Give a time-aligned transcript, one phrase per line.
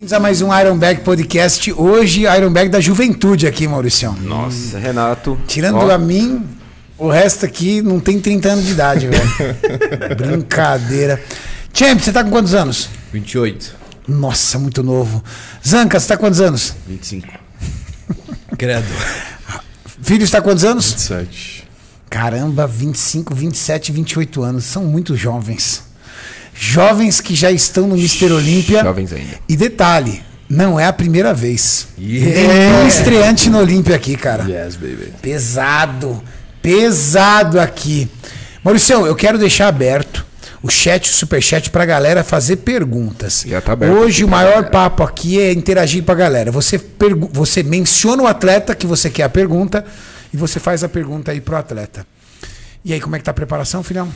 [0.00, 1.72] Bem-vindos a mais um Iron Bag Podcast.
[1.72, 4.12] Hoje, Iron Bag da juventude aqui, Maurício.
[4.12, 5.36] Nossa, Renato.
[5.48, 6.46] Tirando ó, a mim,
[6.96, 10.14] o resto aqui não tem 30 anos de idade, velho.
[10.16, 11.20] Brincadeira.
[11.74, 12.88] Champ, você tá com quantos anos?
[13.12, 13.74] 28.
[14.06, 15.20] Nossa, muito novo.
[15.66, 16.76] Zanca, você tá com quantos anos?
[16.86, 17.26] 25.
[18.56, 18.86] Credo.
[20.00, 20.92] Filho está com quantos anos?
[20.92, 21.68] 27.
[22.08, 24.64] Caramba, 25, 27, 28 anos.
[24.64, 25.87] São muito jovens.
[26.60, 28.82] Jovens que já estão no Mister Olímpia.
[28.82, 29.38] Jovens ainda.
[29.48, 31.86] E detalhe, não é a primeira vez.
[31.96, 32.52] Yeah.
[32.52, 34.42] Nenhum estreante no Olímpia aqui, cara.
[34.42, 35.12] Yes, baby.
[35.22, 36.20] Pesado,
[36.60, 38.08] pesado aqui.
[38.64, 40.26] Maurício, eu quero deixar aberto
[40.60, 43.44] o chat, o superchat pra galera fazer perguntas.
[43.46, 44.70] Já tá aberto Hoje o pra maior galera.
[44.70, 46.50] papo aqui é interagir com a galera.
[46.50, 46.80] Você,
[47.32, 49.84] você menciona o atleta que você quer a pergunta
[50.34, 52.04] e você faz a pergunta aí pro atleta.
[52.84, 54.08] E aí, como é que tá a preparação, filhão?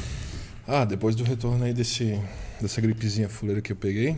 [0.67, 2.21] Ah, depois do retorno aí desse,
[2.61, 4.17] dessa gripezinha fuleira que eu peguei,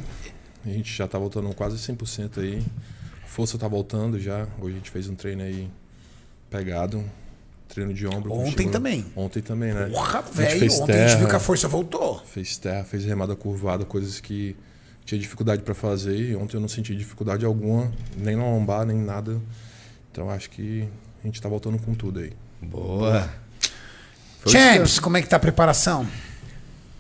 [0.65, 2.63] a gente já tá voltando quase 100% aí.
[3.23, 4.47] A força tá voltando já.
[4.61, 5.71] Hoje a gente fez um treino aí
[6.51, 7.05] pegado.
[7.69, 8.33] Treino de ombro.
[8.33, 9.05] Ontem também.
[9.17, 9.87] Ontem também, né?
[9.87, 11.29] Porra, velho, ontem a gente viu terra.
[11.31, 12.23] que a força voltou.
[12.27, 14.55] Fez terra, fez remada curvada, coisas que
[15.05, 16.17] tinha dificuldade para fazer.
[16.17, 19.41] E ontem eu não senti dificuldade alguma, nem na lombar, nem nada.
[20.13, 20.87] Então acho que
[21.23, 22.33] a gente tá voltando com tudo aí.
[22.63, 23.29] Boa.
[24.41, 26.07] Foi Champs, como é que tá a preparação?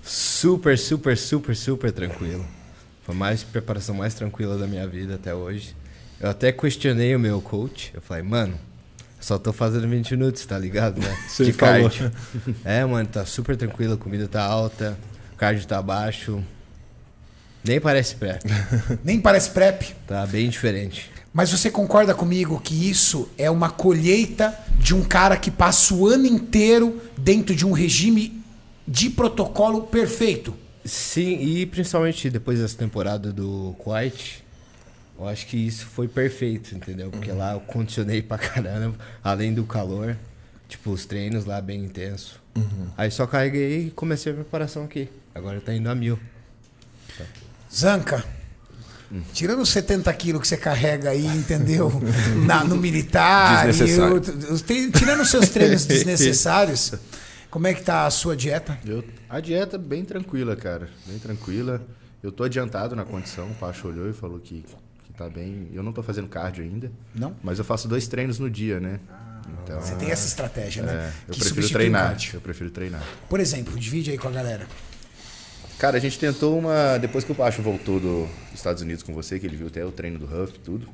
[0.04, 2.44] Super, super, super, super tranquilo.
[3.04, 5.74] Foi a mais preparação mais tranquila da minha vida até hoje.
[6.20, 7.90] Eu até questionei o meu coach.
[7.94, 8.58] Eu falei, mano,
[9.18, 11.16] só tô fazendo 20 minutos, tá ligado, né?
[11.26, 11.88] Você De falou.
[11.88, 12.12] cardio.
[12.64, 14.96] É, mano, tá super tranquilo, a comida tá alta,
[15.32, 16.42] o cardio tá baixo.
[17.64, 18.38] Nem parece pré.
[19.02, 19.94] Nem parece prep.
[20.06, 21.10] Tá bem diferente.
[21.32, 26.06] Mas você concorda comigo que isso é uma colheita de um cara que passa o
[26.06, 28.43] ano inteiro dentro de um regime
[28.86, 30.54] de protocolo perfeito?
[30.84, 34.44] Sim, e principalmente depois dessa temporada do Quiet,
[35.18, 37.10] eu acho que isso foi perfeito, entendeu?
[37.10, 40.16] Porque lá eu condicionei pra caramba, além do calor,
[40.68, 42.40] tipo, os treinos lá bem intenso.
[42.96, 45.08] Aí só carreguei e comecei a preparação aqui.
[45.34, 46.18] Agora tá indo a mil.
[47.74, 48.24] Zanca,
[49.32, 51.90] tirando os 70 quilos que você carrega aí, entendeu?
[52.46, 53.72] Na- no militar, e
[54.62, 56.92] tre- tirando os seus treinos desnecessários,
[57.54, 58.76] como é que tá a sua dieta?
[58.84, 60.90] Eu, a dieta bem tranquila, cara.
[61.06, 61.80] Bem tranquila.
[62.20, 63.48] Eu tô adiantado na condição.
[63.48, 64.64] O Pacho olhou e falou que,
[65.04, 65.68] que tá bem.
[65.72, 66.90] Eu não tô fazendo cardio ainda.
[67.14, 67.36] Não?
[67.44, 68.98] Mas eu faço dois treinos no dia, né?
[69.62, 70.94] Então, Você tem essa estratégia, né?
[70.94, 72.16] é, eu Que prefiro treinar.
[72.34, 73.02] Eu prefiro treinar.
[73.28, 74.66] Por exemplo, divide aí com a galera.
[75.78, 76.98] Cara, a gente tentou uma.
[76.98, 79.92] Depois que o Pacho voltou dos Estados Unidos com você, que ele viu até o
[79.92, 80.88] treino do Huff e tudo,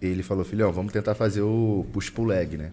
[0.00, 2.72] ele falou, filhão, vamos tentar fazer o push pull leg, né?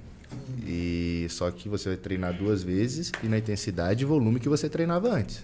[0.65, 4.69] E só que você vai treinar duas vezes e na intensidade e volume que você
[4.69, 5.43] treinava antes.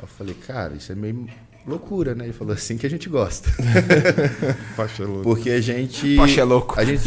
[0.00, 1.28] Eu falei, cara, isso é meio
[1.66, 2.24] loucura, né?
[2.24, 3.50] Ele falou assim que a gente gosta.
[5.22, 6.16] Porque a gente.
[6.16, 6.78] Poxa, é louco.
[6.78, 7.04] A gente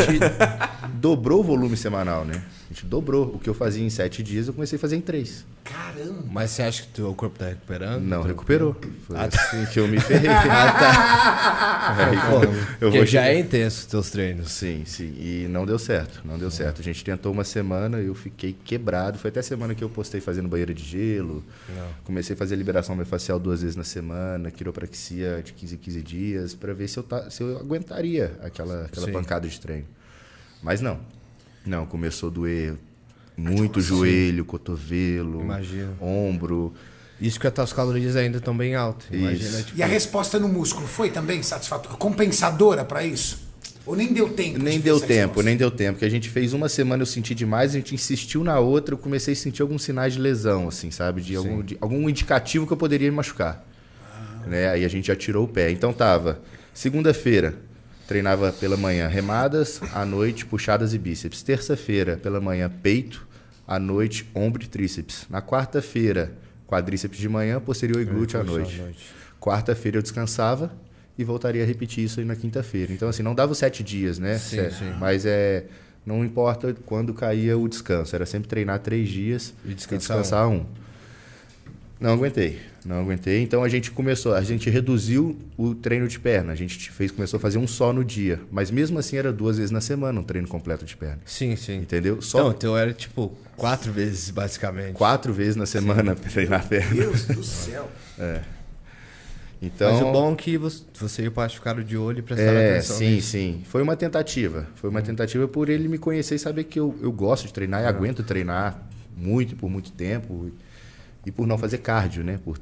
[0.93, 2.43] dobrou o volume semanal, né?
[2.69, 3.27] A gente dobrou.
[3.33, 5.45] O que eu fazia em sete dias, eu comecei a fazer em três.
[5.63, 6.23] Caramba!
[6.29, 8.03] Mas você acha que teu corpo tá recuperando?
[8.03, 8.75] Não, Tá- recuperou.
[9.05, 9.37] Foi Ah, tá.
[9.41, 10.27] assim que eu me ferrei.
[11.97, 14.51] Aí, Pô, eu vou já é intenso os teus treinos.
[14.51, 15.13] Sim, sim.
[15.17, 16.21] E não deu certo.
[16.25, 16.81] Não deu certo.
[16.81, 19.17] A gente tentou uma semana, eu fiquei quebrado.
[19.17, 21.43] Foi até a semana que eu postei fazendo banheira de gelo.
[22.03, 26.53] Comecei a fazer liberação miofascial duas vezes na semana, quiropraxia de 15 em 15 dias,
[26.53, 29.13] para ver se eu, ta- se eu aguentaria aquela, aquela Sim.
[29.13, 29.85] pancada de treino.
[30.61, 30.99] Mas não.
[31.67, 32.75] Não, começou a doer
[33.35, 35.95] muito joelho, cotovelo, Imagino.
[36.01, 36.73] ombro.
[37.19, 39.07] Isso que as tuas calorias ainda estão bem altas.
[39.11, 41.97] Imagina, tipo, E a resposta no músculo foi também satisfatória?
[41.97, 43.47] Compensadora pra isso?
[43.85, 44.59] Ou nem deu tempo?
[44.59, 45.97] Nem de deu tempo, nem deu tempo.
[45.97, 48.97] Que a gente fez uma semana, eu senti demais, a gente insistiu na outra, eu
[48.97, 51.21] comecei a sentir alguns sinais de lesão, assim, sabe?
[51.21, 53.65] De algum, de algum indicativo que eu poderia me machucar.
[54.45, 54.69] Né?
[54.69, 55.71] Aí a gente já tirou o pé.
[55.71, 56.41] Então tava,
[56.73, 57.55] segunda-feira,
[58.07, 61.43] treinava pela manhã remadas, à noite puxadas e bíceps.
[61.43, 63.27] Terça-feira, pela manhã, peito,
[63.67, 65.25] à noite, ombro e tríceps.
[65.29, 66.31] Na quarta-feira,
[66.65, 68.81] quadríceps de manhã, posterior e glúteo à glúteo à noite.
[68.81, 69.05] noite.
[69.39, 70.71] Quarta-feira eu descansava
[71.17, 72.93] e voltaria a repetir isso aí na quinta-feira.
[72.93, 74.37] Então, assim, não dava os sete dias, né?
[74.37, 74.93] Sim, sim.
[74.99, 75.65] Mas é.
[76.05, 78.15] Não importa quando caía o descanso.
[78.15, 80.65] Era sempre treinar três dias E e descansar descansar, um.
[81.99, 82.59] Não aguentei.
[82.85, 83.41] Não aguentei.
[83.41, 86.53] Então a gente começou, a gente reduziu o treino de perna.
[86.53, 88.39] A gente fez, começou a fazer um só no dia.
[88.51, 91.19] Mas mesmo assim era duas vezes na semana um treino completo de perna.
[91.25, 91.77] Sim, sim.
[91.77, 92.21] Entendeu?
[92.21, 94.93] Só Então, então era tipo quatro vezes, basicamente.
[94.93, 96.93] quatro vezes na semana pra treinar perna.
[96.95, 97.89] Deus do céu.
[99.61, 102.21] Então, Mas o bom é que você, você e o Pacho ficaram de olho e
[102.21, 103.29] prestaram É, atenção sim, nisso.
[103.31, 103.61] sim.
[103.65, 104.67] Foi uma tentativa.
[104.75, 107.81] Foi uma tentativa por ele me conhecer e saber que eu, eu gosto de treinar
[107.81, 110.47] e aguento treinar muito por muito tempo.
[110.47, 110.66] E
[111.31, 112.39] por não fazer cardio, né?
[112.43, 112.59] Por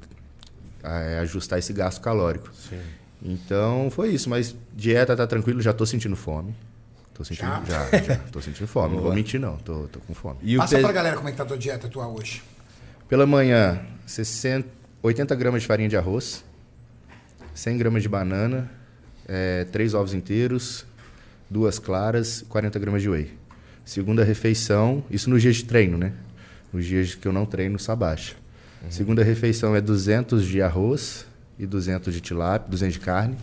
[0.83, 2.49] é, ajustar esse gasto calórico.
[2.53, 2.79] Sim.
[3.21, 6.55] Então foi isso, mas dieta tá tranquilo, já tô sentindo fome.
[7.13, 7.63] Tô sentindo, Já?
[7.65, 8.95] já, já, tô sentindo fome.
[8.95, 10.37] Não vou mentir não, tô, tô com fome.
[10.43, 10.85] E o Passa peso...
[10.85, 12.43] pra galera como é que tá a tua dieta tua hoje.
[13.07, 14.67] Pela manhã, 60,
[15.01, 16.43] 80 gramas de farinha de arroz,
[17.53, 18.69] 100 gramas de banana,
[19.27, 20.85] é, 3 ovos inteiros,
[21.49, 23.31] duas claras, 40 gramas de whey.
[23.85, 26.11] Segunda refeição, isso nos dias de treino, né?
[26.73, 27.79] Nos dias que eu não treino,
[28.85, 28.97] sabacha.
[28.97, 31.25] Segunda refeição é 200 de arroz
[31.57, 33.37] e 200 de tilápia, 200 de carne.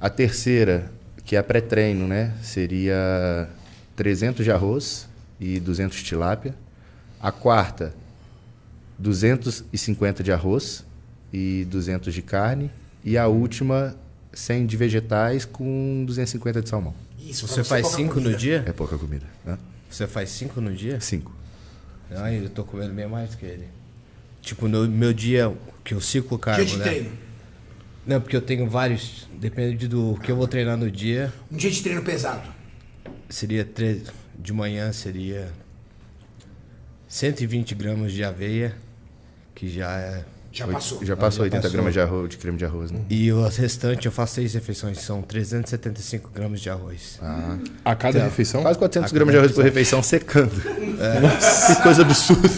[0.00, 0.90] A terceira,
[1.24, 2.34] que é pré-treino, né?
[2.42, 3.48] Seria
[3.94, 5.08] 300 de arroz
[5.40, 6.54] e 200 de tilápia.
[7.20, 7.94] A quarta,
[8.98, 10.84] 250 de arroz
[11.32, 12.70] e 200 de carne.
[13.04, 13.94] E a última,
[14.32, 16.94] 100 de vegetais com 250 de salmão.
[17.18, 18.30] Isso, pra Você faz cinco comida.
[18.30, 18.64] no dia?
[18.66, 19.26] É pouca comida.
[19.44, 19.58] Né?
[19.90, 21.00] Você faz cinco no dia?
[21.00, 21.32] Cinco.
[22.10, 23.66] Ai, eu tô comendo bem mais que ele.
[24.46, 26.84] Tipo, no meu dia, que eu ciclo carbo, Dia de né?
[26.84, 27.10] treino.
[28.06, 31.32] Não, porque eu tenho vários, depende do que eu vou treinar no dia.
[31.50, 32.48] Um dia de treino pesado.
[33.28, 34.04] Seria tre-
[34.38, 35.52] de manhã seria
[37.08, 38.76] 120 gramas de aveia,
[39.52, 40.24] que já é.
[40.58, 41.04] Já passou.
[41.04, 41.70] Já passou já 80 passou.
[41.72, 43.00] gramas de, arroz, de creme de arroz, né?
[43.10, 47.18] E o restante eu faço seis refeições, são 375 gramas de arroz.
[47.22, 48.24] Ah, A cada Tá.
[48.24, 48.62] refeição?
[48.62, 50.50] quase 400 gramas de arroz por refeição secando.
[51.76, 52.48] Que coisa absurda.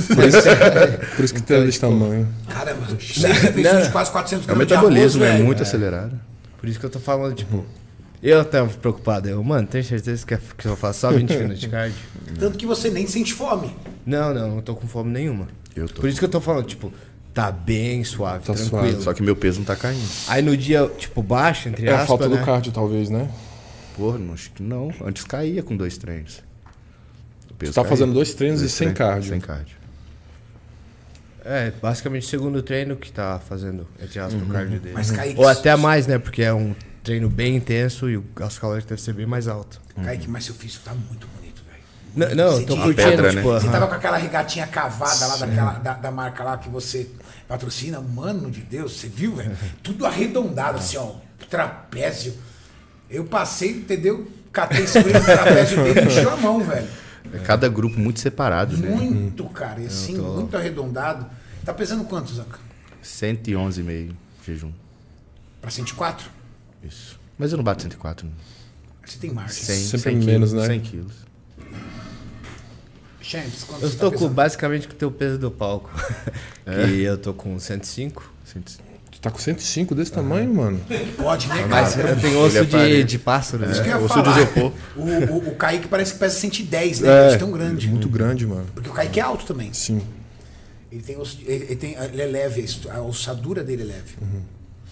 [1.16, 2.28] Por isso que tem desse tamanho.
[2.48, 5.44] Caramba, seis refeições de quase 400 É o gramas de metabolismo, arroz, é velho.
[5.46, 6.20] muito acelerado.
[6.60, 7.64] Por isso que eu tô falando, tipo.
[8.22, 9.28] Eu tava preocupado.
[9.28, 11.96] Eu, mano, tem certeza que, é- que eu faço só 20 minutos de cardio?
[12.38, 13.74] Tanto que você nem sente fome.
[14.04, 15.46] Não, não, não tô com fome nenhuma.
[15.76, 16.00] Eu tô.
[16.00, 16.92] Por isso que eu tô falando, tipo,
[17.42, 18.88] tá bem suave, Tá tranquilo.
[18.90, 20.04] suave, Só que meu peso não tá caindo.
[20.26, 22.36] Aí no dia, tipo, baixo, entre É a aspas, falta né?
[22.36, 23.30] do cardio, talvez, né?
[23.96, 24.92] Porra, não, acho que não.
[25.04, 26.42] Antes caía com dois treinos.
[27.60, 27.88] Você tá caía.
[27.88, 29.30] fazendo dois treinos Dois e sem cardio.
[29.30, 29.76] Sem cardio.
[31.44, 34.48] É, basicamente o segundo treino que tá fazendo, entre aspas, Uhum.
[34.48, 34.94] o cardio dele.
[34.94, 36.18] Mas Kaique, Ou até mais, né?
[36.18, 39.80] Porque é um treino bem intenso e o gasto calórico deve ser bem mais alto.
[40.04, 42.28] Kaique, mas seu físico tá muito bonito, velho.
[42.36, 43.60] Não, não eu tô curtindo, pedra, tipo, né?
[43.60, 47.08] Você tava com aquela regatinha cavada lá daquela, da, da marca lá que você
[47.48, 48.00] patrocina.
[48.00, 49.56] Mano de Deus, você viu, velho?
[49.82, 51.14] Tudo arredondado, assim, ó.
[51.48, 52.34] Trapézio.
[53.10, 54.30] Eu passei, entendeu?
[54.52, 56.86] Catei o trapézio dele e encheu a mão, velho.
[57.32, 58.90] É cada grupo muito separado, né?
[58.90, 59.80] Muito, cara.
[59.80, 61.26] E assim, muito arredondado.
[61.64, 62.58] Tá pesando quanto, Zanca?
[63.02, 64.12] 111,5
[64.46, 64.72] jejum.
[65.60, 66.30] Pra 104?
[66.82, 67.18] Isso.
[67.38, 68.26] Mas eu não bato 104.
[68.26, 68.32] Não.
[69.04, 69.52] Você tem marca.
[69.52, 70.74] 100, Sempre 100 menos, quilos, né?
[70.74, 71.27] 100 quilos.
[73.28, 75.90] Champs, quanto Eu você tô tá com, basicamente com o teu peso do palco.
[76.64, 76.86] É?
[76.86, 78.30] Que eu tô com 105.
[78.44, 78.62] 100.
[79.10, 80.78] Tu tá com 105 desse tamanho, mano?
[81.16, 82.10] Pode, né, Mas cara?
[82.10, 83.04] eu tenho osso é de, parede.
[83.04, 83.72] de pássaro, né?
[83.72, 84.36] Isso que eu ia osso de falar.
[84.42, 84.72] isopor.
[84.94, 87.28] O, o, o Kaique parece que pesa 110, né?
[87.30, 87.88] de tão grande.
[87.88, 88.66] Muito grande, mano.
[88.74, 89.72] Porque o Kaique é alto também.
[89.72, 90.02] Sim.
[90.92, 94.16] Ele tem osso, ele, ele tem, ele é leve, a ossadura dele é leve.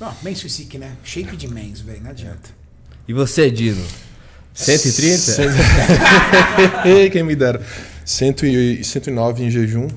[0.01, 0.93] Não, mens physique, né?
[1.05, 2.49] Shape de mens, velho, não adianta.
[3.07, 3.85] E você, Dino?
[4.55, 5.19] 130?
[5.19, 5.49] Cem-
[6.87, 7.61] Ei, Quem me dera.
[8.07, 9.89] 100 e 109 em jejum.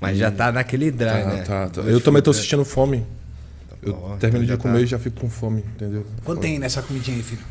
[0.00, 1.42] Mas já tá naquele dry, Tá, né?
[1.42, 1.80] tá, tá.
[1.82, 3.06] Eu também tô sentindo fome.
[3.82, 4.80] Eu bom, termino então de já comer tá.
[4.80, 6.04] e já fico com fome, entendeu?
[6.24, 7.42] Quanto tem nessa comidinha aí, filho?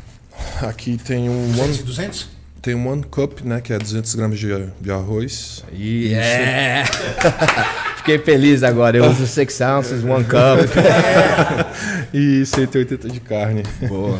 [0.62, 2.28] Aqui tem um 200 one, e 200?
[2.62, 3.60] tem um one cup, né?
[3.60, 4.48] Que é 200 gramas de,
[4.80, 5.64] de arroz.
[5.72, 6.84] E é.
[7.96, 8.96] Fiquei feliz agora.
[8.98, 10.60] Eu uso 6 ounces, one cup.
[12.12, 13.62] E 180 de carne.
[13.88, 14.18] Boa.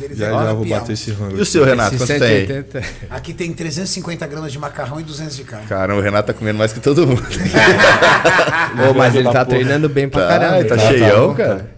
[0.00, 1.36] Deles Já é já vou bater esse rango.
[1.36, 1.94] E o seu, Renato?
[1.94, 2.46] Esse Quanto tem?
[2.46, 2.82] 180.
[3.10, 5.66] Aqui tem 350 gramas de macarrão e 200 de carne.
[5.66, 7.22] Caramba, o Renato tá comendo mais que todo mundo.
[8.90, 9.44] Ô, mas ele tá porra.
[9.46, 10.58] treinando bem pra Tá, caramba.
[10.60, 10.88] ele tá hein?
[10.88, 11.70] cheião, bom, cara.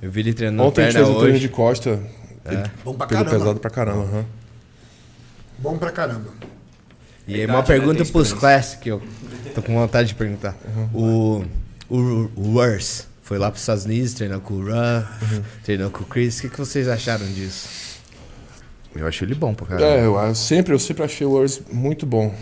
[0.00, 1.46] Eu vi ele treinando Ontem a gente perna fez um treino hoje.
[1.46, 1.98] de costa.
[2.84, 3.30] Bom pra caramba.
[3.30, 4.02] pesado pra caramba.
[4.02, 4.24] aham.
[5.58, 6.28] Bom pra caramba.
[7.26, 7.62] E aí, uma né?
[7.64, 8.32] pergunta Tem pros.
[8.32, 9.02] Classic, eu
[9.54, 10.56] tô com vontade de perguntar.
[10.94, 11.44] O,
[11.90, 11.96] o,
[12.36, 16.38] o Wurs foi lá pros Estados Unidos, treinou com o Ruff, treinou com o Chris.
[16.38, 17.68] O que, que vocês acharam disso?
[18.96, 19.86] Eu achei ele bom pra caramba.
[19.86, 22.34] É, eu, eu sempre, eu sempre achei o Wars muito bom.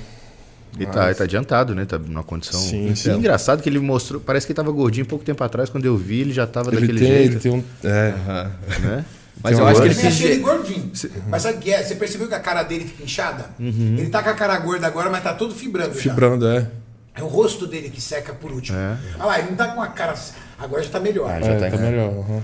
[0.77, 1.85] Ele tá, ele tá adiantado, né?
[1.85, 2.61] Tá numa condição.
[2.61, 3.11] Sim, E sim.
[3.17, 4.21] engraçado que ele mostrou.
[4.21, 5.69] Parece que ele tava gordinho pouco tempo atrás.
[5.69, 7.33] Quando eu vi, ele já tava Ele daquele tem, jeito.
[7.33, 7.65] ele tem um.
[7.83, 8.15] É,
[8.81, 9.05] Né?
[9.43, 10.15] Mas Tem eu um acho que ele também fez.
[10.15, 10.93] achei ele gordinho.
[11.29, 11.83] Mas sabe o que é?
[11.83, 13.51] Você percebeu que a cara dele fica inchada?
[13.59, 15.95] Ele tá com a cara gorda agora, mas tá todo fibrando.
[15.95, 16.01] já.
[16.01, 16.71] fibrando, é.
[17.17, 18.77] É o rosto dele que seca por último.
[18.79, 18.99] É.
[19.17, 20.15] Olha lá, ele não tá com a cara.
[20.59, 21.31] Agora já tá melhor.
[21.31, 22.11] Ah, já é, tá tá melhor.
[22.13, 22.43] aham.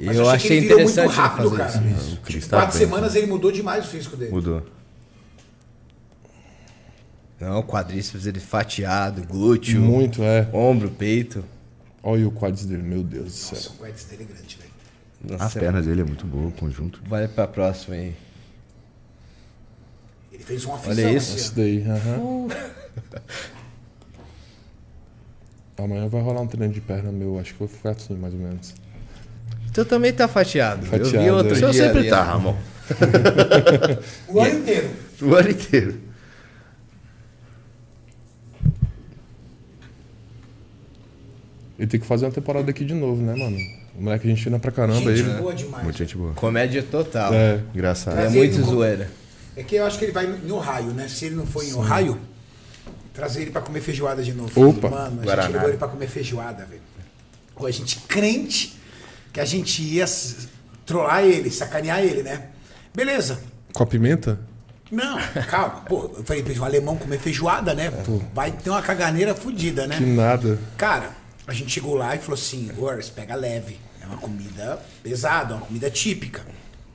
[0.00, 1.84] Mas Eu que achei ele virou interessante muito rápido, cara.
[1.98, 2.14] isso.
[2.14, 2.86] O Chris Em tá quatro bem.
[2.88, 4.30] semanas ele mudou demais o físico dele.
[4.32, 4.62] Mudou.
[7.40, 10.48] Não, quadríceps ele fatiado, glúteo, Muito, é.
[10.52, 11.44] ombro, peito.
[12.02, 13.54] Olha o quadros dele, meu Deus do céu.
[13.58, 14.70] Nossa, o quadris dele é grande, velho.
[15.32, 17.00] Nossa, As pernas dele é muito boa, o conjunto.
[17.06, 18.14] Vai pra próxima aí.
[20.32, 21.10] Ele fez uma Olha aflição.
[21.16, 21.36] isso.
[21.36, 22.48] assim, daí, aham.
[25.78, 28.34] Amanhã vai rolar um treino de perna meu, acho que eu vou ficar assim, mais
[28.34, 28.74] ou menos.
[29.72, 30.80] Tu também tá fatiado.
[30.86, 31.52] Eu vi Fatiado, outro é.
[31.52, 32.22] O senhor sempre ali, tá.
[32.22, 32.56] Ramon.
[34.28, 34.90] O ano inteiro.
[35.22, 36.00] O ano inteiro.
[41.78, 43.56] Ele tem que fazer uma temporada aqui de novo, né, mano?
[43.96, 45.38] O moleque a gente fina pra caramba Gente ele.
[45.40, 45.84] boa demais.
[45.84, 46.32] Muita gente boa.
[46.34, 47.32] Comédia total.
[47.32, 47.60] É.
[47.74, 48.14] Engraçado.
[48.14, 49.10] É Trazer muito no- zoeira.
[49.56, 51.08] É que eu acho que ele vai em Ohio, né?
[51.08, 52.18] Se ele não for em Ohio,
[53.18, 54.68] trazer ele pra comer feijoada de novo.
[54.68, 54.88] Opa.
[54.88, 55.48] Mano, a gente Guaraná.
[55.48, 56.80] levou ele pra comer feijoada, velho.
[57.56, 58.78] Pô, a gente crente
[59.32, 60.04] que a gente ia
[60.86, 62.46] trollar ele, sacanear ele, né?
[62.94, 63.40] Beleza.
[63.72, 64.38] Com a pimenta?
[64.90, 65.18] Não,
[65.50, 65.80] calma.
[65.80, 67.92] Pô, eu falei o alemão comer feijoada, né?
[68.32, 69.96] Vai ter uma caganeira fodida, né?
[69.98, 70.56] Que nada.
[70.76, 71.10] Cara,
[71.46, 73.78] a gente chegou lá e falou assim, Ors, pega leve.
[74.00, 76.46] É uma comida pesada, uma comida típica.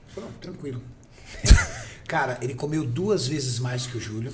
[0.08, 0.82] Falou, "Não, tranquilo.
[2.08, 4.32] Cara, ele comeu duas vezes mais que o Júlio.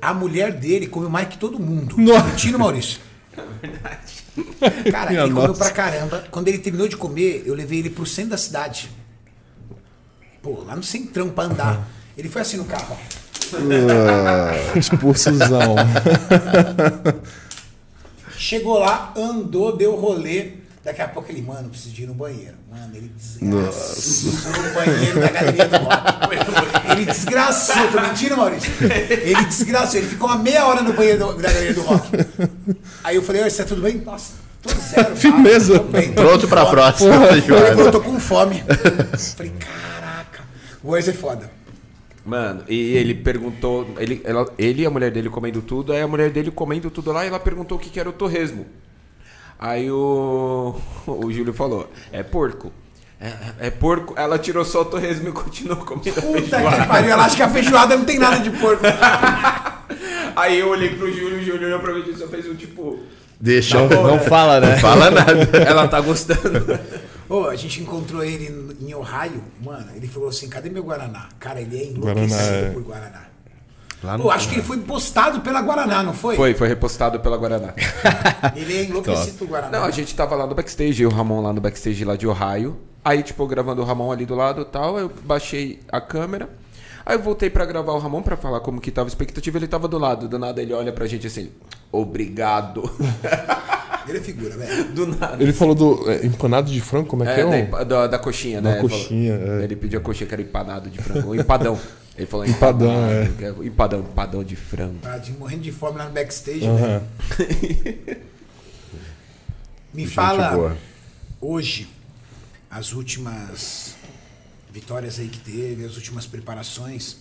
[0.00, 1.96] A mulher dele comeu mais que todo mundo.
[1.98, 3.00] Mentindo, Maurício.
[4.90, 5.64] Cara, Minha ele comeu nossa.
[5.64, 6.24] pra caramba.
[6.30, 8.90] Quando ele terminou de comer, eu levei ele pro centro da cidade.
[10.42, 11.88] Pô, lá no centrão pra andar.
[12.16, 14.76] Ele foi assim no carro, ó.
[14.78, 15.76] Expulsozão.
[18.36, 20.52] Chegou lá, andou, deu rolê.
[20.86, 22.54] Daqui a pouco ele, mano, preciso de ir no banheiro.
[22.70, 26.92] Mano, ele desgraçou no banheiro da galeria do rock.
[26.92, 28.70] Ele desgraçou, tô mentindo, Maurício?
[29.20, 32.08] Ele desgraçou, ele ficou uma meia hora no banheiro do- da galeria do rock.
[33.02, 33.96] Aí eu falei, oi, você tá tudo bem?
[33.98, 35.16] Nossa, tô zero.
[35.18, 35.80] Firmeza.
[35.80, 36.70] bem, Pronto pra fome.
[36.76, 37.76] próxima Ele feijoada.
[37.76, 38.62] falou, tô com fome.
[39.36, 40.44] Falei, caraca,
[40.84, 41.50] o Urs é foda.
[42.24, 46.06] Mano, e ele perguntou, ele, ela- ele e a mulher dele comendo tudo, aí a
[46.06, 48.64] mulher dele comendo tudo lá e ela perguntou o que, que era o torresmo.
[49.58, 50.74] Aí o,
[51.06, 52.72] o Júlio falou, é porco.
[53.20, 53.32] É,
[53.66, 54.14] é porco.
[54.16, 56.86] Ela tirou só o torresmo e continuou comendo Puta que feijoada.
[56.86, 58.82] pariu, ela acha que a feijoada não tem nada de porco.
[60.36, 63.00] Aí eu olhei pro Júlio, o Júlio olhou pra mim e só fez um tipo,
[63.40, 63.86] Deixa.
[63.86, 64.72] Não, não fala, né?
[64.72, 65.32] Não fala nada.
[65.66, 66.78] ela tá gostando.
[67.28, 69.88] Ô, a gente encontrou ele em Ohio, mano.
[69.94, 71.28] Ele falou assim: cadê meu Guaraná?
[71.38, 72.70] Cara, ele é Guaraná, enlouquecido é.
[72.70, 73.35] por Guaraná.
[74.02, 76.36] Lá no- Pô, acho que ele foi postado pela Guaraná, não foi?
[76.36, 77.72] Foi, foi repostado pela Guaraná.
[78.54, 79.78] Ele é enlouquecido Guaraná.
[79.78, 82.14] Não, a gente tava lá no backstage, eu e o Ramon lá no backstage lá
[82.14, 82.76] de Ohio.
[83.04, 86.48] Aí, tipo, eu gravando o Ramon ali do lado e tal, eu baixei a câmera.
[87.06, 89.66] Aí eu voltei pra gravar o Ramon pra falar como que tava a expectativa, ele
[89.68, 90.28] tava do lado.
[90.28, 91.50] Do nada ele olha pra gente assim,
[91.90, 92.82] obrigado.
[94.08, 94.84] Ele é figura, velho.
[94.92, 95.42] Do nada.
[95.42, 97.64] Ele falou do é, empanado de frango, como é, que É, é?
[97.66, 98.78] da, da, da coxinha, Da né?
[98.78, 99.64] Ele coxinha, falou- é.
[99.64, 101.28] Ele pediu a coxinha que era empanado de frango.
[101.30, 101.76] Ou empadão.
[102.16, 103.10] Ele falou Empadão, empadão.
[103.10, 103.28] é.
[103.36, 104.98] que é Empadão, empadão de frango.
[105.00, 107.02] Tá de- morrendo de fome lá no backstage, velho.
[109.92, 110.76] Me Gente fala boa.
[111.40, 111.88] hoje
[112.70, 113.94] as últimas
[114.70, 117.18] vitórias aí que teve, as últimas preparações.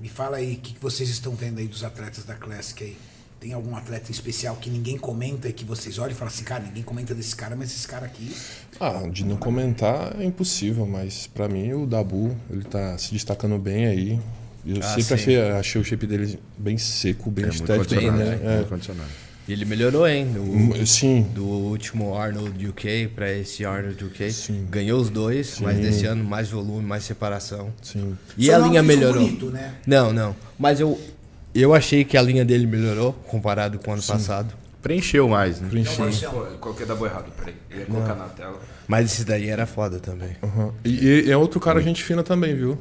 [0.00, 2.96] Me fala aí o que, que vocês estão vendo aí dos atletas da Classic aí.
[3.40, 6.42] Tem algum atleta em especial que ninguém comenta e que vocês olham e falam assim,
[6.42, 8.34] cara, ninguém comenta desse cara, mas esse cara aqui.
[8.80, 13.56] Ah, de não comentar é impossível, mas pra mim o Dabu, ele tá se destacando
[13.58, 14.20] bem aí.
[14.66, 15.14] Eu Ah, sempre sim.
[15.14, 18.18] achei, achei o shape dele bem seco, bem É muito estético, condicionado.
[18.30, 18.36] né?
[18.36, 18.56] né?
[18.56, 19.10] Muito condicionado.
[19.46, 20.26] E ele melhorou, hein?
[20.32, 20.84] Do, É.
[20.84, 24.30] Sim, do último Arnold UK pra esse Arnold UK.
[24.32, 24.66] Sim.
[24.68, 25.64] Ganhou os dois, Sim.
[25.64, 27.72] mas desse ano mais volume, mais separação.
[27.80, 28.18] sim.
[28.36, 29.22] E Só a não linha melhorou.
[29.22, 29.76] bonito, né?
[29.86, 30.36] Não, não.
[30.58, 31.00] Mas eu,
[31.60, 34.54] eu achei que a linha dele melhorou comparado com o ano passado.
[34.82, 35.68] Preencheu mais, né?
[35.72, 37.54] Então, Marcião, Pô, eu coloquei da boa errado, peraí.
[37.68, 38.60] Eu ia colocar na tela.
[38.86, 40.36] Mas esse daí era foda também.
[40.42, 40.72] Aham.
[40.84, 42.78] E, e é outro cara gente fina também, viu?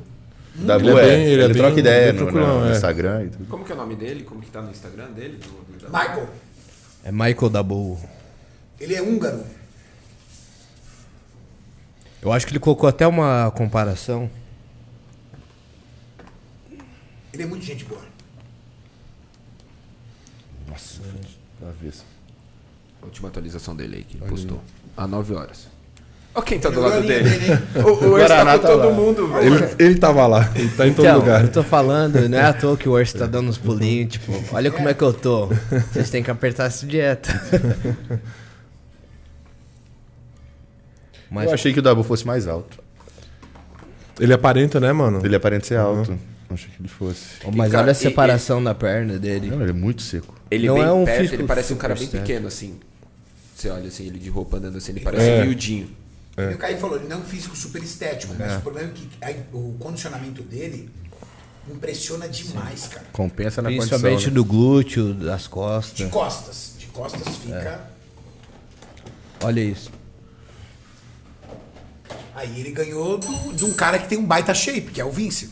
[0.56, 2.68] Dabu Ele é é, bem- ele ele, é bem- troca ideia bem no, tranquilão, no
[2.68, 2.72] é.
[2.72, 3.46] Instagram e tudo.
[3.48, 4.24] Como que é o nome dele?
[4.24, 5.38] Como que tá no Instagram dele?
[5.38, 6.30] Do- do- Michael,
[7.04, 8.00] É Michael Dabu.
[8.80, 9.44] ele é húngaro.
[12.22, 14.30] Eu acho que ele colocou até uma comparação.
[17.34, 18.02] Ele é muito gente boa.
[20.78, 21.02] Nossa,
[21.60, 22.06] da vez.
[23.02, 24.62] Última atualização dele aí que ele postou.
[24.96, 25.68] Há 9 horas.
[26.36, 27.28] Ó quem tá do lado dele.
[27.30, 27.84] dele, hein?
[27.84, 28.94] O, o Urs tá com tá todo lá.
[28.94, 29.56] mundo, velho.
[29.56, 31.42] Ele, ele tava lá, ele tá em todo Então, lugar.
[31.44, 34.32] eu tô falando, não é à toa que o Urso tá dando uns pulinhos, tipo,
[34.52, 35.48] olha como é que eu tô.
[35.92, 37.32] Vocês têm que apertar essa dieta.
[41.30, 42.78] Mas Eu achei que o Dabu fosse mais alto.
[44.20, 45.22] Ele aparenta, né, mano?
[45.26, 46.12] Ele aparenta ser alto.
[46.12, 47.22] Não achei que ele fosse.
[47.56, 49.50] Mas E, cara, olha a separação da perna dele.
[49.50, 50.34] Não, ele é muito seco.
[50.50, 52.28] Ele Não bem é um perto, físico ele parece um cara bem estético.
[52.28, 52.80] pequeno, assim.
[53.56, 55.44] Você olha assim, ele de roupa andando assim, ele parece É.
[55.44, 55.90] miudinho.
[56.38, 58.94] E o Caio falou, ele não é um físico super estético, mas o problema é
[58.94, 60.88] que a- o condicionamento dele
[61.70, 63.08] impressiona demais, cara.
[63.12, 64.30] Compensa na Principalmente condição.
[64.32, 64.36] né?
[64.36, 66.10] do glúteo, das De costas.
[66.12, 66.74] costas.
[66.78, 67.82] De costas fica.
[69.44, 69.92] Olha isso.
[72.36, 75.12] Aí ele ganhou do- de um cara que tem um baita shape, que é o
[75.12, 75.50] Vince.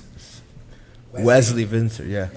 [1.19, 2.31] Wesley Vincer, yeah.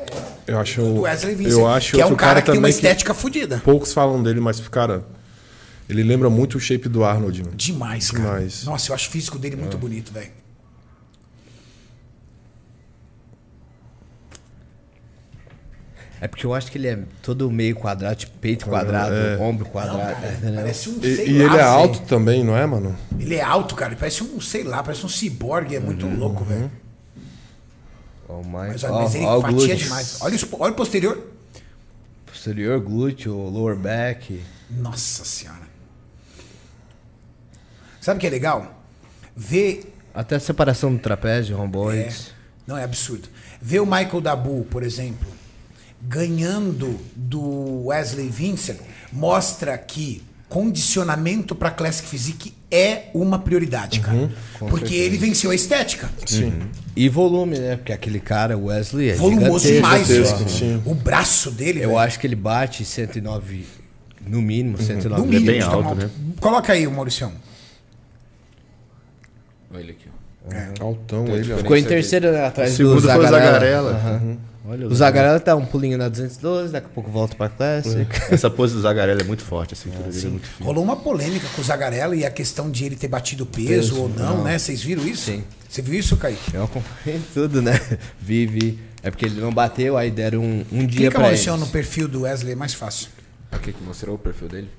[0.47, 1.51] Eu acho, Wesley Vince.
[1.51, 3.61] eu acho que é um outro cara, que tem uma estética fodida.
[3.64, 5.05] poucos falam dele, mas, cara,
[5.89, 7.57] Ele lembra muito o shape do Arnold, mano.
[7.57, 8.24] Demais, cara.
[8.24, 8.64] Demais.
[8.64, 10.31] Nossa, eu acho o físico dele muito bonito, velho.
[16.20, 20.26] É porque eu acho que ele é todo meio quadrado, tipo peito quadrado, ombro quadrado.
[20.26, 20.57] entendeu?
[20.57, 22.97] Parece um, E, sei e lá, ele é alto também, não é, mano?
[23.18, 23.93] Ele é alto, cara.
[23.93, 25.76] Ele parece um, sei lá, parece um ciborgue.
[25.76, 26.70] É muito louco, velho.
[28.29, 30.18] Ó, Mas, mais, ó, mas ele ó, o fatia demais.
[30.20, 31.26] Olha, os- olha o posterior.
[32.26, 34.43] Posterior, glúteo, lower back.
[34.70, 35.66] Nossa senhora.
[38.01, 38.83] Sabe o que é legal?
[39.37, 39.95] Ver.
[40.14, 42.33] Até a separação do trapézio, É, romboides.
[42.66, 43.29] não, é absurdo.
[43.61, 45.29] Ver o Michael Dabu, por exemplo,
[46.03, 48.79] ganhando do Wesley Vincent,
[49.12, 54.30] mostra que condicionamento para Classic Physique é uma prioridade, cara.
[54.59, 56.11] Porque ele venceu a estética.
[56.26, 56.53] Sim.
[56.96, 57.76] E volume, né?
[57.76, 60.82] Porque aquele cara, o Wesley, é Volumoso demais, sim.
[60.84, 63.64] O braço dele, Eu velho, acho que ele bate 109,
[64.26, 65.22] no mínimo, 109.
[65.22, 66.11] no Ele é mínimo bem tão alto, né?
[66.40, 67.32] Coloca aí, Mauricião.
[69.72, 70.09] Olha ele aqui.
[70.80, 70.84] ó.
[70.84, 71.59] Altão ele, ó.
[71.59, 73.92] Ficou em terceiro né, atrás O segundo do foi o Zagarella.
[73.92, 74.38] Zagarella.
[74.68, 78.06] Olha O Zagarella tá um pulinho na 212, daqui a pouco volta pra Classic.
[78.30, 80.48] Essa pose do Zagarella é muito forte, a cintura dele é muito.
[80.60, 84.08] Rolou uma polêmica com o Zagarella e a questão de ele ter batido peso, ou
[84.10, 84.58] não, né?
[84.58, 85.22] Vocês viram isso?
[85.30, 85.42] Sim.
[85.68, 86.54] Você viu isso, Kaique?
[86.54, 87.80] Eu acompanhei tudo, né?
[88.20, 88.78] Vive.
[89.02, 91.64] É porque ele não bateu, aí deram um, um dia Clica, pra Mauricião, ele.
[91.64, 93.08] no perfil do Wesley, é mais fácil.
[93.50, 94.70] Aqui que mostrou o perfil dele.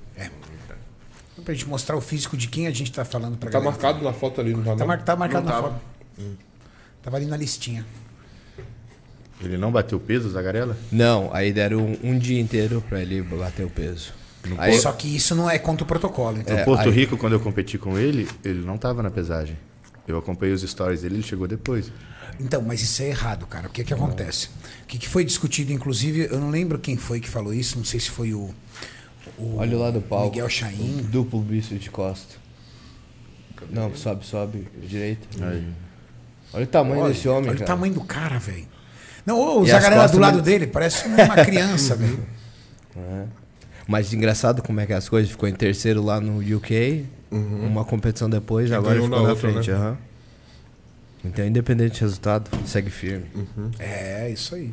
[1.44, 3.70] Pra gente mostrar o físico de quem a gente tá falando pra Tá galera.
[3.72, 4.72] marcado na foto ali, não tá?
[4.72, 4.86] Tá, não?
[4.86, 5.72] mar- tá marcado Não na tava.
[5.74, 5.80] foto.
[7.02, 7.84] Tava ali na listinha.
[9.42, 10.76] Ele não bateu peso, o Zagarella?
[10.92, 14.12] Não, aí deram um, um dia inteiro pra ele bater o peso.
[14.58, 16.38] Aí, Só que isso não é contra o protocolo.
[16.38, 16.54] Então.
[16.54, 19.56] No É, Porto aí- Rico, quando eu competi com ele, ele não tava na pesagem.
[20.08, 21.92] Eu acompanhei os stories dele, ele chegou depois.
[22.38, 23.68] Então, mas isso é errado, cara.
[23.68, 24.48] O que que acontece?
[24.82, 27.84] O que, que foi discutido, inclusive, eu não lembro quem foi que falou isso, não
[27.84, 28.50] sei se foi o,
[29.38, 30.30] o olha o lado do palco.
[30.30, 31.06] Miguel Chaim.
[31.10, 32.34] Duplo bicho de costa.
[33.70, 34.66] Não, sobe, sobe.
[34.82, 35.28] Direito.
[35.42, 35.66] Aí.
[36.52, 37.64] Olha o tamanho Olha, desse homem, olha cara.
[37.64, 38.66] o tamanho do cara, velho.
[39.30, 42.18] Não, ô, o E as Zagarella do lado dele- parece uma criança, velho.
[43.86, 45.30] Mas engraçado como é que as coisas.
[45.30, 49.50] Ficou em terceiro lá no UK, uma competição depois, agora ganhou ficou na na outra,
[49.52, 49.70] frente.
[49.70, 49.76] né?
[49.76, 49.98] aham.
[51.24, 53.26] Então, independente do resultado, segue firme.
[53.78, 54.72] É, isso aí.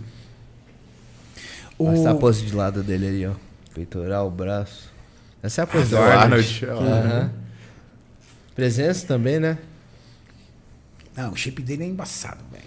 [1.79, 3.33] Mas tá a pose de lado dele ali, ó.
[3.75, 4.89] Peitoral, braço.
[5.43, 6.65] Essa é a pose Do do Arnold.
[6.65, 7.31] Aham.
[8.55, 9.57] Presença também, né?
[11.15, 12.63] não, o shape dele é embaçado, velho.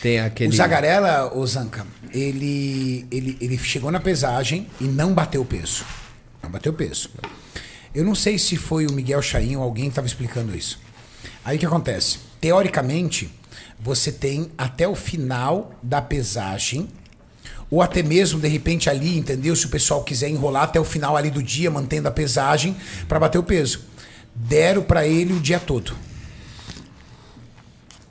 [0.00, 0.50] Tem aquele.
[0.50, 5.84] O Zagarella, o Zanca, ele, ele, ele chegou na pesagem e não bateu peso.
[6.42, 7.10] Não bateu peso.
[7.94, 10.78] Eu não sei se foi o Miguel Chaim ou alguém que estava explicando isso.
[11.44, 12.18] Aí o que acontece?
[12.40, 13.32] Teoricamente,
[13.80, 16.88] você tem até o final da pesagem,
[17.70, 19.54] ou até mesmo, de repente, ali, entendeu?
[19.54, 22.76] Se o pessoal quiser enrolar até o final ali do dia, mantendo a pesagem,
[23.06, 23.84] para bater o peso.
[24.34, 25.94] Deram para ele o dia todo.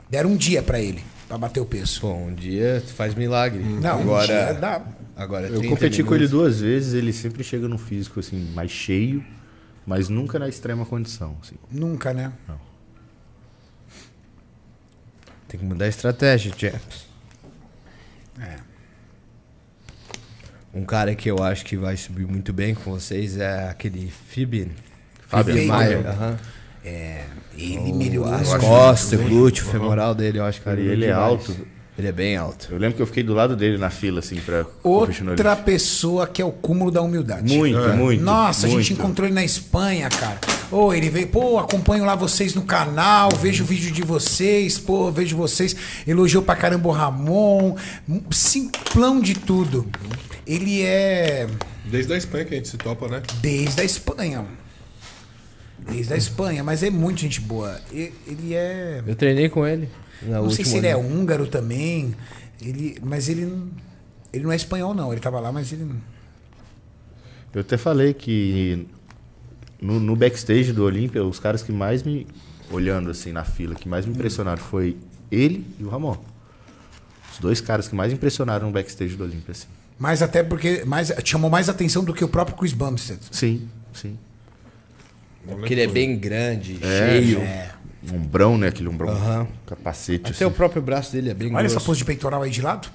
[0.09, 2.01] Deram um dia para ele, para bater o peso.
[2.01, 3.61] Pô, um dia faz milagre.
[3.63, 4.25] Não, um agora.
[4.27, 4.81] dia dá.
[5.15, 6.31] Agora, Eu 30 competi com ele minutos.
[6.31, 9.23] duas vezes, ele sempre chega no físico assim, mais cheio,
[9.85, 11.35] mas nunca na extrema condição.
[11.41, 11.55] assim.
[11.71, 12.31] Nunca, né?
[15.47, 17.07] Tem que mudar a estratégia, Champs.
[18.39, 18.57] É.
[20.73, 24.69] Um cara que eu acho que vai subir muito bem com vocês é aquele Fibin.
[25.27, 26.01] Fibin Maia.
[26.01, 26.39] Maia.
[26.87, 27.23] É,
[27.57, 28.33] ele melhorou.
[28.33, 28.65] As muito.
[28.65, 31.31] costas, glúteo, femoral dele, eu acho que Cara, e melhorou ele é demais.
[31.31, 31.67] alto.
[31.97, 32.67] Ele é bem alto.
[32.71, 36.39] Eu lembro que eu fiquei do lado dele na fila, assim, pra Outra pessoa que
[36.39, 37.57] é o cúmulo da humildade.
[37.57, 38.23] Muito, muito.
[38.23, 38.93] Nossa, a gente muito.
[38.93, 40.39] encontrou ele na Espanha, cara.
[40.71, 45.11] Ô, ele veio, pô, acompanho lá vocês no canal, vejo o vídeo de vocês, pô,
[45.11, 45.75] vejo vocês.
[46.05, 47.75] Elogiou pra caramba o Ramon.
[48.29, 49.87] Simplão de tudo.
[50.45, 51.47] Ele é
[51.85, 53.23] Desde a Espanha que a gente se topa, né?
[53.41, 54.45] desde a Espanha.
[55.89, 57.79] Desde a Espanha, mas é muito gente boa.
[57.91, 59.01] Ele é.
[59.05, 59.89] Eu treinei com ele.
[60.21, 61.07] Na Não sei se ele é ano.
[61.07, 62.13] húngaro também.
[62.61, 63.69] Ele, mas ele não,
[64.33, 65.11] ele não é espanhol, não.
[65.11, 65.89] Ele tava lá, mas ele.
[67.53, 68.85] Eu até falei que
[69.81, 72.27] no, no backstage do Olímpia, os caras que mais me.
[72.69, 74.97] Olhando assim na fila, que mais me impressionaram foi
[75.31, 76.17] ele e o Ramon.
[77.31, 79.67] Os dois caras que mais impressionaram no backstage do Olímpia, assim.
[79.97, 83.21] Mas até porque mais, chamou mais atenção do que o próprio Chris Bumstead.
[83.31, 84.17] Sim, sim.
[85.47, 87.39] Porque ele é bem grande, É, cheio.
[88.11, 88.67] Um ombrão, né?
[88.67, 89.09] Aquele ombrão.
[89.09, 89.47] Aham.
[89.65, 90.21] Capacete.
[90.27, 90.45] Até assim.
[90.45, 91.85] o próprio braço dele é bem Olha essa grosso.
[91.87, 92.89] pose de peitoral aí de lado.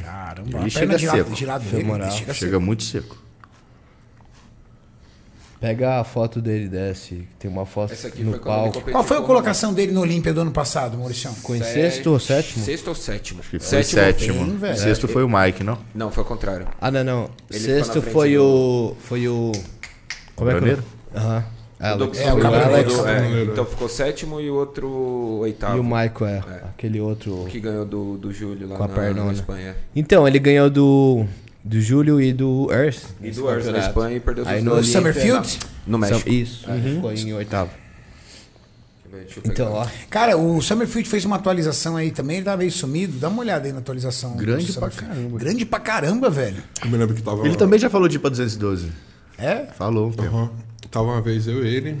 [0.00, 1.34] Caramba, Ele chega de lado, seco.
[1.34, 2.60] de lado dele, chega Chega seco.
[2.60, 3.22] muito seco.
[5.62, 7.22] Pega a foto dele, desce.
[7.38, 8.90] Tem uma foto Essa aqui no foi quando ele palco.
[8.90, 11.30] Qual foi a colocação dele no Olímpia do ano passado, Maurício?
[11.30, 12.64] Ficou em sexto ou sétimo?
[12.64, 13.42] Sexto ou sétimo?
[13.42, 14.02] Que foi Sétimo.
[14.02, 14.44] sétimo.
[14.44, 14.76] bem, velho.
[14.76, 15.78] Sexto foi o Mike, não?
[15.94, 16.66] Não, foi ao contrário.
[16.80, 17.30] Ah, não, não.
[17.48, 18.96] Ele Sexto foi do- o.
[19.02, 19.52] Foi o.
[20.34, 20.78] Como é que é?
[21.16, 21.44] Aham.
[21.80, 22.18] O Alex.
[22.20, 24.88] É, o o do- é, então ficou sétimo e o outro
[25.42, 25.76] oitavo.
[25.76, 26.34] E o Michael, é.
[26.38, 26.64] É.
[26.70, 27.46] Aquele outro.
[27.48, 29.76] Que ganhou do, do Júlio lá Com a na, na Espanha.
[29.94, 31.24] Então, ele ganhou do.
[31.64, 33.04] Do Júlio e do Earth.
[33.20, 33.88] E do Ars na campeonato.
[33.88, 34.88] Espanha e perdeu Aí no dois.
[34.88, 35.58] O Summerfield?
[35.86, 36.28] No México.
[36.28, 36.66] Isso.
[36.66, 37.70] Ficou em oitavo.
[39.44, 39.86] Então, ó.
[40.08, 43.18] Cara, o Summerfield fez uma atualização aí também, ele tá meio sumido.
[43.18, 44.36] Dá uma olhada aí na atualização.
[44.36, 45.38] Grande pra caramba.
[45.38, 46.62] Grande pra caramba, velho.
[46.82, 47.46] Eu me lembro que tava.
[47.46, 48.90] Ele também já falou de ir pra 212.
[49.38, 49.66] É?
[49.76, 50.12] Falou.
[50.18, 50.22] um.
[50.22, 50.50] Aham.
[50.90, 51.98] Tava uma vez eu e ele,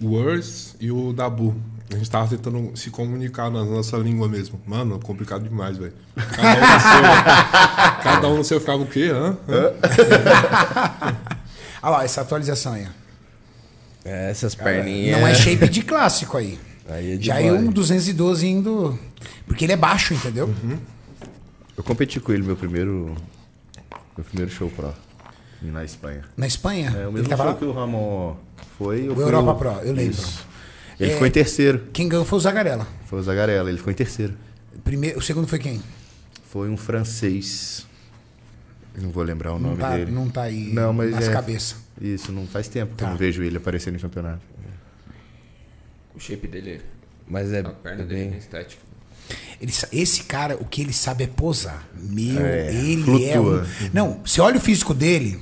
[0.00, 1.54] o Urs e o Dabu.
[1.92, 4.58] A gente tava tentando se comunicar na nossa língua mesmo.
[4.66, 5.92] Mano, complicado demais, velho.
[6.34, 8.02] Cada um no seu.
[8.02, 9.10] Cada um no seu ficava o quê?
[9.12, 9.36] Hã?
[9.48, 9.72] Hã?
[11.82, 12.86] Olha lá, essa atualização aí.
[12.86, 13.02] ó.
[14.04, 15.20] É, essas perninhas.
[15.20, 16.58] Não é shape de clássico aí.
[16.88, 18.98] Aí é de Já é um 212 indo.
[19.46, 20.46] Porque ele é baixo, entendeu?
[20.46, 20.78] Uhum.
[21.76, 23.14] Eu competi com ele meu primeiro.
[24.16, 24.92] Meu primeiro show pro.
[25.60, 26.22] Na Espanha.
[26.36, 26.90] Na Espanha?
[26.90, 27.58] É o ele mesmo tava show lá?
[27.58, 28.34] que o Ramon
[28.78, 29.08] foi.
[29.08, 30.12] O Europa Pro, eu lembro.
[30.12, 30.51] Isso.
[31.02, 31.14] Ele É.
[31.14, 31.88] ficou em terceiro.
[31.92, 32.86] Quem ganhou foi o Zagarella.
[33.06, 34.34] Foi o Zagarella, ele ficou em terceiro.
[34.84, 35.82] Primeiro, o segundo foi quem?
[36.48, 37.86] Foi um francês.
[38.96, 40.10] Não vou lembrar o Não nome tá, dele.
[40.12, 41.76] não tá aí Não, mas nas é- cabeças.
[42.00, 43.06] Isso, não faz tempo que Tá.
[43.06, 44.40] eu não vejo ele aparecendo em campeonato.
[46.14, 46.80] O shape dele,
[47.26, 48.38] Mas é, a perna é dele é bem.
[48.38, 48.82] estética.
[49.60, 51.86] Ele esse cara, o que ele sabe é posar.
[51.94, 53.44] Meu, É, ele é um...
[53.44, 53.66] flutua.
[53.92, 55.40] Não, você olha o físico dele.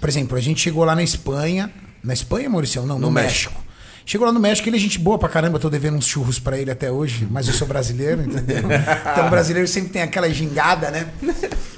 [0.00, 1.72] Por exemplo, a gente chegou lá na Espanha.
[2.02, 2.84] Na Espanha, Maurício?
[2.84, 3.62] Não, no, México.
[4.06, 5.58] Chegou lá no México, ele é gente boa pra caramba.
[5.58, 8.64] Tô devendo uns churros pra ele até hoje, mas eu sou brasileiro, entendeu?
[9.12, 11.08] Então o brasileiro sempre tem aquela gingada, né?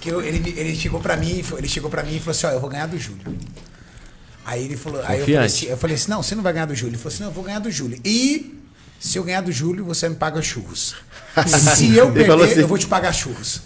[0.01, 2.31] Que eu- ele, ele chegou pra mim, e falou- ele chegou para mim e falou
[2.33, 3.37] assim: ó, eu vou ganhar do Júlio.
[4.45, 6.66] Aí ele falou, aí eu falei, assim, eu falei assim: não, você não vai ganhar
[6.66, 6.91] do Júlio.
[6.93, 8.01] Ele falou assim: não, eu vou ganhar do Júlio.
[8.05, 8.59] E
[8.99, 10.95] se eu ganhar do Júlio, você me paga churros.
[11.47, 12.61] Se eu Ele perder, assim.
[12.61, 13.62] eu vou te pagar churros.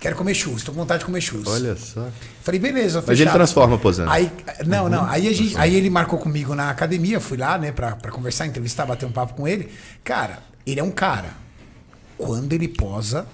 [0.00, 1.48] Quero comer churros, tô com vontade de comer churros.
[1.48, 2.08] Olha só.
[2.42, 3.34] Falei, beleza, Mas ele fechado.
[3.34, 4.10] transforma posando.
[4.10, 4.30] Aí,
[4.64, 5.04] não, não.
[5.04, 8.46] Aí, a gente, aí ele marcou comigo na academia, fui lá, né, pra, pra conversar,
[8.46, 9.68] entrevistar, bater um papo com ele.
[10.04, 11.30] Cara, ele é um cara.
[12.16, 13.26] Quando ele posa.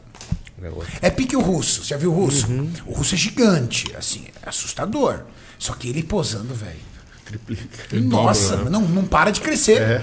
[1.02, 1.82] É pique o russo.
[1.82, 2.46] Você já viu o russo?
[2.86, 5.24] O russo é gigante, assim, é assustador.
[5.58, 6.80] Só que ele posando, velho.
[7.92, 10.02] Nossa, não, não para de crescer.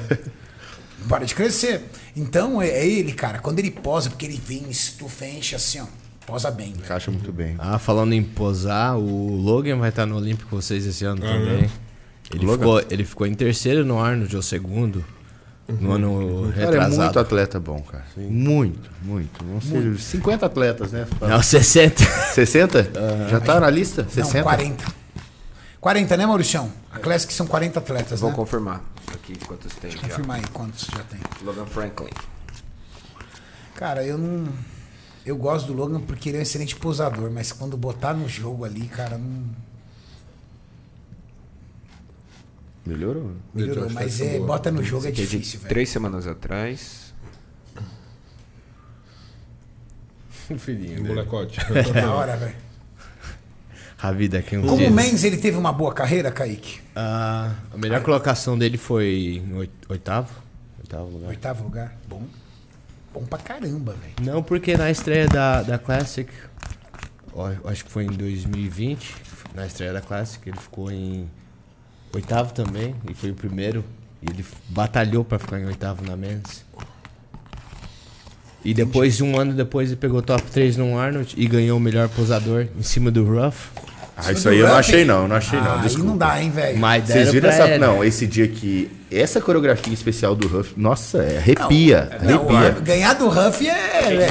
[0.99, 1.85] Não para de crescer.
[2.15, 3.39] Então é, é ele, cara.
[3.39, 5.85] Quando ele posa, porque ele vem, estufa, enche assim, ó.
[6.31, 6.83] Posa bem, velho.
[6.85, 7.55] Encaixa muito bem.
[7.59, 11.27] Ah, falando em posar, o Logan vai estar no Olímpico com vocês esse ano Ah,
[11.33, 11.69] também.
[12.33, 12.57] Ele Logan?
[12.59, 15.03] ficou, ele ficou em terceiro no Arnold, ou segundo.
[15.79, 17.03] No ano O cara é retrasado.
[17.03, 18.03] muito atleta bom, cara.
[18.17, 19.43] Muito, muito.
[19.43, 21.07] Não sei, 50 atletas, né?
[21.21, 22.03] Não, 60.
[22.33, 22.91] 60?
[23.29, 24.05] Já tá na lista?
[24.09, 24.37] 60?
[24.39, 24.85] Não, 40.
[25.79, 26.71] 40, né, Mauricião?
[26.91, 28.35] A Classic são 40 atletas, Vou né?
[28.35, 28.81] confirmar
[29.13, 29.99] aqui quantos tem já.
[29.99, 31.19] Confirmar aí quantos já tem.
[31.43, 32.09] Logan Franklin.
[33.75, 34.47] Cara, eu não.
[35.25, 38.65] Eu gosto do Logan porque ele é um excelente posador, mas quando botar no jogo
[38.65, 39.43] ali, cara, não.
[42.85, 43.31] Melhorou?
[43.53, 43.89] Melhorou.
[43.91, 44.47] Mas essa é, boa.
[44.47, 45.69] bota no jogo é é difícil, velho.
[45.69, 47.13] três semanas atrás.
[50.49, 51.07] O filhinho dele.
[51.07, 51.59] Molecote.
[51.93, 52.55] Da hora, velho.
[54.01, 54.91] A vida aqui uns Como dias.
[54.91, 56.81] o Mendes, ele teve uma boa carreira, Kaique?
[56.95, 60.33] Ah, a melhor colocação dele foi em oit- oitavo?
[60.79, 61.29] Oitavo lugar.
[61.29, 61.95] Oitavo lugar.
[62.09, 62.23] Bom.
[63.13, 64.13] Bom pra caramba, velho.
[64.21, 66.31] Não, porque na estreia da, da Classic,
[67.33, 69.15] ó, acho que foi em 2020,
[69.53, 71.29] na estreia da Classic, ele ficou em
[72.13, 73.83] oitavo também, e foi o primeiro.
[74.21, 76.63] E ele batalhou pra ficar em oitavo na Men's.
[78.63, 82.07] E depois, um ano depois, ele pegou top 3 no Arnold e ganhou o melhor
[82.09, 83.71] posador em cima do Ruff.
[84.17, 85.67] Ah, isso aí eu não achei não, não achei não.
[85.71, 86.09] Ah, aí Desculpa.
[86.09, 86.77] não dá, hein, velho.
[86.77, 87.67] Mas Vocês viram essa.
[87.67, 87.77] ele.
[87.79, 88.91] Não, esse dia que.
[89.11, 92.09] Essa coreografia especial do Ruff, nossa, é, arrepia.
[92.21, 92.81] Não, arrepia.
[92.81, 94.29] ganhar do Huff é.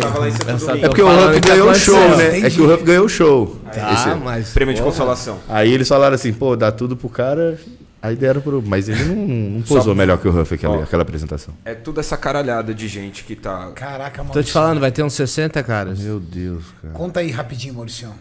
[0.81, 2.28] É porque o Ruff que ganhou o show, né?
[2.39, 2.47] entendi.
[2.47, 3.61] É que o Ruff ganhou o show.
[3.72, 4.51] Tá, Esse- mas.
[4.53, 5.39] Prêmio de consolação.
[5.49, 7.59] Aí eles falaram assim, pô, dá tudo pro cara.
[8.03, 8.62] Aí deram pro.
[8.64, 9.16] Mas ele não,
[9.57, 10.83] não posou melhor que o Ruff aquela, Ó.
[10.83, 11.53] aquela apresentação.
[11.64, 13.70] É toda essa caralhada de gente que tá.
[13.74, 14.33] Caraca, mano.
[14.33, 15.99] Tô te falando, vai ter uns 60 caras.
[15.99, 16.95] Meu Deus, cara.
[16.95, 18.14] Conta aí rapidinho, Mauricião.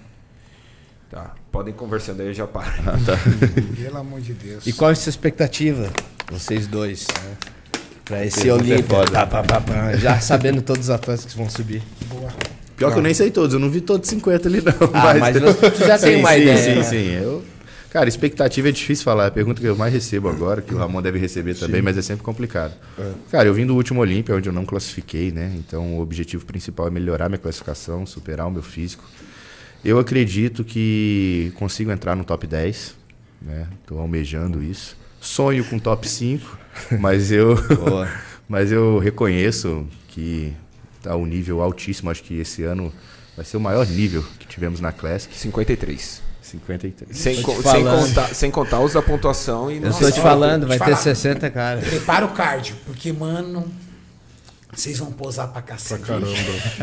[1.09, 1.33] Tá.
[1.51, 2.71] Podem conversando aí, eu já paro.
[3.75, 4.67] Pelo amor de Deus.
[4.67, 5.91] E qual é a sua expectativa,
[6.29, 7.37] vocês dois, né?
[8.05, 8.83] pra esse é Olímpia?
[8.83, 9.11] foda.
[9.11, 9.95] Pá, pá, pá, pá.
[9.95, 11.81] Já sabendo todos os atletas que vão subir.
[12.07, 12.31] Boa.
[12.75, 14.73] Pior que eu nem sei todos, eu não vi todos 50 ali, não.
[14.93, 16.83] Ah, mas tu já tem Sim, uma sim, ideia, Sim, né?
[16.83, 17.11] sim.
[17.13, 17.43] Eu...
[17.91, 19.25] Cara, expectativa é difícil falar.
[19.25, 21.97] É a pergunta que eu mais recebo agora, que o Ramon deve receber também, mas
[21.97, 22.73] é sempre complicado.
[23.31, 25.51] Cara, eu vim do último Olímpia, onde eu não classifiquei, né?
[25.55, 29.03] Então o objetivo principal é melhorar minha classificação, superar o meu físico.
[29.83, 32.95] Eu acredito que consigo entrar no top 10.
[33.41, 33.67] né?
[33.85, 34.97] Tô almejando isso.
[35.21, 36.57] Sonho com top 5,
[36.99, 37.55] mas eu
[38.47, 40.53] mas eu reconheço que
[41.01, 42.91] tá um nível altíssimo, acho que esse ano
[43.35, 46.21] vai ser o maior nível que tivemos na Classic, 53.
[46.41, 47.15] 53.
[47.17, 50.77] Sem, co- sem contar, sem contar os da pontuação e Eu tô te falando, vai
[50.77, 50.97] te ter falar.
[50.97, 51.79] 60, cara.
[51.79, 53.65] Prepara o cardio, porque, mano,
[54.73, 56.03] vocês vão posar pra Pra cacete.
[56.03, 56.27] caramba.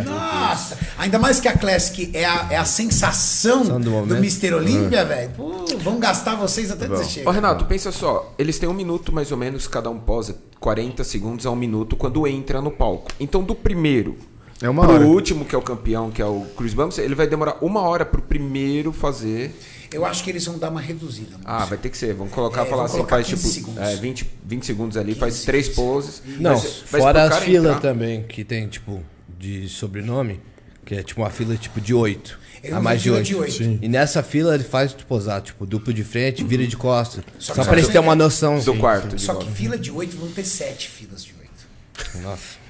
[0.05, 0.77] Nossa!
[0.99, 4.17] Ainda mais que a Classic é a, é a sensação do do.
[4.17, 4.55] Mr.
[4.55, 5.31] Olímpia, velho.
[5.37, 7.31] Pô, Vão gastar vocês até Ó, chega.
[7.31, 11.47] Renato, pensa só, eles têm um minuto mais ou menos, cada um posa 40 segundos
[11.47, 13.11] a um minuto quando entra no palco.
[13.21, 14.17] Então, do primeiro
[14.61, 15.07] É uma pro hora.
[15.07, 18.05] último, que é o campeão, que é o Chris Bumps, ele vai demorar uma hora
[18.05, 19.55] pro primeiro fazer.
[19.93, 21.37] Eu acho que eles vão dar uma reduzida.
[21.45, 22.15] Ah, vai ter que ser.
[22.15, 23.83] Vamos colocar, É, falar assim, colocar faz 15 tipo segundos.
[23.83, 26.23] é, 20, 20 segundos ali, faz 15 três poses.
[26.39, 29.03] Não, Mas- mas fora pro as cara filas entrar- também, que tem, tipo,
[29.39, 30.41] de sobrenome,
[30.85, 32.39] que é tipo uma fila tipo de 8.
[32.63, 33.27] Eu A vi mais de fila 8.
[33.27, 33.53] de oito.
[33.53, 33.79] Sim.
[33.81, 37.23] E nessa fila ele faz tu posar, tipo, duplo de frente, vira de costas.
[37.39, 38.59] Só Só, pra eles terem uma noção.
[38.59, 39.21] Do quarto.
[39.21, 42.23] Só que fila de 8 vão ter 7 filas de 8.
[42.23, 42.66] Nossa.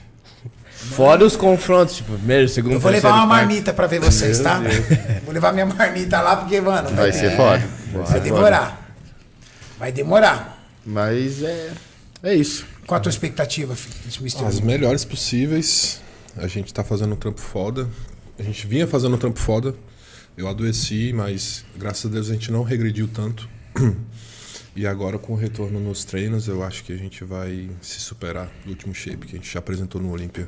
[0.77, 3.29] Fora os confrontos, tipo, primeiro, segundo, Eu vou levar uma quarto.
[3.29, 4.61] marmita pra ver vocês, tá?
[5.25, 6.91] Vou levar minha marmita lá, porque, mano.
[6.91, 7.59] Vai ser foda.
[7.59, 8.21] Vai Vai ser foda.
[8.21, 8.95] demorar.
[9.79, 10.65] Vai demorar.
[10.85, 11.71] Mas é
[12.23, 12.67] é isso.
[12.87, 14.47] Qual a tua expectativa, filho.
[14.47, 16.01] As melhores possíveis.
[16.37, 17.89] A gente tá fazendo um trampo foda.
[18.39, 19.75] A gente vinha fazendo um trampo foda.
[20.37, 23.49] Eu adoeci, mas graças a Deus a gente não regrediu tanto.
[24.77, 28.51] E agora com o retorno nos treinos, eu acho que a gente vai se superar
[28.63, 30.47] no último shape que a gente já apresentou no Olímpia.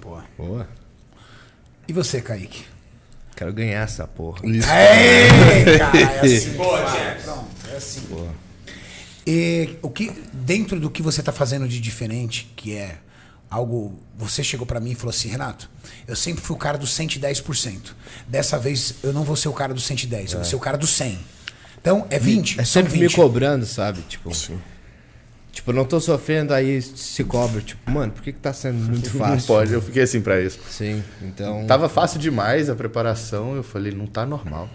[0.00, 0.24] Boa.
[0.38, 0.68] Boa.
[1.88, 2.64] E você, Kaique?
[3.34, 4.46] Quero ganhar essa porra.
[4.46, 4.68] Isso.
[4.70, 6.52] Aê, cara, é assim.
[6.52, 6.80] Boa,
[7.24, 8.00] Pronto, é assim.
[9.26, 12.98] E o que, dentro do que você está fazendo de diferente, que é
[13.50, 13.98] algo.
[14.16, 15.68] Você chegou para mim e falou assim, Renato,
[16.06, 17.94] eu sempre fui o cara do 110%.
[18.28, 20.78] Dessa vez eu não vou ser o cara do 110, eu vou ser o cara
[20.78, 21.18] do 100.
[21.80, 22.60] Então é 20.
[22.60, 23.14] É sempre me 20.
[23.16, 24.00] cobrando, sabe?
[24.02, 24.58] Tipo, Sim.
[25.50, 27.60] tipo, eu não tô sofrendo, aí se cobra.
[27.60, 29.46] Tipo, mano, por que que tá sendo muito Não fácil?
[29.46, 30.58] pode, eu fiquei assim pra isso.
[30.68, 31.64] Sim, então...
[31.66, 34.68] Tava fácil demais a preparação, eu falei, não tá normal.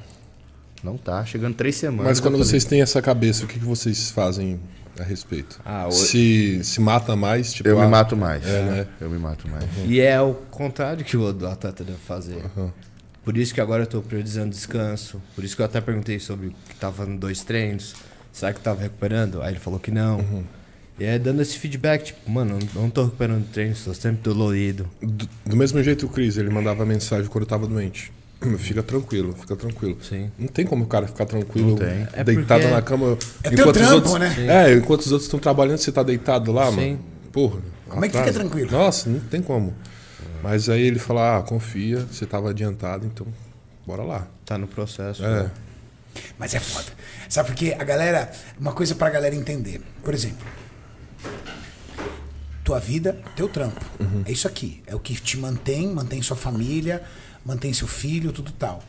[0.84, 2.06] Não tá, chegando três semanas.
[2.06, 4.60] Mas quando falei, vocês têm essa cabeça, o que, que vocês fazem
[5.00, 5.60] a respeito?
[5.66, 7.68] Ah, o- se, se mata mais, tipo.
[7.68, 8.46] Eu me ah, mato mais.
[8.46, 8.88] É, né?
[9.02, 9.64] Eu me mato mais.
[9.88, 12.38] E é o contrário que o do atleta deve fazer.
[13.26, 15.20] Por isso que agora eu tô priorizando descanso.
[15.34, 17.96] Por isso que eu até perguntei sobre que tava fazendo dois treinos.
[18.32, 19.42] Será que tava recuperando?
[19.42, 20.24] Aí ele falou que não.
[21.00, 24.88] E é dando esse feedback, tipo, mano, eu não tô recuperando treino, tô sempre dolorido.
[25.02, 28.14] Do, do mesmo jeito o Chris, ele mandava mensagem quando eu tava doente.
[28.60, 29.98] Fica tranquilo, fica tranquilo.
[30.02, 30.30] Sim.
[30.38, 31.78] Não tem como o cara ficar tranquilo.
[32.14, 33.18] É deitado porque- na cama.
[33.44, 34.36] É teu os trampo, outros, né?
[34.48, 36.76] É, enquanto os outros estão trabalhando, você tá deitado lá, Sim.
[36.76, 37.00] mano.
[37.32, 37.60] Porra.
[37.90, 38.72] Como é que fica tranquilo?
[38.72, 39.74] Nossa, não tem como.
[40.42, 43.28] Mas aí ele fala, ah, confia, você tava adiantado, então
[43.86, 44.28] bora lá.
[44.46, 45.24] Tá no processo.
[45.24, 45.44] É.
[45.44, 45.52] né?
[46.38, 46.88] Mas é foda.
[47.30, 47.76] Sabe por quê?
[47.78, 48.32] A galera.
[48.60, 49.82] Uma coisa pra galera entender.
[50.04, 50.46] Por exemplo.
[52.64, 53.84] Tua vida, teu trampo.
[54.26, 54.82] É isso aqui.
[54.88, 57.04] É o que te mantém, mantém sua família,
[57.46, 58.82] mantém seu filho, tudo tal.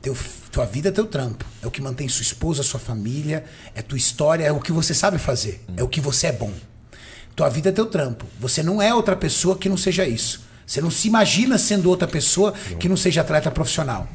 [0.00, 0.16] Teu,
[0.52, 1.44] tua vida é teu trampo.
[1.60, 3.44] É o que mantém sua esposa, sua família,
[3.74, 5.64] é tua história, é o que você sabe fazer.
[5.76, 6.52] É o que você é bom.
[7.34, 8.24] Tua vida é teu trampo.
[8.38, 10.45] Você não é outra pessoa que não seja isso.
[10.66, 14.08] Você não se imagina sendo outra pessoa que não seja atleta profissional.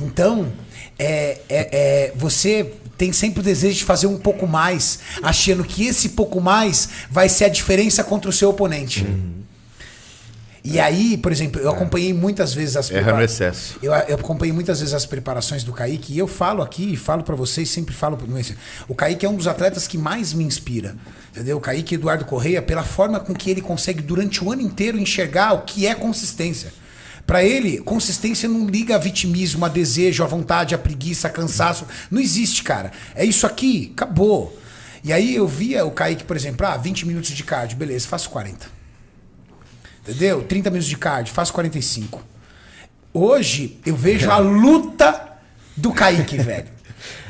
[0.00, 0.50] Então,
[0.98, 5.84] é, é- é- você tem sempre o desejo de fazer um pouco mais, achando que
[5.86, 9.06] esse pouco mais vai ser a diferença contra o seu oponente.
[10.64, 13.78] E aí, por exemplo, eu acompanhei muitas vezes as Erra no excesso.
[13.82, 17.36] eu, eu acompanhei muitas vezes as preparações do Kaique e eu falo aqui, falo pra
[17.36, 18.18] vocês, sempre falo.
[18.88, 20.96] O Kaique é um dos atletas que mais me inspira.
[21.30, 21.56] Entendeu?
[21.56, 25.52] O Kaique Eduardo Correia, pela forma com que ele consegue durante o ano inteiro enxergar
[25.52, 26.72] o que é consistência.
[27.26, 31.86] Pra ele, consistência não liga a vitimismo, a desejo, a vontade, a preguiça, a cansaço.
[32.10, 32.90] Não existe, cara.
[33.14, 34.58] É isso aqui, acabou.
[35.04, 38.30] E aí eu via o Kaique, por exemplo, ah, 20 minutos de cardio, beleza, faço
[38.30, 38.77] 40.
[40.08, 40.42] Entendeu?
[40.42, 42.22] 30 minutos de cardio, faço 45.
[43.12, 45.20] Hoje eu vejo a luta
[45.76, 46.78] do Kaique, velho.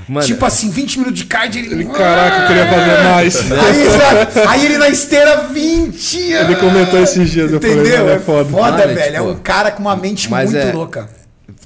[0.08, 1.74] Mano, tipo assim, 20 minutos de cardio, ele.
[1.74, 3.36] Ele, caraca, eu queria fazer mais.
[3.52, 6.16] Aí, aí ele na esteira 20.
[6.32, 7.98] Ele comentou esses dias, eu falei, Entendeu?
[7.98, 8.48] mano, É é foda.
[8.50, 9.00] foda, Mano, velho.
[9.16, 11.10] É tipo, um cara com uma mente mas muito é- louca.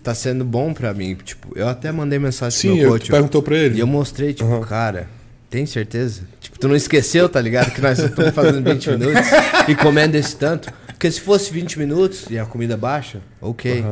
[0.03, 1.15] tá sendo bom pra mim.
[1.15, 3.11] Tipo, eu até mandei mensagem Sim, pro meu eu coach.
[3.13, 3.77] perguntou pra ele.
[3.77, 5.09] E eu mostrei, tipo, cara,
[5.53, 6.23] tem certeza?
[6.41, 7.71] Tipo, tu não esqueceu, tá ligado?
[7.73, 9.23] Que nós estamos fazendo 20 minutos
[9.69, 10.73] e comendo esse tanto.
[10.87, 13.85] Porque se fosse 20 minutos e a comida baixa, ok.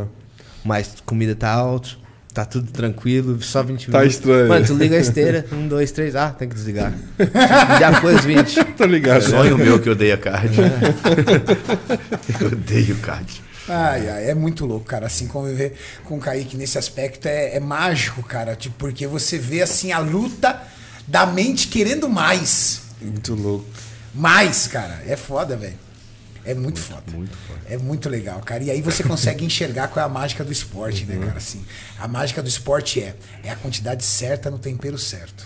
[0.64, 1.98] Mas comida tá alto,
[2.32, 4.16] tá tudo tranquilo, só 20 Tá minutos.
[4.16, 4.48] estranho.
[4.48, 6.94] Mano, tu liga a esteira, um, dois, três, ah, tem que desligar.
[7.78, 8.64] Já foi os 20.
[8.80, 9.20] Tá ligado?
[9.22, 10.56] Sonho meu que eu odeio card.
[12.40, 13.42] eu odeio card.
[13.68, 15.06] Ai, ai, é muito louco, cara.
[15.06, 18.56] Assim, conviver com o Kaique nesse aspecto é, é mágico, cara.
[18.56, 20.58] Tipo, porque você vê, assim, a luta
[21.10, 22.82] da mente querendo mais.
[23.02, 23.66] Muito louco.
[24.14, 25.02] Mais, cara.
[25.04, 25.78] É foda, velho.
[26.44, 27.02] É muito, foda.
[27.12, 27.60] muito foda.
[27.68, 28.62] É muito legal, cara.
[28.62, 31.36] E aí você consegue enxergar qual é a mágica do esporte, né, cara?
[31.36, 31.64] Assim,
[31.98, 35.44] a mágica do esporte é, é a quantidade certa no tempero certo.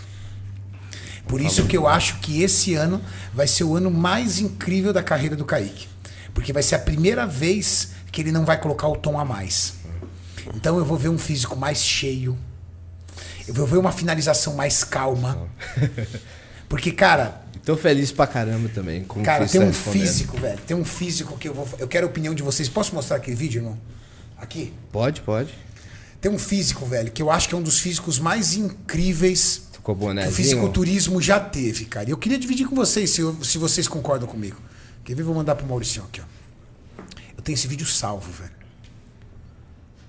[1.26, 3.00] Por isso que eu acho que esse ano
[3.32, 5.88] vai ser o ano mais incrível da carreira do Kaique.
[6.34, 9.74] Porque vai ser a primeira vez que ele não vai colocar o tom a mais.
[10.54, 12.36] Então eu vou ver um físico mais cheio.
[13.46, 15.48] Eu vou ver uma finalização mais calma.
[16.68, 19.04] Porque, cara, Tô feliz pra caramba também.
[19.04, 20.58] Com Cara, tem um físico, velho.
[20.66, 21.66] Tem um físico que eu vou.
[21.78, 22.68] Eu quero a opinião de vocês.
[22.68, 23.78] Posso mostrar aquele vídeo, irmão?
[24.36, 24.72] Aqui.
[24.92, 25.54] Pode, pode.
[26.20, 29.92] Tem um físico, velho, que eu acho que é um dos físicos mais incríveis Com
[29.92, 30.34] o que o bonézinho.
[30.34, 32.06] fisiculturismo já teve, cara.
[32.08, 34.60] E eu queria dividir com vocês, se, eu- se vocês concordam comigo.
[35.02, 35.22] Quer ver?
[35.22, 36.24] Vou mandar pro Maurício aqui, ó.
[37.36, 38.52] Eu tenho esse vídeo salvo, velho.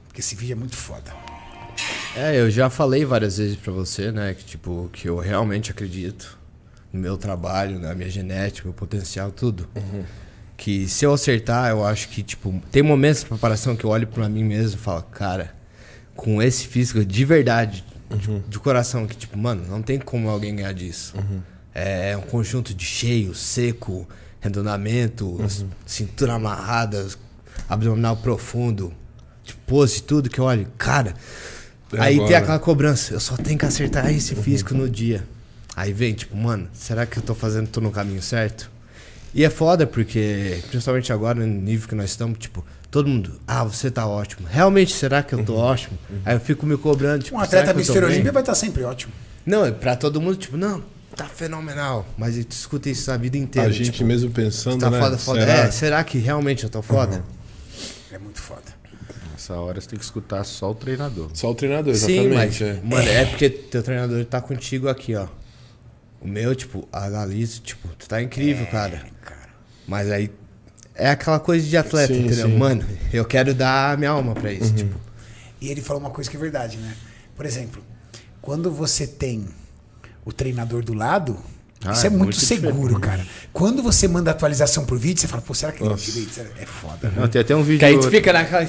[0.07, 1.13] Porque esse vídeo é muito foda.
[2.15, 6.37] É, eu já falei várias vezes pra você, né, que tipo, que eu realmente acredito
[6.91, 9.67] no meu trabalho, na minha genética, meu potencial, tudo.
[10.55, 14.07] Que se eu acertar, eu acho que, tipo, tem momentos de preparação que eu olho
[14.07, 15.53] pra mim mesmo e falo, cara,
[16.15, 20.55] com esse físico de verdade, de, de coração, que, tipo, mano, não tem como alguém
[20.55, 21.13] ganhar disso.
[21.73, 24.07] É um conjunto de cheio, seco,
[24.39, 25.37] redondamento,
[25.85, 27.05] cintura amarrada,
[27.67, 28.93] abdominal profundo,
[29.43, 31.13] tipo, pose, tudo que eu olho, cara.
[31.93, 32.37] É aí tem agora.
[32.39, 35.23] aquela cobrança, eu só tenho que acertar esse físico no dia.
[35.75, 38.71] Aí vem, tipo, mano, será que eu tô fazendo tudo no caminho certo?
[39.33, 43.65] E é foda porque, principalmente agora, no nível que nós estamos, tipo, todo mundo, ah,
[43.65, 44.47] você tá ótimo.
[44.49, 45.97] Realmente, será que eu tô ótimo?
[46.23, 48.05] Aí eu fico me cobrando, tipo, Um atleta eu tô?
[48.05, 49.11] Olímpia vai estar sempre ótimo.
[49.45, 50.81] Não, é pra todo mundo, tipo, não,
[51.17, 52.05] tá fenomenal.
[52.17, 53.67] Mas tu escuta isso a vida inteira.
[53.67, 54.99] A gente tipo, mesmo pensando, tá né?
[54.99, 55.41] foda, foda.
[55.41, 55.53] será?
[55.53, 57.21] É, será que realmente eu tô foda?
[58.11, 58.74] É muito foda.
[59.47, 61.29] Nessa hora você tem que escutar só o treinador.
[61.35, 62.63] Só o treinador, Sim, mas, exatamente.
[62.63, 62.81] é.
[62.83, 65.27] mano, é porque teu treinador tá contigo aqui, ó.
[66.19, 69.05] O meu, tipo, analisa, tipo, tu tá incrível, cara.
[69.23, 69.49] Cara.
[69.87, 70.31] Mas aí
[70.95, 72.47] é aquela coisa de atleta, Sim, entendeu?
[72.47, 72.57] sim.
[72.57, 72.83] Mano,
[73.13, 74.75] eu quero dar a minha alma pra isso, Uhum.
[74.77, 74.99] tipo.
[75.61, 76.95] E ele falou uma coisa que é verdade, né?
[77.35, 77.83] Por exemplo,
[78.41, 79.45] quando você tem
[80.25, 81.37] o treinador do lado,
[81.83, 83.23] Ah, isso é é muito, muito seguro, cara.
[83.53, 86.11] Quando você manda atualização por vídeo, você fala, pô, será que ele Nossa.
[86.11, 86.41] direito?
[86.57, 87.13] É foda.
[87.15, 87.77] Não, tem até um vídeo.
[87.79, 88.67] Que aí tu fica naquela.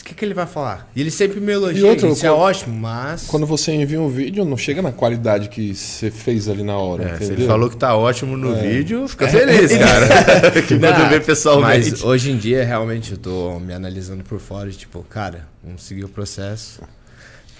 [0.00, 0.90] O que, que ele vai falar?
[0.96, 1.80] E ele sempre me elogia.
[1.80, 3.26] E outro, isso é quando- ótimo, mas.
[3.26, 7.04] Quando você envia um vídeo, não chega na qualidade que você fez ali na hora,
[7.04, 10.50] É, se ele falou que tá ótimo no vídeo, fica feliz, cara.
[10.62, 11.90] que quando vê pessoalmente.
[11.90, 15.82] Mas hoje em dia, realmente, eu tô me analisando por fora e, tipo, cara, vamos
[15.82, 16.80] seguir o processo.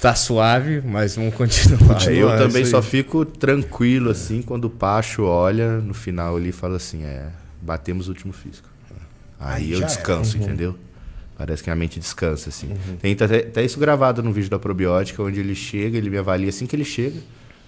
[0.01, 2.03] Tá suave, mas vamos continuar.
[2.11, 6.53] Eu é também só fico tranquilo, assim, quando o Pacho olha no final ali e
[6.53, 7.27] fala assim, é,
[7.61, 8.68] batemos o último físico.
[9.39, 10.75] Aí, Aí eu descanso, entendeu?
[11.37, 12.70] Parece que a mente descansa, assim.
[13.01, 16.49] Tem até, até isso gravado no vídeo da probiótica, onde ele chega, ele me avalia
[16.49, 17.18] assim que ele chega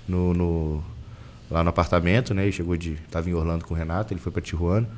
[0.09, 0.85] no, no-
[1.51, 2.45] lá no apartamento, né?
[2.45, 2.97] Ele chegou de.
[3.11, 4.89] Tava em Orlando com o Renato, ele foi pra Tijuana.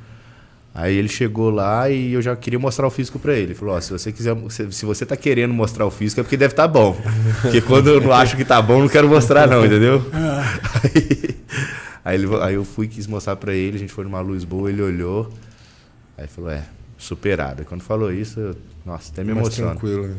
[0.71, 3.47] Aí ele chegou lá e eu já queria mostrar o físico pra ele.
[3.47, 6.37] Ele falou, ó, se você quiser, se, você tá querendo mostrar o físico é porque
[6.37, 6.95] deve estar bom.
[7.41, 9.99] Porque quando eu não acho que tá bom, não quero mostrar não, entendeu?
[10.83, 11.35] Aí,
[12.05, 14.69] aí, ele- aí eu fui quis mostrar pra ele, a gente foi numa luz boa,
[14.69, 15.33] ele olhou.
[16.17, 16.63] Aí falou, é,
[16.99, 17.61] superado.
[17.61, 19.71] Aí quando falou isso, eu, nossa, até me Mais emociona.
[19.71, 20.07] tranquilo.
[20.09, 20.15] né?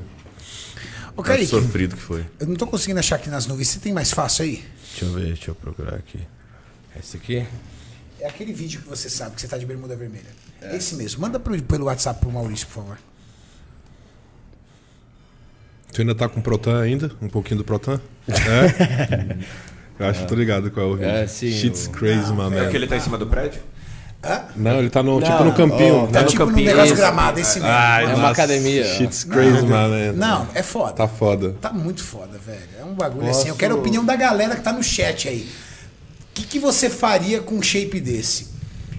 [1.16, 2.24] Ô, Kaique, sofrido que foi.
[2.40, 3.68] eu não tô conseguindo achar aqui nas nuvens.
[3.68, 4.64] Você tem mais fácil aí?
[4.90, 6.18] Deixa eu ver, deixa eu procurar aqui.
[6.98, 7.46] Esse aqui?
[8.18, 10.26] É aquele vídeo que você sabe que você tá de bermuda vermelha.
[10.60, 11.20] É esse mesmo.
[11.22, 12.98] Manda pro- pelo WhatsApp pro Maurício, por favor.
[15.92, 17.10] Tu ainda tá com Protan ainda?
[17.20, 18.00] Um pouquinho do Protan?
[18.28, 19.36] É?
[19.98, 21.10] Eu acho que tô ligado qual é o vídeo.
[21.10, 22.62] É, sim, Shit's o- crazy, my É man.
[22.62, 23.60] porque ele tá em cima do prédio?
[24.54, 26.08] Não, ele tá no, tipo no campinho.
[26.12, 27.00] Tá no tipo num campinho, negócio esse.
[27.00, 27.74] gramado, esse mesmo.
[27.74, 28.84] Ai, É uma academia.
[28.84, 30.12] Shit's crazy, my man.
[30.14, 30.92] Não, é foda.
[30.92, 31.54] Tá foda.
[31.60, 32.60] Tá muito foda, velho.
[32.78, 33.48] É um bagulho assim.
[33.48, 35.48] Eu quero a opinião da galera que tá no chat aí.
[36.30, 38.48] O que, que você faria com um shape desse?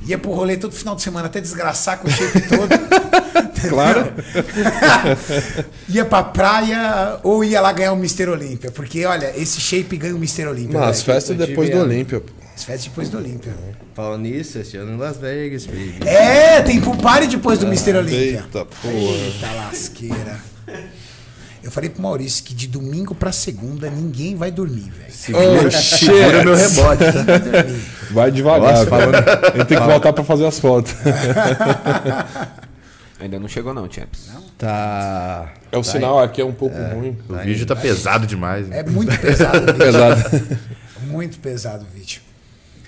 [0.07, 2.71] Ia pro rolê todo final de semana até desgraçar com o shape todo.
[3.69, 4.11] Claro.
[5.87, 8.27] ia pra praia ou ia lá ganhar o Mr.
[8.29, 8.71] Olímpia?
[8.71, 10.47] Porque, olha, esse shape ganha o Mr.
[10.47, 10.79] Olímpia.
[10.79, 12.19] Não, as festas depois do Olímpia.
[12.19, 12.40] pô.
[12.55, 13.53] As festas depois do Olímpia.
[13.93, 15.99] Falando nisso, esse ano em Las Vegas, baby.
[16.05, 17.97] É, tem pro party depois do Mr.
[17.97, 18.17] Olímpia.
[18.45, 18.93] Eita, porra.
[18.93, 20.39] Eita lasqueira.
[21.63, 25.11] Eu falei pro Maurício que de domingo pra segunda ninguém vai dormir, velho.
[25.67, 27.23] Oh, Segura meu rebote, tá?
[27.23, 27.81] Vai dormir.
[28.11, 28.73] Vai devagar.
[28.85, 29.51] Nossa.
[29.53, 30.93] Ele tem que voltar pra fazer as fotos.
[33.19, 34.29] Ainda não chegou não, Champs.
[34.57, 35.53] Tá.
[35.71, 37.15] É o sinal aqui é um pouco ruim.
[37.29, 38.67] O vídeo tá pesado demais.
[38.67, 38.79] né?
[38.79, 39.77] É muito pesado o vídeo.
[39.77, 40.57] Pesado.
[41.05, 42.21] Muito pesado o vídeo.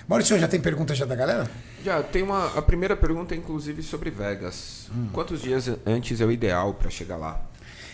[0.06, 1.50] Maurício, já tem pergunta já da galera?
[1.82, 2.46] Já, tem uma.
[2.56, 4.88] A primeira pergunta, é, inclusive, sobre Vegas.
[5.12, 7.40] Quantos dias antes é o ideal pra chegar lá?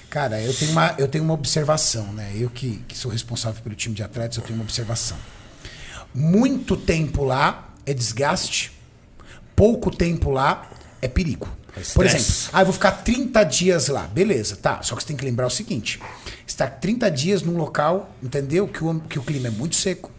[0.09, 2.33] Cara, eu tenho uma, eu tenho uma observação, né?
[2.35, 5.17] Eu que, que sou responsável pelo time de atletas, eu tenho uma observação.
[6.13, 8.73] Muito tempo lá é desgaste,
[9.55, 10.69] pouco tempo lá
[11.01, 11.49] é perigo.
[11.95, 14.03] Por exemplo, ah, eu vou ficar 30 dias lá.
[14.09, 14.83] Beleza, tá.
[14.83, 16.01] Só que você tem que lembrar o seguinte:
[16.45, 18.67] está 30 dias num local, entendeu?
[18.67, 20.11] Que o, que o clima é muito seco,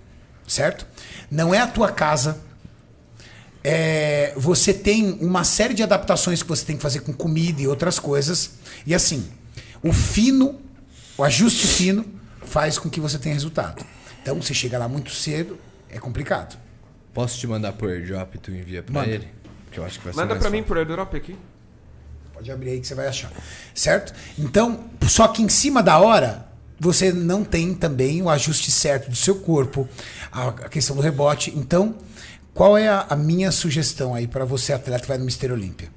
[0.51, 0.85] certo?
[1.29, 2.39] Não é a tua casa.
[3.63, 7.67] É, você tem uma série de adaptações que você tem que fazer com comida e
[7.67, 8.51] outras coisas.
[8.85, 9.29] E assim,
[9.81, 10.59] o fino,
[11.17, 12.05] o ajuste fino,
[12.43, 13.85] faz com que você tenha resultado.
[14.21, 15.57] Então, você chega lá muito cedo,
[15.89, 16.57] é complicado.
[17.13, 19.09] Posso te mandar por airdrop e tu envia pra Manda.
[19.09, 19.27] ele?
[19.71, 20.67] Que eu acho que vai ser Manda mais pra mim fácil.
[20.67, 21.37] por airdrop aqui.
[22.33, 23.31] Pode abrir aí que você vai achar.
[23.73, 24.13] Certo?
[24.37, 26.50] Então, só que em cima da hora,
[26.81, 29.87] você não tem também o ajuste certo do seu corpo,
[30.31, 31.53] a, questão do rebote.
[31.55, 31.95] Então,
[32.55, 35.89] qual é a, a minha sugestão aí para você, atleta que vai no Mister Olímpia?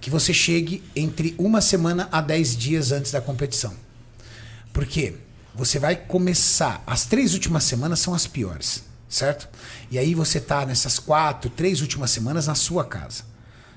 [0.00, 3.74] Que você chegue entre uma semana a 10 dias antes da competição.
[4.72, 5.14] Por quê?
[5.54, 6.82] Você vai começar.
[6.84, 9.48] As três últimas semanas são as piores, certo?
[9.88, 13.22] E aí você tá nessas quatro, três últimas semanas na sua casa.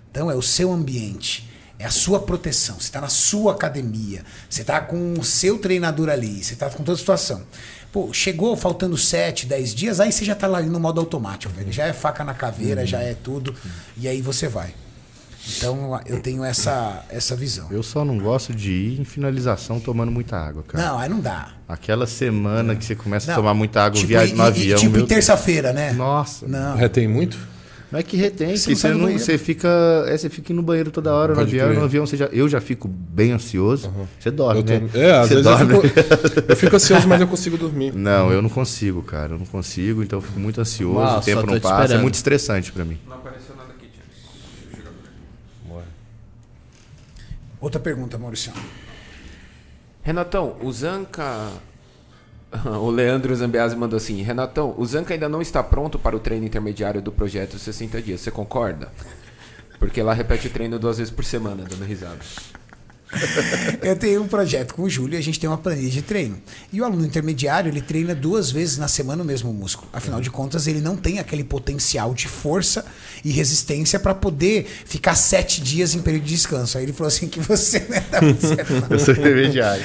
[0.10, 1.47] Então é o seu ambiente,
[1.80, 2.75] é a sua proteção.
[2.75, 6.84] Você está na sua academia, você está com o seu treinador ali, você está com
[6.84, 7.41] toda a situação.
[7.91, 11.71] Pô, chegou faltando 7, 10 dias, aí você já está lá no modo automático, velho.
[11.71, 13.55] Já é faca na caveira, já é tudo.
[13.95, 14.73] E aí você vai.
[15.57, 17.67] Então eu tenho essa, essa visão.
[17.71, 20.84] Eu só não gosto de ir em finalização tomando muita água, cara.
[20.86, 21.51] Não, aí não dá.
[21.67, 23.41] Aquela semana que você começa a Não.
[23.41, 24.78] tomar muita água, Tipo, viagem no e- avião.
[24.80, 25.93] Tipo, em terça-feira, né?
[25.93, 26.45] Nossa.
[26.45, 26.75] Não.
[26.75, 27.38] Retém muito?
[27.90, 29.70] Não é que retém, Você não você, não, você fica.
[30.08, 31.68] É, você fica no banheiro toda hora no Pode avião.
[31.68, 31.78] crer.
[31.80, 33.90] No avião você já, eu já fico bem ansioso.
[34.20, 34.90] Você dorme, Eu tô- né?
[34.94, 35.74] É, às você vezes dorme.
[35.74, 36.00] eu fico,
[36.52, 37.94] eu fico ansioso, mas eu consigo dormir.
[37.96, 39.34] Não, eu não consigo, cara.
[39.36, 40.98] Eu não consigo, então eu fico muito ansioso.
[41.00, 41.76] Uau, o tempo não te passa.
[41.76, 42.02] É esperando.
[42.02, 42.98] muito estressante pra mim.
[43.08, 43.88] Não apareceu nada aqui.
[47.60, 48.52] Outra pergunta, Maurício.
[50.04, 51.52] Renatão, o Zanca.
[52.82, 56.45] O Leandro Zambiasi mandou assim: Renatão, o Zanca ainda não está pronto para o treino
[56.45, 58.22] intermediário do projeto 60 dias.
[58.22, 58.91] Você concorda?
[59.80, 62.20] Porque lá repete o treino duas vezes por semana, dando risada.
[63.82, 66.41] Eu tenho um projeto com o Júlio e a gente tem uma planilha de treino.
[66.74, 69.88] E o aluno intermediário, ele treina duas vezes na semana o mesmo músculo.
[69.93, 72.86] Afinal de contas, ele não tem aquele potencial de força
[73.24, 76.78] e resistência para poder ficar sete dias em período de descanso.
[76.78, 78.88] Aí ele falou assim que você não tá muito certo, não.
[78.89, 79.84] Eu sou intermediário.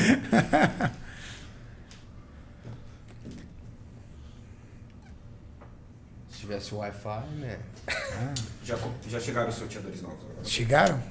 [6.52, 7.58] Tivesse Wi-Fi, né?
[8.62, 8.78] Já,
[9.08, 10.18] já chegaram os sorteadores novos?
[10.44, 11.02] Chegaram?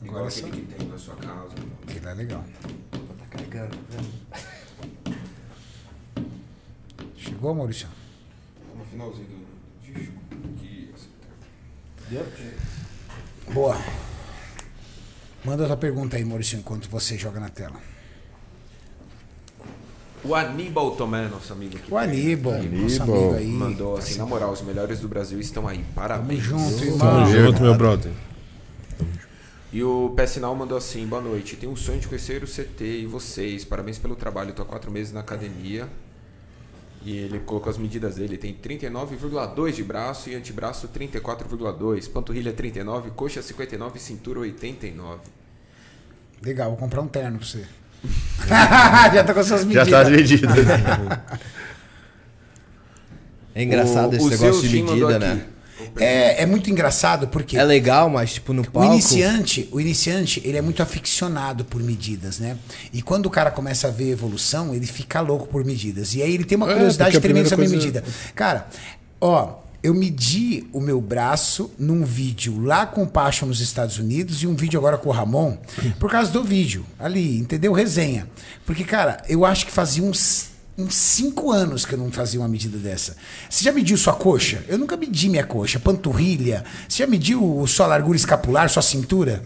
[0.00, 1.54] Igual Agora aquele que tem na sua casa.
[1.86, 2.44] Que lá é legal.
[2.90, 5.18] Tá carregando, tá vendo?
[7.16, 7.88] Chegou, Maurício?
[8.74, 9.46] No finalzinho do
[9.82, 11.08] disco.
[12.08, 13.52] Que...
[13.52, 13.76] Boa.
[15.44, 17.78] Manda outra pergunta aí, Maurício, enquanto você joga na tela.
[20.24, 21.92] O Aníbal Tomé, nosso amigo aqui.
[21.92, 23.16] O Aníbal, nosso Aníbal.
[23.16, 23.46] amigo aí.
[23.46, 25.78] Mandou assim, na moral, os melhores do Brasil estão aí.
[25.78, 26.42] Tamo Parabéns.
[26.42, 26.98] junto, irmão.
[26.98, 28.12] Tamo junto, meu brother.
[29.72, 31.56] E o Pé Sinal mandou assim, boa noite.
[31.56, 33.64] Tenho um sonho de conhecer o CT e vocês.
[33.64, 34.50] Parabéns pelo trabalho.
[34.50, 35.88] Estou há quatro meses na academia.
[37.04, 38.36] E ele colocou as medidas dele.
[38.36, 42.10] Tem 39,2 de braço e antebraço 34,2.
[42.10, 45.20] Panturrilha 39, coxa 59 cintura 89.
[46.42, 47.64] Legal, vou comprar um terno pra você.
[49.14, 49.88] Já tá com suas Já medidas.
[49.90, 50.50] tá as medidas.
[53.54, 55.42] É engraçado O- esse o negócio de medida, né?
[55.96, 58.92] É, é muito engraçado porque É legal, mas tipo no o palco...
[58.92, 62.56] iniciante, o iniciante, ele é muito aficionado por medidas, né?
[62.92, 66.14] E quando o cara começa a ver evolução, ele fica louco por medidas.
[66.14, 68.04] E aí ele tem uma É, curiosidade a tremenda sobre primeira medida.
[68.34, 68.66] Cara,
[69.20, 74.42] ó, eu medi o meu braço num vídeo lá com o Pacho nos Estados Unidos
[74.42, 75.56] e um vídeo agora com o Ramon,
[75.98, 77.72] por causa do vídeo ali, entendeu?
[77.72, 78.28] Resenha.
[78.66, 82.48] Porque, cara, eu acho que fazia uns, uns cinco anos que eu não fazia uma
[82.48, 83.16] medida dessa.
[83.48, 84.64] Você já mediu sua coxa?
[84.68, 86.64] Eu nunca medi minha coxa, panturrilha.
[86.88, 89.42] Você já mediu sua largura escapular, sua cintura?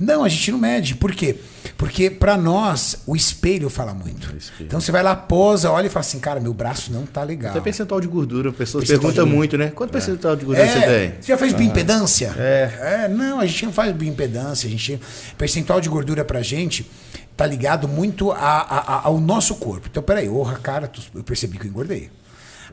[0.00, 0.94] Não, a gente não mede.
[0.94, 1.36] Por quê?
[1.76, 4.34] Porque pra nós o espelho fala muito.
[4.60, 7.50] Então você vai lá, posa, olha e fala assim, cara, meu braço não tá legal.
[7.50, 9.70] Até percentual de gordura, a pessoa pergunta de muito, né?
[9.74, 11.20] Quanto percentual de gordura você É, tem?
[11.20, 12.34] você já fez bioimpedância?
[12.38, 13.08] É.
[13.08, 14.66] Não, a gente não faz bioimpedância.
[14.66, 14.98] A gente,
[15.36, 16.90] percentual de gordura pra gente
[17.36, 19.88] tá ligado muito a- a- a- ao nosso corpo.
[19.90, 22.10] Então, peraí, orra, cara, tu- eu percebi que eu engordei.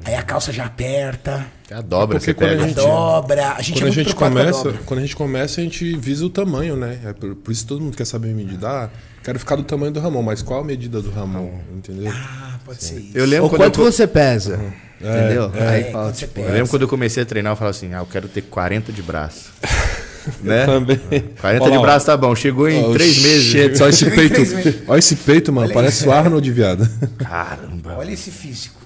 [0.06, 2.68] Aí a calça já aperta, A dobra, É porque você quando a pega.
[2.68, 3.52] gente- dobra.
[3.54, 4.80] A gente Quando é a gente a começa, dobra.
[4.86, 7.00] quando a gente começa, a gente visa o tamanho, né?
[7.06, 8.68] É por, por isso todo mundo quer saber a medida.
[8.70, 8.90] Ah,
[9.24, 11.60] quero ficar do tamanho do Ramon, mas qual a medida do Ramon?
[11.76, 12.14] Entendeu?
[12.16, 13.12] Ah, pode ser isso.
[13.18, 14.60] Eu lembro Ou quando quanto eu, você pesa?
[15.02, 15.52] Entendeu?
[15.56, 17.76] É, Aí quando fala, você tipo, eu lembro quando eu comecei a treinar, eu falava
[17.76, 19.52] assim, ah, eu quero ter 40 de braço.
[20.42, 20.66] né?
[20.66, 20.98] Também.
[21.42, 23.44] 40 Olha de braço tá bom, chegou em ó, 3 meses.
[23.46, 24.84] shit, Olha esse peito.
[24.88, 25.68] Olha esse peito, mano.
[25.68, 26.10] Olha parece isso.
[26.10, 26.90] o Arnold, viado.
[27.18, 27.96] Caramba.
[27.98, 28.77] Olha esse físico.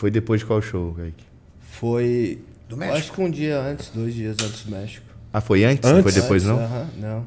[0.00, 1.22] Foi depois de qual show, Kaique?
[1.72, 2.42] Foi.
[2.66, 2.96] Do México?
[2.96, 5.04] Acho que um dia antes, dois dias antes do México.
[5.30, 5.82] Ah, foi antes?
[5.84, 6.22] Não foi Antes?
[6.22, 6.58] depois, não?
[6.58, 7.26] Aham, não.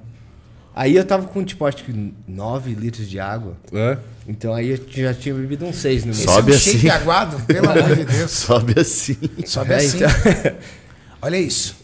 [0.74, 3.56] Aí eu tava com, tipo, acho que 9 litros de água.
[3.72, 3.96] É?
[4.28, 6.18] Então aí eu já tinha bebido uns 6 no mês.
[6.22, 6.90] Esse Sobe é um assim.
[6.90, 8.32] aguado, pelo amor de Deus.
[8.42, 9.18] Sobe assim.
[9.46, 9.98] Sobe É, assim.
[9.98, 10.58] então-
[11.22, 11.76] Olha isso.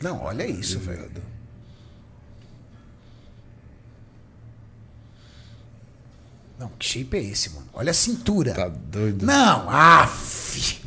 [0.00, 1.10] Não, olha isso, velho.
[6.58, 7.66] Não, que shape é esse, mano?
[7.72, 8.52] Olha a cintura.
[8.52, 9.24] Tá doido.
[9.24, 10.80] Não, af.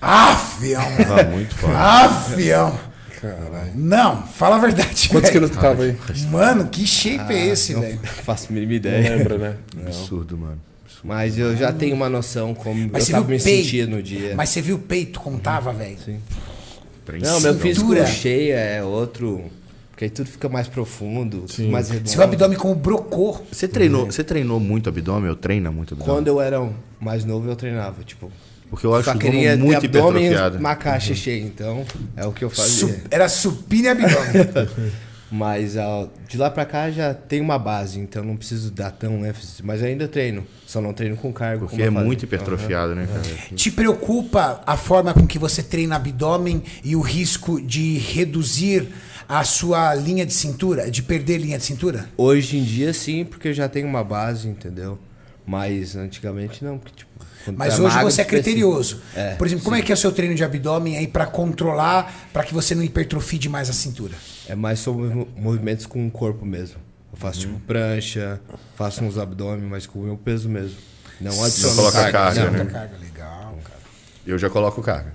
[0.00, 0.82] Afião.
[0.82, 1.78] Tá muito foda.
[1.78, 2.78] Afião.
[3.20, 3.72] Caralho.
[3.74, 5.08] Não, fala a verdade.
[5.08, 5.96] Quantos quilos tu tava aí?
[6.30, 7.98] Mano, que shape é esse, não velho?
[8.22, 9.16] faço a mínima Não ideia.
[9.16, 9.56] lembra, né?
[9.86, 10.60] Absurdo, mano.
[11.02, 13.64] Mas eu já tenho uma noção como Mas eu tava me peito?
[13.64, 14.34] sentindo no dia.
[14.34, 15.98] Mas você viu o peito como tava, velho?
[16.02, 16.18] Sim.
[17.22, 18.06] Não, meu físico Cintura.
[18.06, 19.50] cheio é outro.
[19.94, 21.70] Porque aí tudo fica mais profundo, Sim.
[21.70, 22.08] mais redondo.
[22.10, 23.46] Seu abdômen como brocou.
[23.52, 26.12] Você treinou, você treinou muito abdômen ou treina muito abdômen?
[26.16, 26.68] Quando eu era
[26.98, 28.28] mais novo, eu treinava, tipo.
[28.68, 30.58] Porque eu acho só o queria abdômen ter muito abdômen e hipertrofiado.
[30.58, 31.84] uma caixa cheia, então
[32.16, 32.88] é o que eu fazia.
[32.88, 34.92] Su- era supino e abdômen.
[35.30, 39.24] Mas ó, de lá pra cá já tem uma base, então não preciso dar tão
[39.24, 39.62] ênfase.
[39.62, 41.66] Mas ainda treino, só não treino com cargo.
[41.66, 42.06] Porque como eu é fazia.
[42.06, 43.22] muito hipertrofiado, né, cara?
[43.54, 48.88] Te preocupa a forma com que você treina abdômen e o risco de reduzir
[49.28, 52.08] a sua linha de cintura, de perder linha de cintura?
[52.16, 54.98] Hoje em dia sim, porque eu já tenho uma base, entendeu?
[55.46, 57.12] Mas antigamente não, porque tipo.
[57.56, 59.02] Mas tá hoje magro, você é criterioso.
[59.14, 62.28] É, Por exemplo, como é que é o seu treino de abdômen aí pra controlar,
[62.32, 64.14] pra que você não hipertrofie demais a cintura?
[64.48, 66.76] É mais sobre mo- movimentos com o corpo mesmo.
[67.12, 68.40] Eu faço tipo prancha,
[68.76, 70.76] faço uns abdômen, mas com o meu peso mesmo.
[71.20, 72.12] Não adiciono coloca carga.
[72.12, 72.64] carga, não.
[72.64, 72.70] né?
[72.70, 73.80] Carga, legal, cara.
[74.26, 75.12] Eu já coloco carga.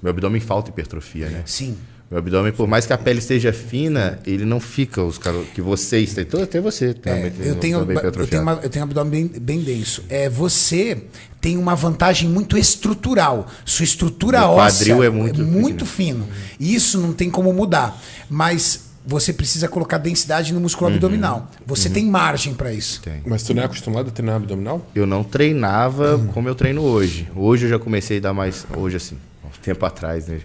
[0.00, 1.42] Meu abdômen falta hipertrofia, né?
[1.44, 1.76] Sim.
[2.14, 5.60] Meu abdômen, por mais que a pele esteja fina, ele não fica os caras que
[5.60, 6.24] vocês têm.
[6.40, 9.40] Até você É, também tem eu, tenho, eu, tenho uma, eu tenho um abdômen bem,
[9.40, 10.04] bem denso.
[10.08, 11.02] É, você
[11.40, 13.48] tem uma vantagem muito estrutural.
[13.64, 16.24] Sua estrutura Meu óssea quadril é muito muito fino.
[16.60, 18.00] E Isso não tem como mudar.
[18.30, 20.94] Mas você precisa colocar densidade no músculo Uhum.
[20.94, 21.50] abdominal.
[21.66, 23.00] Você tem margem para isso.
[23.02, 23.22] Tem.
[23.26, 24.88] Mas tu não é acostumado a treinar abdominal?
[24.94, 27.28] Eu não treinava como eu treino hoje.
[27.34, 28.64] Hoje eu já comecei a dar mais.
[28.76, 30.38] Hoje, assim, um tempo atrás, né?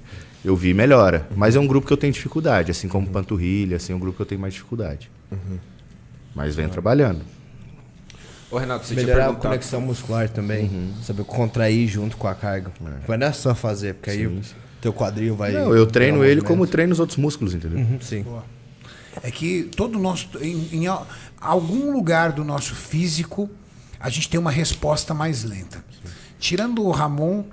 [0.43, 1.27] Eu vi melhora.
[1.35, 4.15] Mas é um grupo que eu tenho dificuldade, assim como panturrilha, assim, é um grupo
[4.17, 5.09] que eu tenho mais dificuldade.
[6.35, 7.21] Mas venho trabalhando.
[8.51, 10.93] Ô, Renato, você tinha Melhorar a conexão muscular também.
[11.03, 12.71] Saber contrair junto com a carga.
[13.07, 14.41] Mas não é só fazer, porque aí o
[14.81, 15.51] teu quadril vai.
[15.51, 17.79] Não, eu treino ele como treino os outros músculos, entendeu?
[17.79, 18.25] Uhum, sim.
[19.21, 20.29] É que todo o nosso.
[20.41, 21.05] Em, em al-
[21.39, 23.49] algum lugar do nosso físico,
[23.99, 25.83] a gente tem uma resposta mais lenta.
[26.39, 27.43] Tirando o Ramon.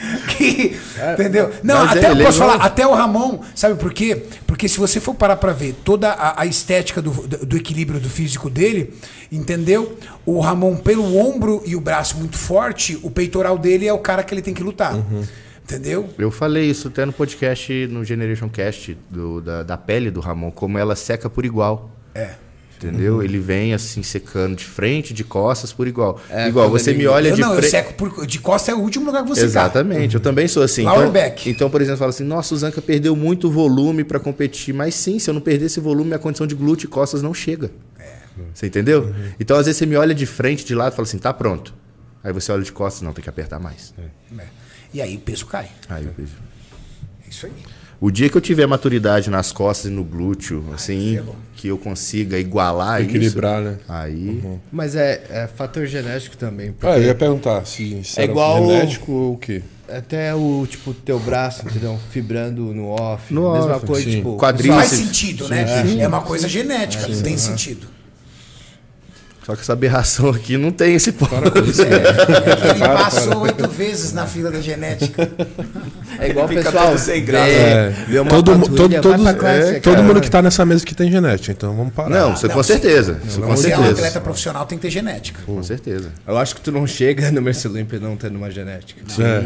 [0.36, 0.78] que,
[1.12, 1.52] entendeu?
[1.62, 4.24] Não, até é, posso é falar, até o Ramon, sabe por quê?
[4.46, 8.00] Porque se você for parar pra ver toda a, a estética do, do, do equilíbrio
[8.00, 8.94] do físico dele,
[9.30, 9.98] entendeu?
[10.24, 14.22] O Ramon, pelo ombro e o braço muito forte, o peitoral dele é o cara
[14.22, 14.94] que ele tem que lutar.
[15.62, 16.08] Entendeu?
[16.18, 20.50] Eu falei isso até no podcast, no Generation Cast, do, da, da pele do Ramon,
[20.50, 21.90] como ela seca por igual.
[22.12, 22.30] É.
[22.82, 23.22] Entendeu?
[23.22, 26.18] Ele vem assim, secando de frente, de costas, por igual.
[26.30, 27.70] É, igual, você ele- me olha Eu de não, eu frente.
[27.70, 30.82] seco por, de costa é o último lugar que você Exatamente, eu também sou assim.
[30.82, 31.12] Então,
[31.44, 34.72] então, por exemplo, fala assim: nossa, o Zanca perdeu muito volume pra competir.
[34.72, 37.34] Mas sim, se eu não perder esse volume, minha condição de glúteo e costas não
[37.34, 37.70] chega.
[38.54, 39.14] Você entendeu?
[39.38, 41.74] Então, às vezes, você me olha de frente, de lado e fala assim: tá pronto.
[42.24, 43.92] Aí você olha de costas, não, tem que apertar mais.
[43.98, 44.42] É.
[44.94, 45.68] E aí o peso cai.
[45.88, 46.32] Aí eu vejo.
[47.26, 47.52] É isso aí.
[48.00, 51.36] O dia que eu tiver maturidade nas costas e no glúteo, assim, ferrou.
[51.56, 53.72] que eu consiga igualar Equilibrar, né?
[53.78, 53.92] isso.
[53.92, 54.42] Aí.
[54.72, 56.74] Mas é, é fator genético também.
[56.80, 59.62] Ah, eu ia perguntar se, se É igual- genético ou o quê?
[59.86, 61.98] até o, tipo, teu braço, entendeu?
[62.10, 63.34] Fibrando no off.
[63.34, 64.16] No mesma off, coisa, sim.
[64.16, 64.36] tipo.
[64.36, 65.64] Quadril, Faz Sim, sentido, né?
[65.98, 67.86] É uma coisa genética, tem sentido.
[69.50, 71.32] Só que essa aberração aqui não tem esse ponto.
[71.50, 75.28] É que ele passou oito vezes na fila da genética.
[76.20, 76.86] É igual o Fica pessoal.
[76.90, 77.50] todo sem graça.
[77.50, 77.92] É.
[78.20, 81.74] uma Todo, todo, todos- é, todo mundo que tá nessa mesa que tem genética, então
[81.76, 82.10] vamos parar.
[82.10, 82.72] Não, você Não, com sim.
[82.74, 83.18] certeza.
[83.26, 83.92] Isso com Você é um certeza.
[83.98, 85.40] atleta profissional, tem que ter genética.
[85.44, 86.10] Com certeza.
[86.26, 89.00] Eu acho que tu não chega no Mercy Olympia não tendo uma genética.
[89.20, 89.44] É.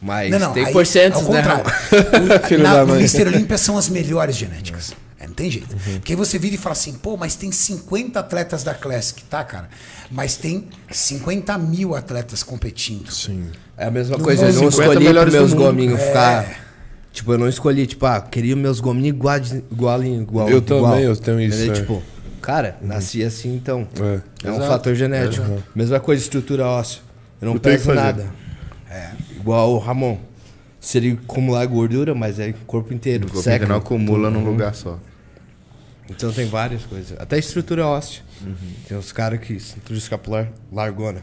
[0.00, 1.42] Mas Não, não, tem porcentos, ao né?
[1.42, 1.64] contrário.
[2.44, 2.94] O- Filho na, no.
[2.96, 3.22] Mr.
[3.28, 4.92] Olímpia são as melhores genéticas.
[5.36, 5.72] É, não tem jeito.
[5.72, 5.94] Uhum.
[5.96, 9.44] Porque aí você vira e fala assim, pô, mas tem 50 atletas da Classic, tá,
[9.44, 9.68] cara?
[10.10, 13.10] Mas tem 50 mil atletas competindo.
[13.10, 13.50] Sim.
[13.76, 16.06] É a mesma No coisa, eu não 50 escolhi pros meus gominhos É.
[16.06, 16.66] ficar.
[17.12, 19.38] Tipo, eu não escolhi, tipo, ah, queria meus gominhos igual,
[19.70, 20.48] igual, igual.
[20.50, 20.82] Eu igual.
[20.82, 21.74] também, eu tenho isso, Entendeu?
[21.74, 21.80] é.
[21.80, 22.02] Tipo,
[22.42, 23.86] cara, nasci assim, então.
[24.00, 24.48] É.
[24.48, 25.46] É, um fator genético.
[25.74, 27.00] Mesma coisa, estrutura óssea.
[27.40, 28.26] Eu não Eu peso nada.
[28.90, 29.10] É.
[29.34, 30.18] Igual o Ramon.
[30.78, 33.24] Se ele acumular gordura, mas é corpo inteiro.
[33.26, 33.66] O corpo seca.
[33.66, 34.98] não acumula num lugar só.
[36.08, 37.18] Então tem várias coisas.
[37.18, 38.22] Até estrutura óssea.
[38.88, 41.22] Tem uns caras que cintura escapular largona.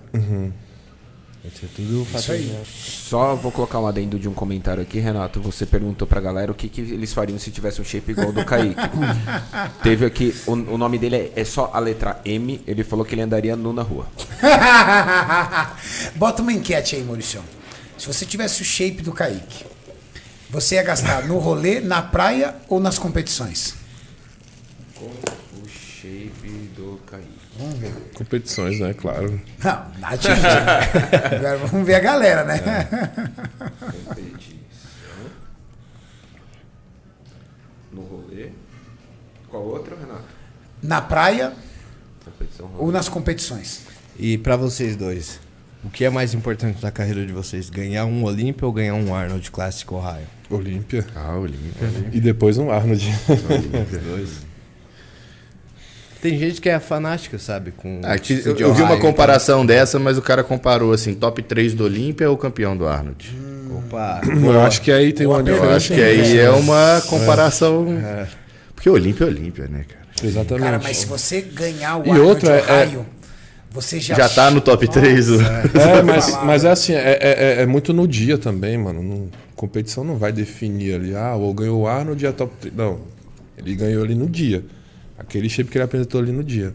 [1.46, 2.64] Isso é tudo fator aí.
[2.66, 5.42] Só vou colocar um adendo de um comentário aqui, Renato.
[5.42, 8.34] Você perguntou pra galera o que, que eles fariam se tivesse um shape igual ao
[8.34, 8.80] do Kaique.
[9.84, 12.62] Teve aqui, o, o nome dele é, é só a letra M.
[12.66, 14.08] Ele falou que ele andaria nu na rua.
[16.16, 17.44] Bota uma enquete aí, Maurício.
[17.98, 19.66] Se você tivesse o shape do Kaique,
[20.50, 23.83] você ia gastar no rolê, na praia ou nas competições?
[25.06, 27.28] O shape do Kaique.
[28.16, 28.94] Competições, né?
[28.94, 29.40] Claro.
[29.64, 29.72] Não.
[31.38, 32.60] Agora vamos ver a galera, né?
[34.06, 34.58] Competição.
[37.92, 38.50] No rolê.
[39.50, 40.24] Qual outro, Renato?
[40.82, 41.54] Na praia
[42.26, 42.84] Competição rolê.
[42.84, 43.82] ou nas competições?
[44.18, 45.40] E pra vocês dois,
[45.84, 47.70] o que é mais importante na carreira de vocês?
[47.70, 50.28] Ganhar um Olímpia ou ganhar um Arnold Classic Ohio?
[50.50, 51.06] Olímpia.
[51.16, 51.88] Ah, Olímpia.
[52.12, 53.08] E depois um Arnold.
[56.24, 57.72] Tem gente que é fanática, sabe?
[57.72, 58.16] Com Ah,
[58.46, 62.30] eu, eu vi uma comparação dessa, mas o cara comparou assim, top 3 do Olímpia
[62.32, 63.30] ou campeão do Arnold?
[63.30, 63.78] então.
[63.80, 67.88] Opa, Eu acho que aí tem uma Eu acho que aí é uma comparação.
[68.74, 70.06] Porque Olímpia é Olímpia, né, cara?
[70.24, 70.64] Exatamente.
[70.64, 73.06] Cara, mas se você ganhar o E Arnold outra, é- Ohio,
[73.70, 74.16] você já...
[74.16, 77.66] Já tá no top 3 do- É, mas, falar, mas é assim, é, é, é
[77.66, 79.04] muito no dia também, mano.
[79.04, 82.74] Não- competição não vai definir ali, ah, ou ganhou o Arnold e a top 3.
[82.74, 83.02] Não.
[83.58, 84.64] Ele ganhou ali no dia.
[85.24, 86.74] Aquele shape que ele apresentou ali no dia.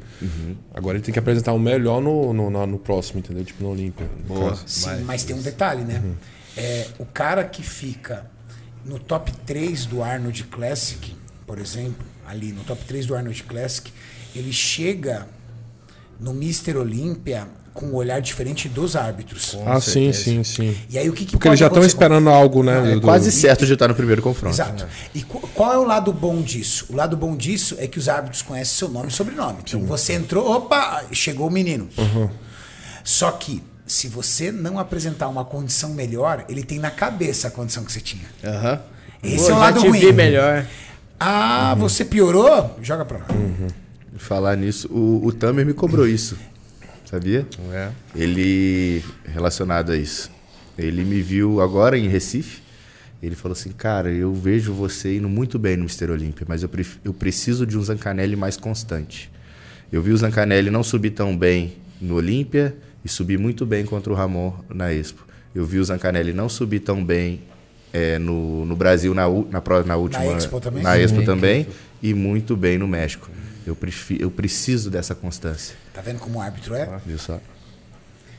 [0.74, 3.44] Agora ele tem que apresentar o melhor no, no, no- no próximo, entendeu?
[3.44, 4.06] Tipo no Olímpia.
[4.28, 4.50] no Boa.
[4.50, 4.62] caso.
[4.66, 6.02] Sim, mas tem um detalhe, né?
[6.56, 8.26] É, o cara que fica
[8.84, 11.14] no top 3 do Arnold Classic,
[11.46, 13.92] por exemplo, ali no top 3 do Arnold Classic,
[14.34, 15.28] ele chega
[16.18, 16.76] no Mr.
[16.76, 19.56] Olímpia com um olhar diferente dos árbitros.
[19.66, 20.76] Ah, sim, sim, sim.
[20.90, 22.92] E aí o que, que Porque eles já estão esperando algo, né?
[22.92, 24.54] É do- quase certo de estar no primeiro confronto.
[24.54, 24.86] Exato.
[25.14, 26.86] E qu- qual é o lado bom disso?
[26.90, 29.58] O lado bom disso é que os árbitros conhecem seu nome e sobrenome.
[29.64, 31.88] Então você entrou, opa, chegou o menino.
[33.04, 37.84] Só que se você não apresentar uma condição melhor, ele tem na cabeça a condição
[37.84, 38.24] que você tinha.
[38.44, 38.80] Aham.
[39.22, 39.98] Esse Pô, é o já lado te ruim.
[40.00, 40.66] vi melhor.
[41.18, 42.76] Ah, você piorou?
[42.82, 43.26] Joga pra lá.
[44.16, 46.36] Falar nisso, o, o Tamer me cobrou isso.
[47.08, 47.46] Sabia?
[47.72, 47.90] É.
[48.14, 50.30] Ele, relacionado a isso,
[50.76, 52.60] ele me viu agora em Recife.
[53.22, 56.68] Ele falou assim: Cara, eu vejo você indo muito bem no Mister Olímpia, mas eu,
[57.02, 59.30] eu preciso de um Zancanelli mais constante.
[59.90, 64.12] Eu vi o Zancanelli não subir tão bem no Olímpia e subir muito bem contra
[64.12, 65.26] o Ramon na Expo.
[65.54, 67.40] Eu vi o Zancanelli não subir tão bem
[67.90, 70.26] eh, no, no Brasil na, na, na última.
[70.36, 70.82] Expo também?
[70.82, 71.66] Na Expo também
[72.02, 73.30] e muito bem no México.
[73.68, 75.76] Eu, prefi- eu preciso dessa constância.
[75.94, 77.00] Tá vendo como o árbitro é?
[77.06, 77.40] Viu só?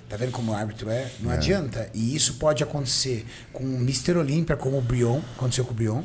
[0.10, 1.12] Tá vendo como o árbitro é?
[1.20, 1.90] Não adianta.
[1.94, 4.18] E isso pode acontecer com o Mr.
[4.18, 6.04] Olímpia, como o Brion, aconteceu com o Brion,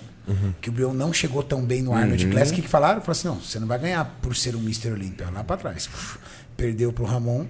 [0.60, 2.52] que o Brion não chegou tão bem no Arnold Classic.
[2.52, 3.00] O que, que falaram?
[3.00, 4.90] Falaram assim: não, você não vai ganhar por ser um Mr.
[4.92, 5.28] Olímpia.
[5.30, 5.86] Lá pra trás.
[5.86, 6.18] Puf,
[6.56, 7.46] Perdeu pro Ramon.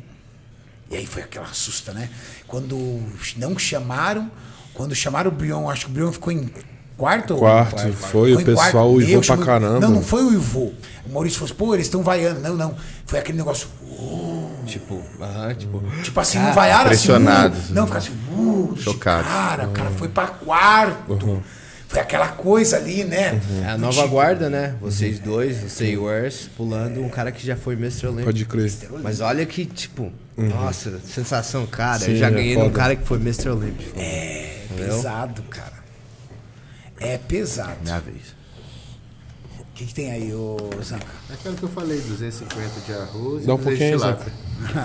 [0.90, 2.08] E aí foi aquela assusta, né?
[2.46, 2.76] Quando
[3.36, 4.30] não chamaram,
[4.72, 6.48] quando chamaram o Brion, acho que o Brion ficou em
[6.96, 8.88] quarto ou- Quarto, foi, o em pessoal quarto.
[8.94, 9.80] uivou Meu, pra caramba.
[9.80, 10.72] Não, não foi o Ivô.
[11.06, 12.40] O Maurício falou assim, pô, eles estão vaiando.
[12.40, 12.74] Não, não.
[13.06, 13.68] Foi aquele negócio.
[14.66, 15.82] Tipo, aham, tipo.
[16.02, 17.12] Tipo assim, não vaiaram assim.
[17.12, 17.18] uh,
[17.70, 19.24] não, fica assim, uh, Chocado.
[19.24, 21.42] Cara, o cara foi pra quarto.
[21.86, 23.40] Foi aquela coisa ali, né?
[23.62, 24.74] É a nova tipo, guarda, né?
[24.80, 28.06] Vocês dois, você e o Ers, pulando um cara que já foi Mr.
[28.06, 28.24] Olímpia.
[28.24, 28.72] Pode crer.
[29.02, 32.00] Mas olha que, tipo, nossa, sensação, cara.
[32.00, 32.74] Sim, eu já é ganhei de um foda.
[32.76, 33.50] cara que foi Mr.
[33.50, 33.86] Olímpia.
[33.96, 35.83] É pesado, cara.
[37.00, 37.76] É pesado.
[37.82, 38.34] Minha vez.
[39.58, 41.04] O que, que tem aí, ô Zanca?
[41.32, 44.32] Aquela que eu falei, 250 de arroz e Dá um 200 de pouquinho tilápia.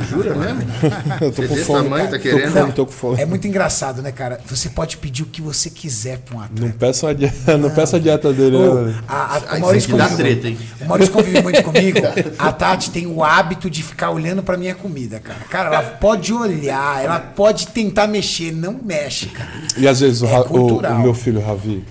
[0.09, 0.61] Jura mesmo?
[1.21, 1.83] Eu tô Você com fome.
[1.83, 2.51] tamanho, tá Tô querendo?
[2.53, 3.21] com fome, tô com fome.
[3.21, 4.39] É muito engraçado, né, cara?
[4.47, 6.61] Você pode pedir o que você quiser pra um atleta.
[6.65, 9.03] Não peça a dieta, não peça a dieta dele, né, Ô, velho?
[9.07, 10.57] a- a- o Maurício convive- treta, hein?
[10.81, 11.99] O Maurício convive muito comigo.
[12.39, 15.39] A Tati tem o hábito de ficar olhando pra minha comida, cara.
[15.51, 19.51] Cara, ela pode olhar, ela pode tentar mexer, não mexe, cara.
[19.77, 20.95] E às vezes o, É o- cultural.
[20.95, 21.85] o meu filho, Ravi,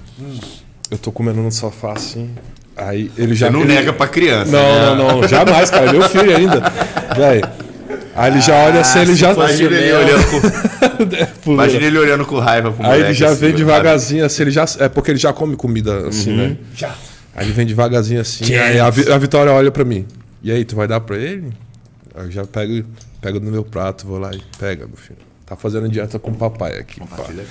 [0.91, 2.31] eu tô comendo no sofá assim,
[2.77, 3.47] aí ele já...
[3.47, 4.51] Você não ele- nega pra criança.
[4.51, 4.95] Não, né?
[4.95, 6.63] não, não, jamais, cara, é meu filho ainda.
[7.17, 7.43] Véi.
[8.15, 9.33] Aí ele já olha assim, ele já...
[9.33, 10.25] Imagina ele, olhando
[11.45, 14.51] com, imagina ele olhando com raiva pro Aí ele já assim, vem devagarzinho assim, ele
[14.51, 14.65] já...
[14.81, 16.57] É porque ele já come comida assim, né?
[16.75, 16.95] Já.
[17.37, 20.05] Aí ele vem devagarzinho assim, aí a, Vi- a Vitória olha pra mim.
[20.43, 21.53] E aí, tu vai dar pra ele?
[22.15, 22.85] Aí eu já pego,
[23.21, 25.19] pego no meu prato, vou lá e pega, meu filho.
[25.47, 27.01] Tá fazendo dieta com o papai aqui.
[27.01, 27.25] pá.
[27.29, 27.45] É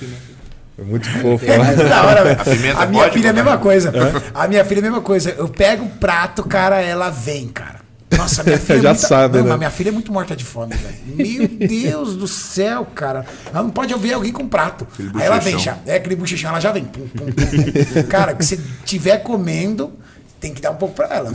[0.83, 1.45] muito fofo.
[1.45, 2.43] É muito da hora, velho.
[2.43, 3.93] pimenta A minha pode filha é a mesma coisa.
[4.33, 5.31] A minha filha é a mesma coisa.
[5.31, 7.77] Eu pego o prato, cara, ela vem, cara.
[8.15, 9.07] Nossa, minha filha Já é muito...
[9.07, 9.57] sabe, não, né?
[9.57, 10.97] minha filha é muito morta de fome, velho.
[11.05, 13.25] Meu Deus do céu, cara.
[13.51, 14.87] Ela não pode ouvir alguém com prato.
[15.15, 15.77] Aí ela vem já.
[15.85, 16.85] É aquele bochechão, ela já vem.
[16.85, 18.03] Pum, pum, pum, pum.
[18.07, 19.91] Cara, que você tiver comendo,
[20.39, 21.33] tem que dar um pouco pra ela.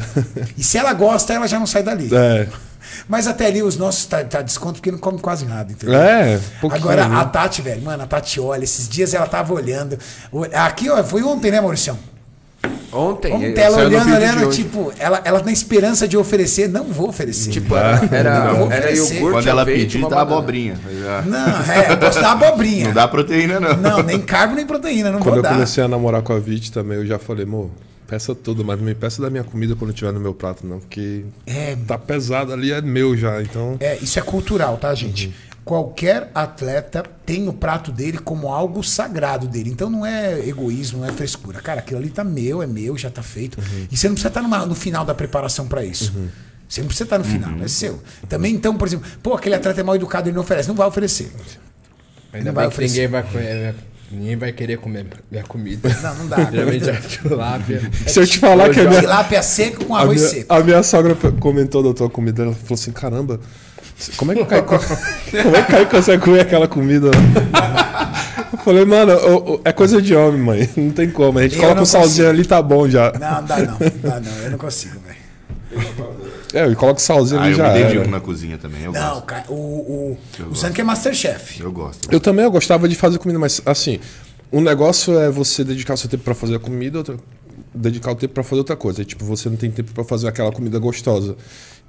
[0.57, 2.09] E se ela gosta, ela já não sai dali.
[2.13, 2.47] É.
[3.09, 5.99] Mas até ali os nossos tá, tá desconto porque não come quase nada, entendeu?
[6.01, 7.17] É, pouquinho, Agora, né?
[7.17, 9.99] a Tati, velho, mano, a Tati olha, esses dias ela tava olhando.
[10.55, 11.99] Aqui, ó, foi ontem, né, Mauricião?
[12.93, 17.51] Ontem, Ontem ela olhando, olhando, tipo, ela, ela na esperança de oferecer, não vou oferecer.
[17.51, 19.15] Tipo, era, era, Não, era oferecer.
[19.15, 19.65] iogurte, Quando ela
[19.97, 20.79] uma dá abobrinha.
[21.03, 22.85] Já- não, é, eu gosto da abobrinha.
[22.89, 23.77] Não dá proteína, não.
[23.79, 25.55] Não, nem carbo nem proteína, não Quando vou eu dar.
[25.55, 27.71] comecei a namorar com a Vit também, eu já falei, amor,
[28.13, 30.79] peça tudo, mas não me peça da minha comida quando tiver no meu prato, não,
[30.81, 31.75] porque É.
[31.87, 33.79] tá pesado ali, é meu já, então.
[33.81, 35.35] É, isso é cultural, tá, gente?
[35.65, 39.71] Qualquer atleta tem o prato dele como algo sagrado dele.
[39.71, 41.63] Então não é egoísmo, não é frescura.
[41.63, 43.57] Cara, aquilo ali tá meu, é meu, já tá feito.
[43.91, 46.13] E você não precisa estar numa- no final da preparação pra isso.
[46.69, 48.03] Você não precisa estar no final, é seu.
[48.29, 50.69] Também, então, por exemplo, pô, aquele atleta é mal educado, ele não oferece.
[50.69, 51.31] Não vai oferecer.
[52.33, 53.09] Ainda Não vai oferecer.
[53.09, 53.75] ninguém vai.
[54.13, 55.89] Ninguém vai querer comer minha comida.
[56.03, 56.51] Não, não dá.
[56.51, 57.91] Geralmente é tilápia.
[58.07, 60.53] Se eu te falar que a minha, Tilápia seco com a arroz minha, seco.
[60.53, 63.41] a minha sogra comentou da tua comida, ela falou assim, caramba,
[64.17, 67.11] como é que o Caio, como é que o Caio consegue comer aquela comida?
[68.53, 69.13] Eu falei, mano,
[69.65, 70.71] é coisa de homem, mãe.
[70.77, 71.39] Não tem como.
[71.39, 73.13] A gente Eu coloca um salzinho ali, tá bom já.
[73.19, 73.67] Não, não dá não.
[73.67, 74.39] Não dá não.
[74.43, 75.23] Eu não consigo, velho.
[76.53, 78.11] É, e coloca o salzinho Ah, ali eu já me dedico era.
[78.11, 78.83] na cozinha também.
[78.83, 79.25] Eu Não, gosto.
[79.25, 80.19] cara, o, o,
[80.51, 81.61] o Zank é Masterchef.
[81.61, 82.13] Eu gosto.
[82.13, 83.99] Eu também eu gostava de fazer comida, mas assim,
[84.53, 87.19] um negócio é você dedicar o seu tempo pra fazer a comida, outro,
[87.75, 89.03] dedicar o tempo pra fazer outra coisa.
[89.03, 91.37] E, tipo, você não tem tempo pra fazer aquela comida gostosa.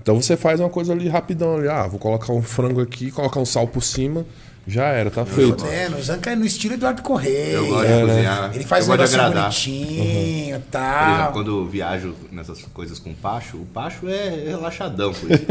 [0.02, 3.40] Então você faz uma coisa ali rapidão ali, ah, vou colocar um frango aqui, colocar
[3.40, 4.26] um sal por cima,
[4.66, 5.66] já era, tá feito.
[5.66, 7.54] É, no Zank é no estilo Eduardo Correia.
[7.56, 8.52] Eu gosto de cozinhar.
[8.54, 11.32] Ele faz um de negócio bonitinho e Por exemplo, tal.
[11.34, 15.14] quando eu viajo nessas coisas com o Pacho, o Pacho é relaxadão.
[15.14, 15.44] por isso.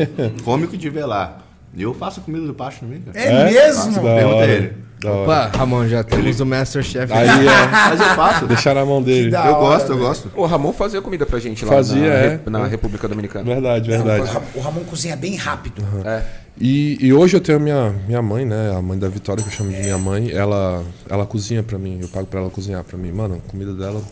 [0.45, 1.39] Come o que tiver lá.
[1.75, 3.19] E eu faço comida do Pacho também, cara.
[3.19, 3.93] É, mesmo?
[3.95, 4.73] Da Pergunta ele.
[5.05, 7.13] Opa, Ramon, já temos o Masterchef.
[7.13, 8.47] Aí é, Mas eu faço.
[8.47, 9.35] deixar na mão dele.
[9.35, 10.31] Eu hora, gosto, eu gosto.
[10.37, 12.41] O Ramon fazia comida pra gente lá Fazia, na, é.
[12.47, 13.45] Na República Dominicana.
[13.45, 14.31] Verdade, O verdade.
[14.33, 15.83] Ra- O Ramon cozinha bem rápido.
[16.05, 16.23] É.
[16.61, 18.75] E, e hoje eu tenho a minha, minha mãe, né?
[18.77, 20.31] A mãe da Vitória, que eu chamo de minha mãe.
[20.31, 21.99] Ela, ela cozinha pra mim.
[22.01, 23.11] Eu pago pra ela cozinhar pra mim.
[23.11, 24.03] Mano, a comida dela.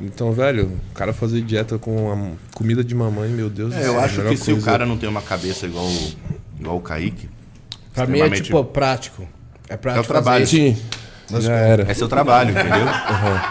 [0.00, 3.84] Então, velho, o cara fazer dieta com a comida de mamãe, meu Deus do É,
[3.84, 3.94] céu.
[3.94, 4.70] eu acho melhor que se o coisa.
[4.70, 6.12] cara não tem uma cabeça igual, o-
[6.60, 7.30] igual o Kaique,
[7.94, 9.26] Pra mim é tipo prático.
[9.70, 10.46] É prático É o trabalho.
[10.46, 10.76] Sim,
[11.40, 11.90] já era.
[11.90, 12.86] é seu trabalho, entendeu?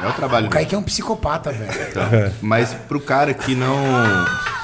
[0.04, 0.50] É o trabalho O.
[0.52, 1.92] Kaique é um psicopata, velho.
[1.92, 2.32] Tá?
[2.44, 3.76] Mas pro cara que não,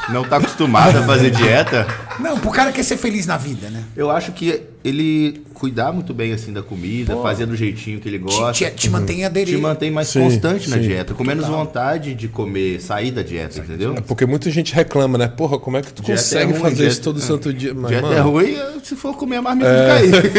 [0.10, 1.88] não tá acostumado a fazer dieta,
[2.20, 3.84] Não, pro cara que quer ser feliz na vida, né?
[3.96, 8.18] eu acho que ele cuidar muito bem assim da comida, fazer do jeitinho que ele
[8.18, 9.58] Te, gosta, te, te mantém aderido.
[9.58, 10.82] te mantém mais Sim, constante na sim.
[10.82, 13.94] dieta, com menos vontade de comer, sair da dieta, entendeu?
[13.96, 15.28] É porque muita gente reclama, né?
[15.28, 17.74] Porra, como é que tu Dieta consegue é ruim, fazer dieta- isso todo santo dia?
[17.76, 20.30] Mas, dieta mano, é ruim se for comer a marmita do Kaique.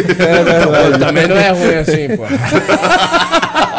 [0.93, 2.25] Pô, também não é ruim assim, pô.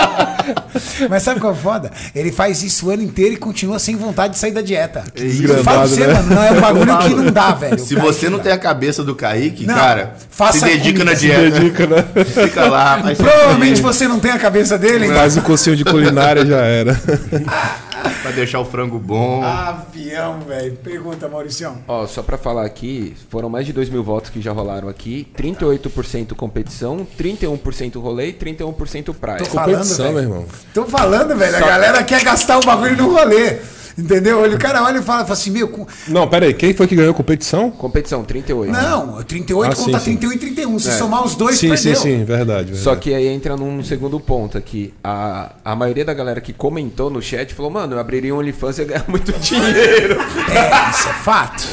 [1.10, 1.92] Mas sabe qual é foda?
[2.16, 5.04] Ele faz isso o ano inteiro e continua sem vontade de sair da dieta.
[5.16, 6.14] Eu Desgramado, falo pra você, né?
[6.14, 7.80] mano, não é um bagulho que não dá, velho.
[7.80, 11.06] Se você não tem a cabeça do Kaique, Não, cara, faça se dedica comida.
[11.06, 11.50] na Se dieta.
[11.60, 12.06] dedica, né?
[12.26, 15.08] Fica lá, Provavelmente você não tem a cabeça dele.
[15.14, 17.00] Faz o cursinho de culinária já era.
[18.22, 19.44] pra deixar o frango bom.
[19.44, 20.76] Avião, velho.
[20.84, 21.78] Pergunta, Mauricião.
[21.88, 25.28] Ó, só pra falar aqui, foram mais de 2 mil votos que já rolaram aqui.
[25.38, 29.40] 38% competição, 31% rolê e 31% praia.
[29.40, 30.16] Tô falando, Competição, velho.
[30.16, 30.46] meu irmão.
[30.74, 31.56] Tô falando, velho.
[31.58, 33.58] A galera quer gastar o bagulho no rolê.
[33.98, 34.44] Entendeu?
[34.44, 35.88] O cara olha e fala, fala assim, meu.
[36.08, 37.70] Não, pera aí, quem foi que ganhou a competição?
[37.72, 38.72] Competição, 38.
[38.72, 40.18] Não, 38 Ah, sim, contra sim.
[40.18, 40.80] 31 e 31.
[40.80, 41.96] Se somar os dois, sim, perdeu.
[41.96, 42.72] sim, sim, verdade.
[42.72, 42.78] verdade.
[42.78, 44.94] Só que aí entra num segundo ponto aqui.
[45.04, 48.78] A, a maioria da galera que comentou no chat falou, mano, eu abriria um OnlyFans
[48.78, 50.18] e ia ganhar muito dinheiro.
[50.54, 51.64] É, isso é fato.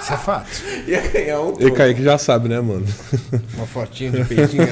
[0.00, 0.48] Isso é fato.
[0.88, 1.70] ia ganhar um E.
[1.70, 2.84] Kaique já sabe, né, mano?
[3.56, 4.66] Uma fotinha de peitinho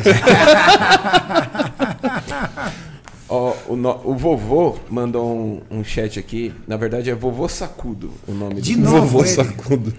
[3.28, 6.54] Ó, o, no- o vovô mandou um, um chat aqui.
[6.66, 9.28] Na verdade é vovô Sacudo o nome De do novo, Vovô ele.
[9.34, 9.94] sacudo.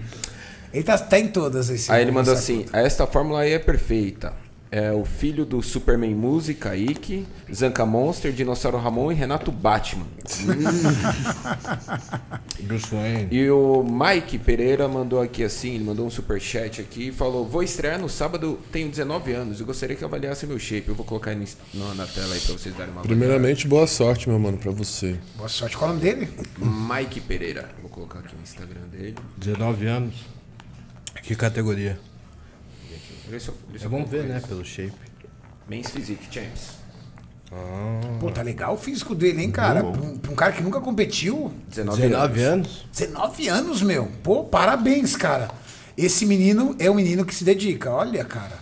[0.72, 1.68] Ele tá, tá em todas.
[1.70, 4.32] Esse Aí ele mandou essa- assim: esta fórmula aí é perfeita.
[4.70, 10.06] É o filho do Superman Muse, Kaique, Zanca Monster, Dinossauro Ramon e Renato Batman.
[12.62, 13.28] Bruce Wayne.
[13.30, 17.46] E o Mike Pereira mandou aqui assim, ele mandou um super chat aqui e falou:
[17.46, 20.88] "Vou estrear no sábado, tenho 19 anos e gostaria que avaliasse meu shape.
[20.88, 21.36] Eu vou colocar aí
[21.74, 25.18] no- na, tela aí pra vocês darem uma Primeiramente, boa sorte, meu mano, pra você.
[25.36, 25.76] Boa sorte.
[25.76, 26.28] Qual é o nome dele?
[26.58, 27.70] Mike Pereira.
[27.80, 29.14] Vou colocar aqui o Instagram dele.
[29.38, 30.14] 19 anos.
[31.22, 31.98] Que categoria?
[33.28, 34.40] Vê se eu- vê se É bom ver, né?
[34.46, 34.92] Pelo shape.
[35.68, 36.78] Men's Physique Champs.
[38.20, 39.80] Pô, tá legal o físico dele, hein, cara?
[39.82, 41.52] Pra um, pra um cara que nunca competiu.
[41.68, 42.68] 19, 19 anos.
[42.68, 42.86] anos?
[42.92, 44.06] 19 anos, meu.
[44.22, 45.50] Pô, parabéns, cara.
[45.96, 47.90] Esse menino é um menino que se dedica.
[47.90, 48.58] Olha, cara.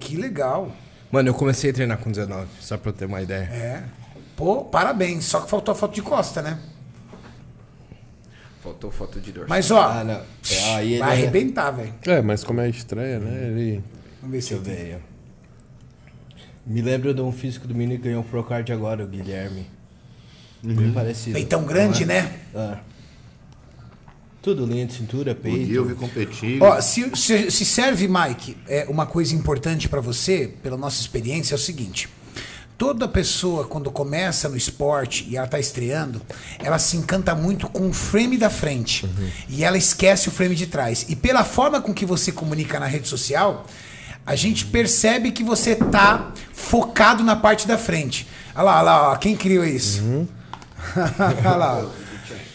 [0.00, 0.72] Que legal.
[1.12, 3.44] Mano, eu comecei a treinar com 19, só pra eu ter uma ideia.
[3.52, 3.82] É.
[4.36, 5.24] Pô, parabéns.
[5.26, 6.58] Só que faltou a foto de costa, né?
[8.62, 9.48] Faltou foto de dorsal.
[9.48, 10.14] Mas, ó, Ah, não.
[10.50, 11.94] É, aí ele vai é- arrebentar, velho.
[12.06, 13.46] É, mas como é a estreia, né?
[13.48, 13.84] Ele.
[14.24, 14.62] Vamos ver se eu
[14.96, 15.14] ó.
[16.66, 19.66] Me lembro de um físico do menino que ganhou o Procard agora, o Guilherme.
[20.62, 21.34] Bem parecido.
[21.34, 22.06] Peitão grande, é?
[22.06, 22.40] né?
[22.54, 22.78] Ah.
[24.40, 25.66] Tudo lindo, cintura, O peito.
[25.66, 26.62] Gui eu vi competir.
[26.62, 31.54] Ó, se, se- se serve, Mike, é uma coisa importante pra você, pela nossa experiência,
[31.54, 32.08] é o seguinte.
[32.78, 36.22] Toda pessoa, quando começa no esporte e ela tá estreando,
[36.58, 39.06] ela se encanta muito com o frame da frente.
[39.50, 41.04] E ela esquece o frame de trás.
[41.10, 43.66] E pela forma com que você comunica na rede social,
[44.26, 48.26] a gente percebe que você tá focado na parte da frente.
[48.54, 50.26] Olha lá, olha lá, ó, quem criou isso?
[50.96, 51.86] olha lá.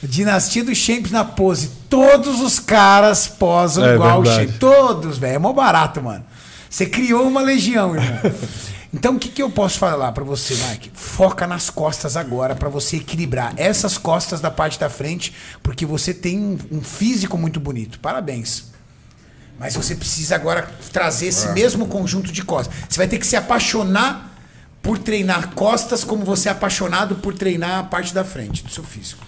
[0.02, 1.72] Dinastia dos Champs na pose.
[1.90, 4.26] Todos os caras posam É igual o.
[4.26, 4.50] Champ.
[4.60, 5.36] Todos, velho.
[5.36, 6.26] É mó barato, mano.
[6.70, 8.20] Você criou uma legião, irmão.
[8.92, 10.90] Então, o que, que eu posso falar pra você, Mike?
[10.96, 15.32] Foca nas costas agora pra você equilibrar essas costas da parte da frente,
[15.62, 18.00] porque você tem um, um físico muito bonito.
[18.00, 18.66] Parabéns.
[19.60, 22.74] Mas você precisa agora trazer esse mesmo conjunto de costas.
[22.88, 24.34] Você vai ter que se apaixonar
[24.82, 28.84] por treinar costas como você é apaixonado por treinar a parte da frente do seu
[28.84, 29.26] físico.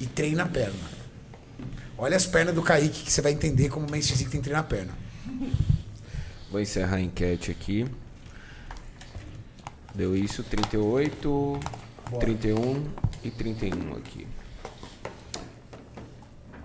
[0.00, 0.98] E treina a perna.
[1.98, 4.44] Olha as pernas do Kaique que você vai entender como o Men's Physique tem que
[4.44, 4.92] treinar a perna.
[6.50, 7.86] Vou encerrar a enquete aqui.
[9.94, 11.60] Deu isso, 38,
[12.20, 12.86] 31
[13.22, 14.26] e 31 aqui.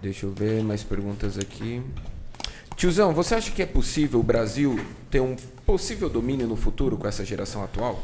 [0.02, 1.82] Deixa eu ver mais perguntas aqui.
[2.84, 4.78] Tiozão, você acha que é possível o Brasil
[5.10, 8.04] ter um possível domínio no futuro com essa geração atual?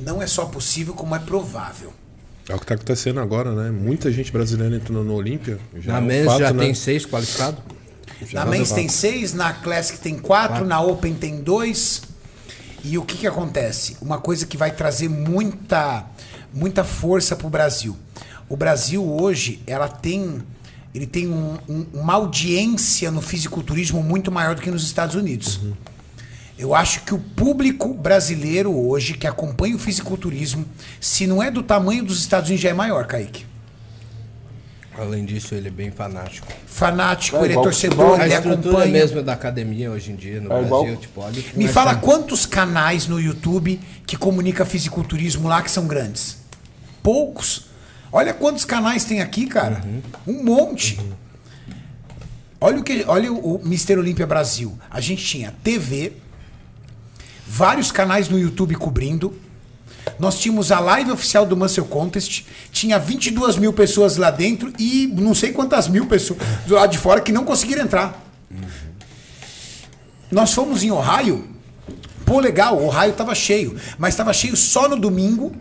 [0.00, 1.92] Não é só possível, como é provável.
[2.48, 3.70] É o que tá acontecendo agora, né?
[3.70, 5.58] Muita gente brasileira entrando no Olímpia.
[5.84, 6.64] Na é um mesa fato, já né?
[6.64, 7.60] tem seis qualificados?
[8.32, 12.00] na Men's tem seis, na Classic tem quatro, na Open tem dois.
[12.82, 13.98] E o que, que acontece?
[14.00, 16.02] Uma coisa que vai trazer muita,
[16.50, 17.94] muita força pro Brasil.
[18.48, 20.42] O Brasil hoje, ela tem,
[20.94, 25.60] ele tem um- um- uma audiência no fisiculturismo muito maior do que nos Estados Unidos.
[26.56, 30.64] Eu acho que o público brasileiro hoje que acompanha o fisiculturismo,
[31.00, 33.44] se não é do tamanho dos Estados Unidos, já é maior, Kaique.
[34.96, 36.46] Além disso, ele é bem fanático.
[36.66, 38.92] Fanático, É ele é torcedor, A ele estrutura acompanha.
[38.92, 42.46] mesmo da academia hoje em dia no É igual- Brasil, tipo, olha Me fala quantos
[42.46, 46.36] canais no YouTube que comunica fisiculturismo lá que são grandes?
[47.02, 47.66] Poucos.
[48.14, 49.82] Olha quantos canais tem aqui, cara.
[50.24, 51.00] Um monte.
[52.60, 54.78] Olha o que, olha o, o Mister Olímpia Brasil.
[54.88, 56.12] A gente tinha TV,
[57.44, 59.36] vários canais no YouTube cobrindo.
[60.16, 65.08] Nós tínhamos a live oficial do Muscle Contest, tinha 22 mil pessoas lá dentro e
[65.08, 66.38] não sei quantas mil pessoas
[66.68, 68.24] do lado de fora que não conseguiram entrar.
[70.30, 71.48] Nós fomos em Ohio,
[72.24, 75.52] pô, legal, o Ohio tava cheio, mas tava cheio só no domingo,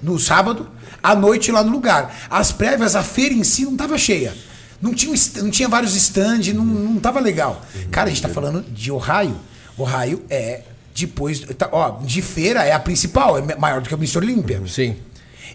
[0.00, 0.70] no sábado,
[1.02, 2.14] à noite lá no lugar.
[2.28, 4.34] As prévias, a feira em si não tava cheia.
[4.80, 7.64] Não tinha, não tinha vários stands, não, não tava legal.
[7.90, 9.36] Cara, a gente tá falando de Ohio.
[9.76, 10.62] Ohio é
[10.94, 11.40] depois.
[11.40, 14.18] tá, ó, de feira é a principal, é maior do que o Mr.
[14.18, 14.60] Olímpia.
[14.66, 14.96] Sim.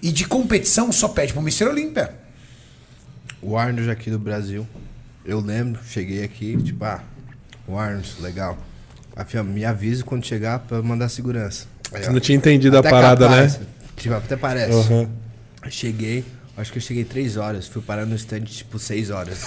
[0.02, 1.66] E de competição só pede pro Mr.
[1.66, 2.14] Olímpia.
[3.42, 4.68] O Arnold aqui do Brasil.
[5.26, 7.02] Eu lembro, cheguei aqui, tipo, ah,
[7.68, 8.58] o Arnold, legal.
[9.46, 11.66] Me avise quando chegar pra mandar segurança.
[11.92, 13.66] Aí, Você ó, não tinha entendido até a parada, capaz, né?
[13.96, 14.72] Tipo, até parece.
[14.72, 15.10] Aham.
[15.70, 16.24] Cheguei,
[16.58, 17.68] acho que eu cheguei três horas.
[17.68, 19.40] Fui parar no stand, tipo, seis horas.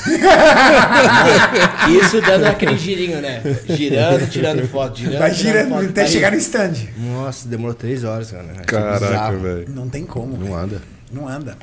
[2.03, 3.43] Isso dando aquele girinho, né?
[3.69, 5.19] Girando, tirando foto, girando.
[5.19, 5.87] Vai girando foto.
[5.89, 6.73] até Aí- chegar no stand.
[6.97, 8.45] Nossa, demorou três horas, cara.
[8.53, 9.71] Achei Caraca, velho.
[9.71, 10.33] Não tem como.
[10.37, 10.55] Não velho.
[10.57, 10.83] anda.
[11.13, 11.57] Não anda.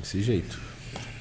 [0.00, 0.58] Desse jeito.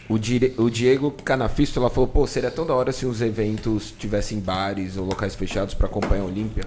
[0.09, 4.39] O, Dire- o Diego Canafístula falou, pô, seria tão da hora se os eventos tivessem
[4.39, 6.63] bares ou locais fechados pra acompanhar a Olímpia.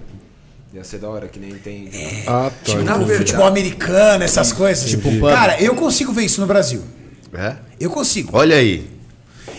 [0.73, 1.91] Ia ser da hora, que nem tem.
[2.29, 2.53] Ah, tá.
[2.63, 4.89] Tipo, verdade- futebol americano, essas coisas.
[4.89, 5.11] Tipo.
[5.29, 6.83] Cara, eu consigo ver isso no Brasil.
[7.35, 7.57] É?
[7.79, 8.31] Eu consigo.
[8.33, 8.89] Olha aí.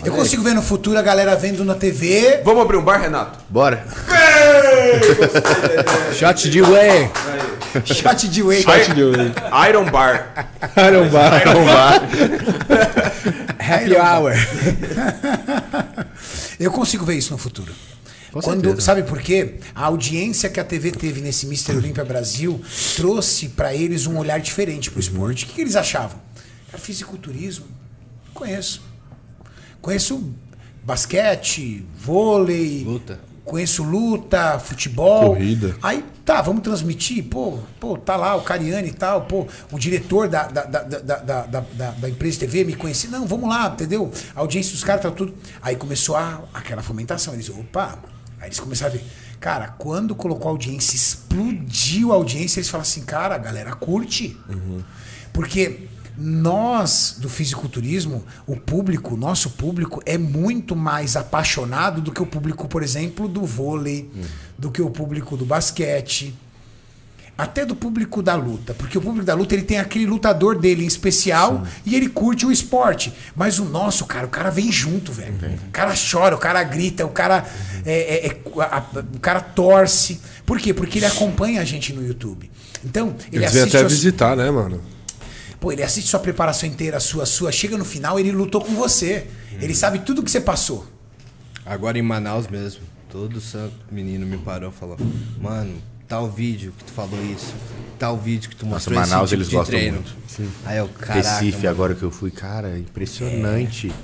[0.06, 2.40] Eu consigo ver no futuro a galera vendo na TV.
[2.44, 3.40] Vamos abrir um bar, Renato?
[3.50, 3.86] Bora.
[6.14, 7.10] Shot de whey.
[7.86, 8.64] Shot de whey.
[8.64, 9.32] Chat de hoje.
[9.70, 10.48] Iron Bar.
[10.90, 11.44] Iron Bar.
[13.60, 14.34] Happy hour.
[16.60, 17.72] Eu consigo ver isso no futuro.
[18.32, 18.82] Com Quando, certeza.
[18.86, 19.56] sabe por quê?
[19.76, 21.76] A audiência que a TV teve nesse Mr.
[21.76, 22.62] Olímpia Brasil
[22.96, 25.44] trouxe pra eles um olhar diferente pro esporte.
[25.44, 26.18] O que, que eles achavam?
[26.72, 27.66] Cara, fisiculturismo,
[28.34, 28.82] conheço.
[29.82, 30.32] Conheço
[30.84, 33.20] basquete, vôlei, Luta.
[33.44, 35.34] conheço luta, futebol.
[35.36, 35.76] Corrida.
[35.82, 37.24] Aí, tá, vamos transmitir.
[37.26, 39.24] Pô, pô, tá lá o Cariani e tal.
[39.26, 42.76] Pô, o diretor da, da, da, da, da, da, da- da empresa de TV me
[42.76, 43.10] conhecia.
[43.10, 44.12] Não, vamos lá, entendeu?
[44.36, 45.34] A audiência dos caras tá tudo.
[45.62, 47.34] Aí começou a, aquela fomentação.
[47.34, 48.00] Eles, opa.
[48.42, 49.06] Aí eles começaram a ver.
[49.40, 54.38] Cara, quando colocou a audiência, explodiu a audiência, eles falaram assim, cara, a galera curte.
[55.32, 55.88] Porque
[56.18, 62.68] nós do fisiculturismo, o público, nosso público é muito mais apaixonado do que o público,
[62.68, 64.12] por exemplo, do vôlei,
[64.58, 66.36] do que o público do basquete,
[67.42, 70.84] até do público da luta, porque o público da luta ele tem aquele lutador dele
[70.84, 73.12] em especial e ele curte o esporte.
[73.36, 75.34] Mas o nosso, cara, o cara vem junto, velho.
[75.68, 77.46] O cara chora, o cara grita, o cara
[77.86, 78.86] é, é- é- a-
[79.16, 80.22] o cara torce.
[80.46, 80.74] Por quê?
[80.74, 82.50] Porque ele acompanha a gente no YouTube.
[82.86, 84.80] Então, ele Eles assiste até os- visitar, né, mano?
[85.60, 87.52] Pô, ele assiste sua preparação inteira, sua, sua.
[87.52, 89.28] Chega no final, ele lutou com você.
[89.60, 90.86] Ele sabe tudo que você passou.
[91.66, 94.98] Agora em Manaus mesmo, todo santo menino me parou e falou:
[95.40, 95.76] Mano,
[96.12, 97.54] tal vídeo que tu falou isso,
[97.98, 99.96] tal vídeo que tu Nossa, mostrou Manaus esse tipo eles de gostam treino.
[99.96, 100.52] muito.
[100.66, 101.70] Aí eu, caraca, Recife, mano.
[101.70, 103.88] agora que eu fui, cara, impressionante.
[103.88, 103.96] Belém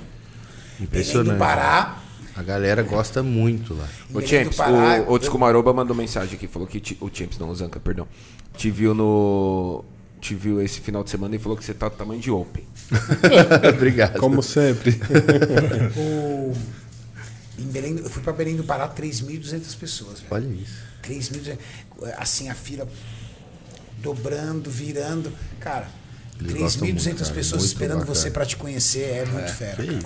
[0.80, 1.32] Impressionante.
[1.34, 1.98] do Pará.
[2.34, 3.86] A galera gosta muito lá.
[4.14, 6.78] O Champs, Pará, o, o Descumaroba mandou mensagem aqui, falou que.
[6.80, 8.06] ti- O Champs, não, o Zanca, perdão.
[8.56, 9.84] Te viu no.
[10.20, 12.64] Te viu esse final de semana e falou que você tá do tamanho de Open.
[13.74, 14.18] Obrigado.
[14.18, 14.98] Como sempre.
[15.96, 16.52] O...
[17.58, 20.20] Em Belém, eu fui pra Belém do Pará, 3.200 pessoas.
[20.20, 20.26] velho.
[20.30, 20.78] Olha isso.
[21.02, 21.58] 3.200.
[22.16, 22.86] Assim, a fila
[24.02, 25.32] dobrando, virando.
[25.60, 25.88] Cara,
[26.40, 28.14] Eles gostam muito, 3.200 cara, pessoas muito esperando bacana.
[28.14, 29.00] você pra te conhecer.
[29.02, 29.76] É muito fera.
[29.84, 29.98] cara.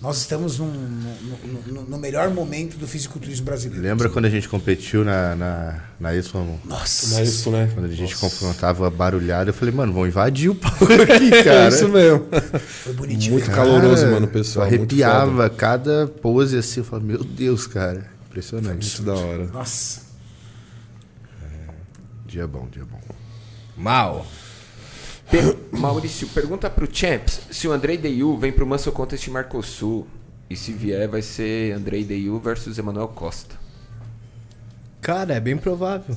[0.00, 3.82] Nós estamos num- no, no- no melhor momento do fisiculturismo brasileiro.
[3.86, 6.58] Lembra quando a gente competiu na, na, na Expo, amor?
[6.64, 7.20] Nossa.
[7.20, 7.70] É isso, né?
[7.74, 11.66] Quando a gente confrontava a barulhada, eu falei, mano, vão invadir o palco aqui, cara.
[11.66, 12.26] É isso mesmo.
[12.82, 13.32] Foi bonitinho.
[13.34, 13.56] Muito cara.
[13.58, 14.64] caloroso, mano, o pessoal.
[14.64, 18.06] Arrepiava cada pose assim, eu falava, meu Deus, cara.
[18.30, 18.98] Impressionante.
[18.98, 19.46] Muito da hora.
[19.48, 20.08] Nossa.
[22.30, 23.00] Dia bom, dia bom.
[23.76, 24.24] Mal.
[25.28, 30.06] Per- Maurício, pergunta pro Champs se o Andrei Deyu vem pro Muscle Contest Mercosul.
[30.48, 33.56] E se vier, vai ser Andrei Deyu versus Emanuel Costa.
[35.00, 36.16] Cara, é bem provável.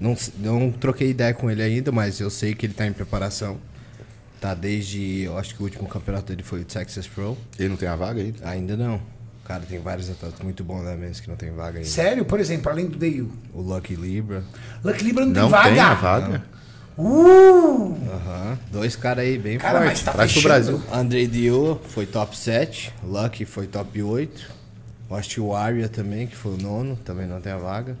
[0.00, 3.58] Não, não troquei ideia com ele ainda, mas eu sei que ele tá em preparação.
[4.40, 5.22] Tá desde.
[5.22, 7.36] Eu acho que o último campeonato dele foi o Texas Pro.
[7.58, 8.48] Ele não tem a vaga ainda?
[8.48, 9.00] Ainda não.
[9.46, 11.88] Cara, tem vários atletas muito bons na mesa que não tem vaga ainda.
[11.88, 13.30] Sério, por exemplo, além do DU.
[13.54, 14.42] O Lucky Libra.
[14.84, 15.70] Lucky Libra não, Não tem vaga.
[15.70, 16.42] tem a vaga?
[16.98, 17.94] Uh!
[18.10, 18.58] Aham.
[18.72, 20.02] Dois caras aí bem Cara, mas fortes.
[20.02, 20.42] tá Traz pro.
[20.42, 20.82] Brasil.
[20.92, 22.92] Andrei Dio foi top 7.
[23.04, 24.56] Lucky foi top 8.
[25.10, 27.96] Eu acho que o Aria também, que foi o nono, também não tem a vaga.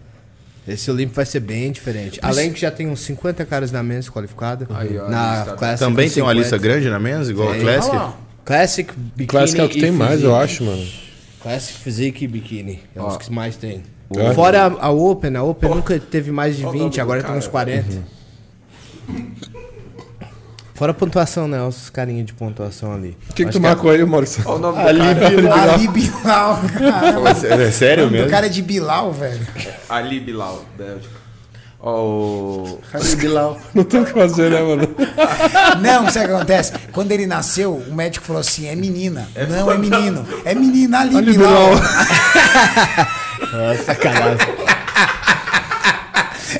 [0.66, 2.18] Esse Olimpo vai ser bem diferente.
[2.20, 4.66] Além que já tem uns 50 caras na mesa qualificada.
[4.74, 6.34] Aí, ó, a na Classic Também tem uma 50.
[6.34, 7.60] lista grande na mesa, igual a Tem.
[7.62, 7.90] Classic?
[7.94, 8.16] Olha lá.
[8.44, 10.84] Classic, Bikini Classic é o que tem mais, eu acho, mano.
[11.46, 12.80] Classic Physique e Bikini.
[12.92, 13.84] É os que mais tem.
[14.16, 14.34] É?
[14.34, 18.02] Fora a, a Open, a Open nunca teve mais de 20, agora tem uns 40.
[20.74, 21.62] Fora a pontuação, né?
[21.62, 23.16] Os carinhas de pontuação ali.
[23.30, 24.42] O que, que Acho tu marcou aí, Maurício?
[24.44, 25.30] Olha o nome do Ali, cara.
[25.30, 25.70] Bilal.
[25.70, 27.62] Ali Bilal, cara.
[27.62, 28.28] É sério O mesmo?
[28.28, 29.46] cara é de Bilal, velho.
[29.88, 31.25] Ali Bilal, Bélgica.
[31.80, 32.80] Ó, o...
[33.18, 33.58] Bilal.
[33.74, 34.88] Não tem o que fazer, né, mano?
[35.80, 36.72] Não, sabe o que acontece?
[36.92, 39.28] Quando ele nasceu, o médico falou assim: é menina.
[39.48, 40.26] não, é menino.
[40.44, 41.52] É menina ali, Ali, Bilal.
[41.52, 41.86] Bilal.
[43.52, 44.65] Nossa, sacanagem.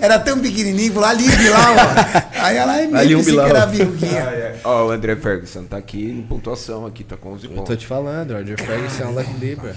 [0.01, 1.75] Era tão pequenininho, falou ali, Bilal.
[1.75, 2.41] ó.
[2.45, 3.47] Aí ela é pensei que Bilal.
[3.49, 4.57] era a Vilguinha.
[4.65, 7.69] Ó, o André Ferguson tá aqui em pontuação, aqui tá com 11 Eu pontos.
[7.69, 9.77] tô te falando, Roger Ferguson é um Lucky Libra.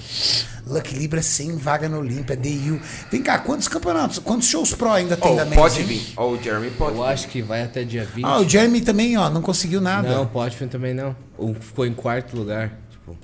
[0.68, 2.80] Lucky Libra sem vaga no Olímpia, DU.
[3.12, 6.14] Vem cá, quantos campeonatos, quantos shows pro ainda tem Ó, da o pode vir.
[6.18, 7.10] Ó, o Jeremy pode Eu vir.
[7.10, 8.26] acho que vai até dia 20.
[8.26, 10.08] Ah, o Jeremy também, ó, não conseguiu nada.
[10.10, 11.16] Não, Potvin também não.
[11.38, 12.72] O ficou em quarto lugar.
[12.92, 13.18] Tipo,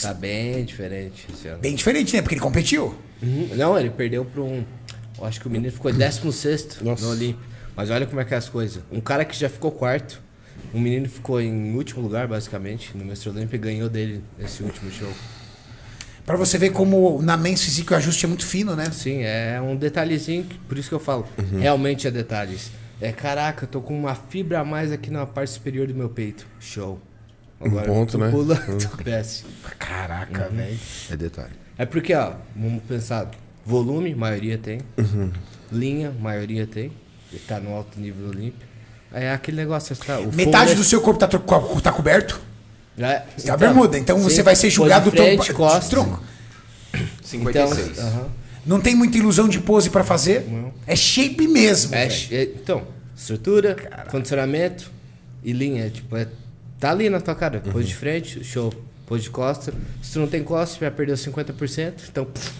[0.00, 1.26] tá bem diferente.
[1.60, 2.22] Bem diferente, né?
[2.22, 2.94] Porque ele competiu.
[3.22, 3.48] Uhum.
[3.54, 4.64] Não, ele perdeu pra um.
[5.22, 7.04] Eu acho que o menino ficou em 16 Nossa.
[7.04, 7.46] no Olímpio.
[7.76, 8.82] Mas olha como é que é as coisas.
[8.90, 10.20] Um cara que já ficou quarto,
[10.74, 14.90] um menino ficou em último lugar, basicamente, no Mestre Olímpio e ganhou dele nesse último
[14.90, 15.12] show.
[16.26, 18.90] Pra você ver como na Men's Physique o ajuste é muito fino, né?
[18.90, 21.26] Sim, é um detalhezinho, por isso que eu falo.
[21.56, 22.72] Realmente é detalhes.
[23.00, 26.46] É, caraca, tô com uma fibra a mais aqui na parte superior do meu peito.
[26.58, 27.00] Show.
[27.60, 28.28] Agora ponto, tu né?
[28.28, 29.44] pula, tu desce.
[29.78, 30.78] Caraca, velho.
[31.10, 31.52] É detalhe.
[31.78, 33.30] É porque, ó, vamos pensar.
[33.64, 34.80] Volume, maioria tem.
[35.70, 36.92] Linha, maioria tem.
[37.30, 38.64] Ele tá no alto nível olímpico.
[39.12, 42.40] É aquele negócio, tá, o Metade do seu corpo tá, co- tá coberto.
[42.98, 45.54] É, Você tá bermuda, então você vai ser julgado frente, tronco.
[45.54, 45.88] costas.
[45.88, 46.22] tronco.
[47.22, 47.88] 56.
[47.98, 48.28] Então, aham.
[48.64, 50.46] Não tem muita ilusão de pose pra fazer.
[50.86, 51.94] É shape mesmo.
[51.94, 52.82] É, é, então,
[53.16, 53.74] estrutura,
[54.10, 54.90] condicionamento
[55.42, 55.90] e linha.
[55.90, 56.28] Tipo, é,
[56.78, 57.60] tá ali na tua cara.
[57.60, 58.72] Pose de frente, show.
[59.06, 59.74] Pose de costa.
[60.00, 62.52] Se tu não tem costa, já perdeu 50%, então pff,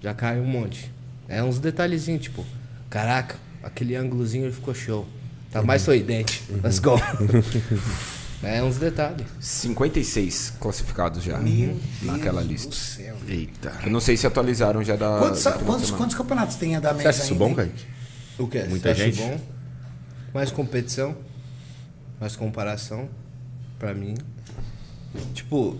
[0.00, 0.92] já cai um monte.
[1.28, 2.44] É uns detalhezinhos, tipo,
[2.88, 5.06] caraca, aquele ângulozinho ele ficou show.
[5.50, 6.42] Tá mais sorridente.
[6.62, 7.00] Let's go.
[8.42, 9.26] é uns detalhes.
[9.40, 11.40] 56 classificados já
[12.02, 12.68] naquela lista.
[12.68, 13.16] Do céu.
[13.26, 13.72] Eita.
[13.82, 15.18] Eu não sei se atualizaram já da.
[15.18, 17.54] Quantos, de quantos, quantos campeonatos tem a da Você Men's acha isso ainda, bom?
[17.54, 17.86] Kaique?
[18.38, 18.62] O que?
[18.64, 19.18] Muita gente?
[19.18, 19.40] bom?
[20.34, 21.16] Mais competição?
[22.20, 23.08] Mas comparação,
[23.78, 24.14] pra mim.
[25.32, 25.78] Tipo,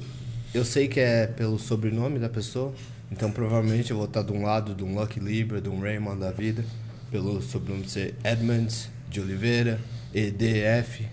[0.54, 2.72] eu sei que é pelo sobrenome da pessoa.
[3.10, 6.20] Então provavelmente eu vou estar de um lado de um Lucky Libra, de um Raymond
[6.20, 6.64] da vida.
[7.10, 9.80] Pelo sobrenome ser Edmonds, de Oliveira,
[10.14, 11.06] EDF.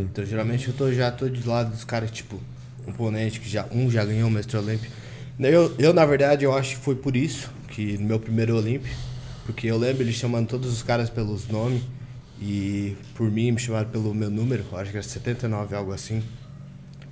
[0.00, 2.40] Então geralmente eu tô, já tô de lado dos caras, tipo,
[2.84, 4.92] componente que já um já ganhou o Mestre Olímpico.
[5.38, 8.92] Eu, eu, na verdade, eu acho que foi por isso que no meu primeiro Olímpio,
[9.46, 11.82] porque eu lembro eles chamando todos os caras pelos nomes
[12.40, 16.22] e por mim me chamaram pelo meu número, acho que era 79, algo assim.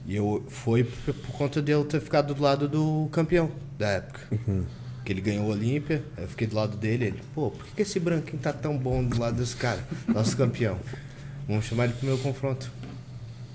[0.07, 3.89] E eu foi por, por conta de eu ter ficado do lado do campeão da
[3.89, 4.21] época.
[5.05, 7.83] Que ele ganhou o Olímpia, eu fiquei do lado dele, ele, pô, por que, que
[7.83, 9.79] esse branquinho tá tão bom do lado desse cara?
[10.09, 10.79] Nosso campeão.
[11.49, 12.71] Vamos chamar ele pro meu confronto.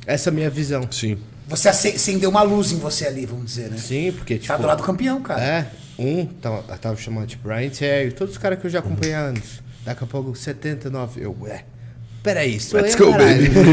[0.05, 0.89] Essa é a minha visão.
[0.91, 1.17] Sim.
[1.47, 3.77] Você ace- acendeu uma luz em você ali, vamos dizer, né?
[3.77, 4.47] Sim, porque tipo.
[4.47, 5.41] Tá do lado do campeão, cara.
[5.43, 9.13] É, um tava, tava chamando tipo Brian Terry, todos os caras que eu já acompanhei
[9.13, 9.61] há anos.
[9.83, 11.21] Daqui a pouco 79.
[11.21, 11.65] Eu, ué,
[12.23, 13.45] peraí, sou Let's eu, go, caralho.
[13.45, 13.71] Entendeu?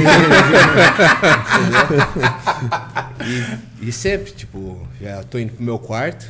[3.82, 6.26] e, e sempre, tipo, já tô indo pro meu quarto,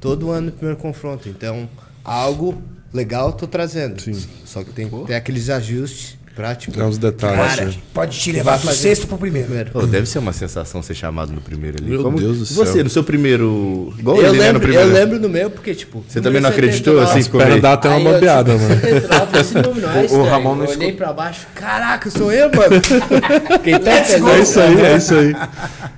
[0.00, 1.28] todo ano no primeiro confronto.
[1.28, 1.68] Então,
[2.04, 4.00] algo legal eu tô trazendo.
[4.00, 4.20] Sim.
[4.44, 6.80] Só que tem que ter aqueles ajustes pra, tipo.
[6.80, 7.74] É os detalhes, cara, né?
[7.92, 9.46] Pode te levar do sexto pro primeiro.
[9.48, 9.70] primeiro.
[9.72, 11.90] Pô, deve ser uma sensação ser chamado no primeiro ali.
[11.90, 12.64] Meu Deus do E céu.
[12.64, 13.92] Você, no seu primeiro.
[13.98, 14.88] Igual Eu ele, né, no lembro, primeiro.
[14.88, 16.02] eu lembro no meu, porque, tipo.
[16.08, 18.64] Você também não acreditou, 79, assim, As pernas dá até uma Aí eu, bobeada, tipo,
[18.64, 18.80] mano.
[18.80, 20.22] 79, esse número não é O-.
[20.30, 22.80] Ramon não Eu olhei pra baixo, caraca, sou eu, mano.
[23.62, 23.90] Quem tá.
[23.90, 25.34] É isso aí, é isso aí.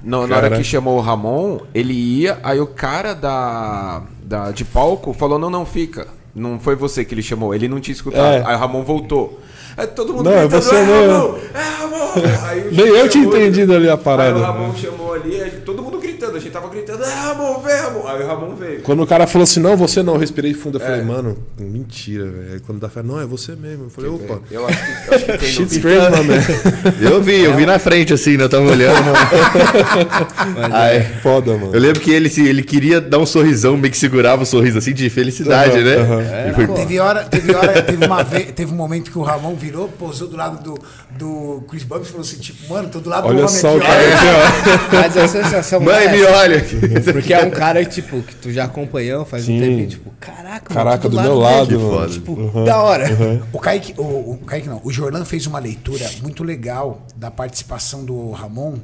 [0.02, 4.64] Não, na hora que chamou o Ramon, ele ia, aí o cara da, da de
[4.64, 6.06] palco falou: não, não, fica.
[6.34, 8.36] Não foi você que ele chamou, ele não tinha escutado.
[8.36, 8.42] É.
[8.46, 9.40] Aí o Ramon voltou.
[9.76, 12.12] Aí todo mundo Não, é gritando, você é mesmo." Ramon, é Ramon.
[12.46, 14.36] Aí Nem eu tinha entendido ali a Aí parada.
[14.38, 17.74] o Ramon chamou ali, aí todo mundo gritando, a gente tava gritando, é Ramon, vem
[17.76, 18.06] Ramon.
[18.06, 18.80] Aí o Ramon veio.
[18.82, 20.76] Quando o cara falou assim, não, você não, eu respirei fundo.
[20.78, 22.52] Eu falei, mano, mentira, velho.
[22.54, 23.84] Aí quando dá fé, não, é você mesmo.
[23.84, 24.40] Eu falei, opa.
[24.50, 27.02] Eu acho que, eu acho que tem no crazy, my man.
[27.12, 28.44] Eu vi, eu vi na frente, assim, né?
[28.44, 28.92] Eu tava olhando.
[30.72, 31.70] Aí, Foda, mano.
[31.74, 34.78] eu lembro que ele, se- ele queria dar um sorrisão, meio que segurava o sorriso
[34.78, 35.96] assim de felicidade, Aham, né?
[35.96, 36.44] aham.
[36.44, 39.54] Ele foi, Teve hora, teve hora, teve uma vez, teve um momento que o Ramon
[39.54, 40.78] virou, pousou do lado do,
[41.18, 43.74] do Chris Bumps e falou assim, tipo, mano, tô do lado Olha do homem só
[43.74, 44.90] o aqui, cara.
[44.92, 46.64] Mas a sensação Mãe, é me olha.
[47.12, 49.56] Porque é um cara, tipo, que tu já acompanhou faz Sim.
[49.56, 51.82] um tempinho, tipo, caraca, Caraca, tô do meu lado, dele.
[51.82, 52.08] mano.
[52.12, 53.06] Tipo, da hora.
[53.52, 58.04] O Kaique, o, o Kaique não, o Jordan fez uma leitura muito legal da participação
[58.04, 58.76] do Ramon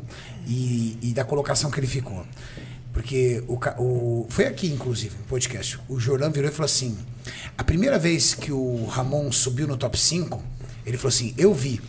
[0.46, 2.24] e, e da colocação que ele ficou.
[2.92, 5.78] Porque o, o- foi aqui, inclusive, no podcast.
[5.88, 6.96] O Jordan virou e falou assim:
[7.56, 10.42] a primeira vez que o Ramon subiu no top 5,
[10.84, 11.80] ele falou assim: eu vi.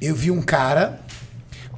[0.00, 1.00] Eu vi um cara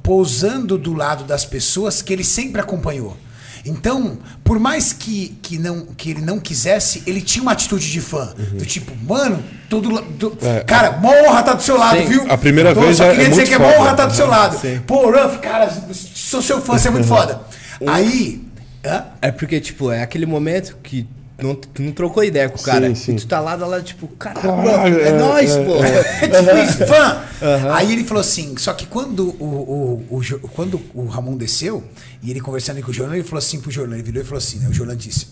[0.07, 3.17] pousando do lado das pessoas que ele sempre acompanhou.
[3.65, 7.99] Então, por mais que, que, não, que ele não quisesse, ele tinha uma atitude de
[7.99, 8.33] fã.
[8.53, 10.61] Do tipo, mano, todo do- É.
[10.61, 12.05] cara, mó honra tá do seu lado, Sim.
[12.05, 12.31] viu?
[12.31, 13.81] A primeira Pô, vez só é- queria é dizer muito que é foda.
[13.81, 14.57] honra tá do seu Uhum, lado.
[14.61, 14.79] sim.
[14.87, 17.41] Pô, Ruff, cara, sou seu fã, você é muito foda.
[17.85, 18.41] Aí?
[19.21, 21.05] É porque, tipo, é aquele momento que
[21.41, 22.93] não, tu não trocou ideia com o cara.
[22.95, 23.13] sim.
[23.13, 25.75] E tu tá lá, lá, tipo, caralho, é, é, nóis, é, pô.
[25.83, 27.21] É tipo isso, fã.
[27.73, 31.83] Aí ele falou assim, só que quando o, o, o quando o Ramon desceu,
[32.23, 34.39] e ele conversando com o Jorlan, ele falou assim pro Jorlan, ele virou e falou
[34.39, 34.67] assim, né?
[34.67, 35.27] O Jorlan disse.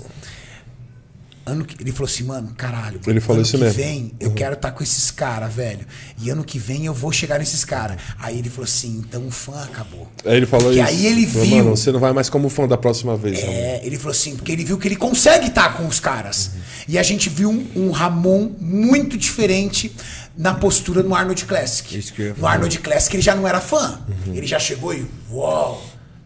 [1.45, 2.99] Ano que, ele falou assim, mano, caralho.
[3.05, 3.77] Ele falou ano isso que mesmo.
[3.77, 5.85] vem eu quero estar com esses caras, velho.
[6.19, 7.97] E ano que vem eu vou chegar nesses caras.
[8.17, 10.09] Aí ele falou assim, então o fã acabou.
[10.25, 10.87] Aí ele falou Que isso.
[10.87, 11.57] aí ele viu.
[11.57, 13.39] Mano, você não vai mais como fã da próxima vez.
[13.39, 16.51] Ramon." É, ele falou assim, porque ele viu que ele consegue estar com os caras.
[16.87, 19.95] E a gente viu um, um Ramon muito diferente
[20.35, 22.03] na postura no Arnold Classic.
[22.37, 22.47] No.
[22.47, 23.99] Arnold Classic ele já não era fã.
[24.33, 25.81] Ele já chegou e, uau,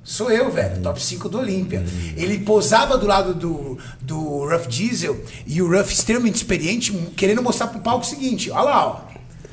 [0.09, 1.83] sou eu, velho, top 5 do Olímpia.
[2.17, 5.15] Ele posava do lado do, do Ruff Diesel
[5.45, 9.09] e o Ruff extremamente experiente, querendo mostrar pro palco o seguinte, olha lá, ó.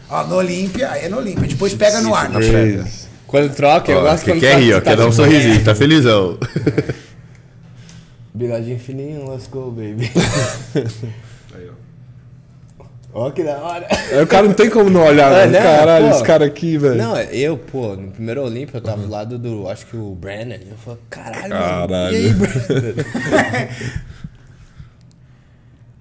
[0.08, 1.46] Ó, no Olímpia, aí é no Olímpia.
[1.46, 2.48] Depois pega no Arnold.
[2.48, 3.06] Crazy.
[3.26, 5.12] Quando troca, eu Ó, gosto que quando quer troca, rir, ó, tá quer dar um
[5.12, 6.38] sorrisinho, tá felizão.
[8.32, 10.10] Bigodinho fininho, let's go, baby.
[13.18, 13.86] Ó, que da hora.
[13.90, 15.52] Aí o cara não tem como não olhar, É, mano.
[15.52, 15.62] né?
[15.62, 16.14] Caralho, Pô.
[16.14, 16.96] esse cara aqui, velho.
[16.96, 20.58] Não, eu, pô, no primeiro Olímpio eu tava do lado do, acho que o Brandon.
[20.70, 21.88] Eu falei, caralho, mano.
[21.88, 22.14] Caralho.
[22.14, 23.02] E aí, Brandon?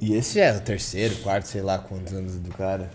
[0.02, 2.90] e esse é o terceiro, quarto, sei lá quantos anos do cara.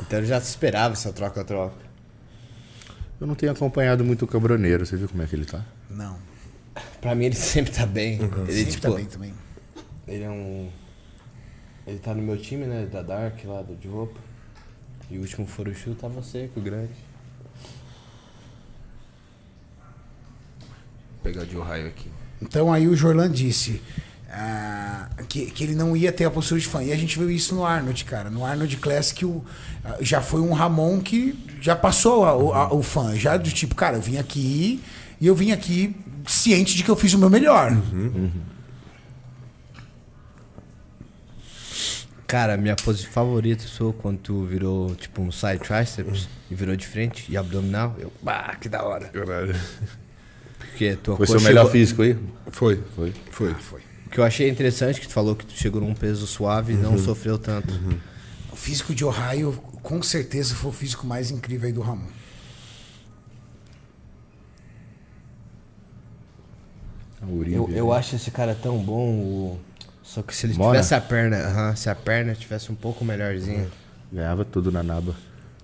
[0.00, 1.88] Então eu já esperava essa troca-troca.
[3.20, 5.64] Eu não tenho acompanhado muito o Cabroneiro, você viu como é que ele tá?
[5.90, 6.16] Não,
[7.00, 8.20] Pra mim ele sempre tá bem.
[8.46, 9.34] Ele, sempre tipo, também, também.
[10.06, 10.68] ele é um.
[11.88, 12.86] Ele tá no meu time, né?
[12.90, 14.18] Da Dark lá do de roupa.
[15.10, 16.92] E o último Furushu tava seco, grande.
[21.14, 22.08] Vou pegar de raio aqui.
[22.40, 23.82] Então aí o Jorlan disse:
[24.30, 26.82] ah, que, que ele não ia ter a postura de fã.
[26.82, 28.30] E a gente viu isso no Arnold, cara.
[28.30, 29.44] No Arnold Classic o,
[29.84, 33.14] ah, já foi um Ramon que já passou a- o, a- o fã.
[33.16, 34.80] Já do tipo, cara, eu vim aqui
[35.20, 35.96] e eu vim aqui
[36.26, 37.72] ciente de que eu fiz o meu melhor.
[42.28, 46.86] Cara, minha pose favorita sua quando tu virou tipo um side triceps e virou de
[46.86, 47.96] frente e abdominal.
[47.98, 49.08] Eu, bah, que da hora.
[49.08, 49.54] Caralho.
[50.58, 52.18] Porque tua Foi seu melhor chegou- físico aí?
[52.52, 52.82] Foi.
[52.94, 53.14] Foi.
[53.30, 53.54] Foi.
[53.54, 53.80] Foi.
[54.06, 56.76] O que eu achei interessante que tu falou que tu chegou num peso suave e
[56.76, 57.72] não sofreu tanto.
[58.52, 59.52] O físico de Ohio,
[59.82, 62.08] com certeza, foi o físico mais incrível aí do Ramon.
[67.46, 69.08] Eu, eu acho esse cara tão bom.
[69.18, 69.60] o-
[70.08, 70.78] Só que se ele Mora?
[70.78, 73.68] tivesse a perna, se a perna tivesse um pouco melhorzinha.
[74.10, 75.14] Ganhava tudo na naba.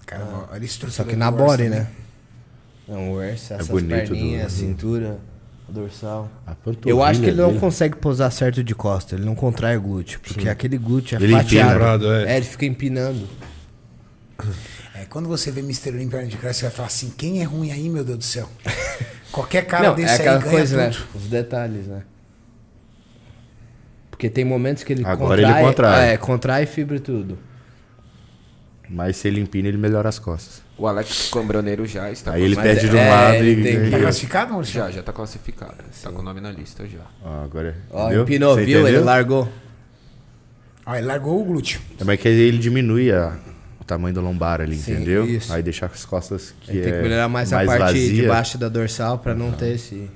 [0.04, 1.70] Cara, olha a estrutura Só que na body, também.
[1.80, 1.86] né?
[2.86, 5.18] Não, o Urso, essas bonito perninhas, do- a cintura,
[5.66, 6.30] a dorsal.
[6.46, 6.54] A
[6.84, 7.60] Eu acho que ele não dele.
[7.60, 11.32] consegue posar certo de costa, ele não contrai o glúteo, porque aquele glúteo é Ele
[11.32, 12.12] fatiado.
[12.12, 12.32] é.
[12.34, 12.36] É.
[12.36, 13.26] ele fica empinando.
[14.96, 15.88] É, quando você vê Mr.
[15.90, 18.48] Olympia de Crash, você vai falar assim, quem é ruim aí, meu Deus do céu?
[19.32, 20.98] Qualquer cara não, desse é aí aquela ganha coisa, tudo.
[21.00, 21.06] né?
[21.16, 22.02] Os detalhes, né?
[24.14, 26.08] Porque tem momentos que ele Agora contrai, ele contrai.
[26.10, 27.36] É, contrai fibra e tudo.
[28.88, 30.62] Mas se ele empina, ele melhora as costas.
[30.78, 33.62] O Alex Cambroneiro já está Aí ele perde é- de um é, lado ele e...
[33.64, 34.74] tem- Tá classificado, Maurício?
[34.74, 35.74] Já, já tá classificado.
[36.00, 37.00] Tá com o nome na lista já.
[37.24, 37.76] Ó, agora...
[37.90, 38.22] Ó, entendeu?
[38.22, 38.78] empinou, Você viu?
[38.78, 39.04] Ele entendeu?
[39.04, 39.48] largou.
[40.86, 41.80] Ó, ele largou o glúteo.
[42.00, 43.36] É, mas que ele diminui a-
[43.80, 45.24] o tamanho da lombar ali, Sim, entendeu?
[45.26, 45.52] isso.
[45.52, 48.12] Aí deixar as costas que Ele é tem que melhorar mais, a parte vazia.
[48.14, 50.08] de baixo da dorsal pra não ter esse.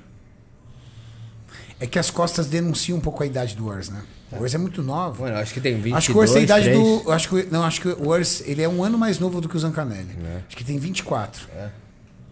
[1.79, 4.03] É que as costas denunciam um pouco a idade do Urs, né?
[4.33, 5.23] O Urs é muito novo.
[5.23, 6.77] Mano, acho que tem 22, Acho que o Urs tem a idade 3.
[7.03, 7.11] do.
[7.11, 9.55] Acho que, não, acho que o Urs ele é um ano mais novo do que
[9.55, 10.09] o Zancanelli.
[10.47, 11.47] Acho que tem 24.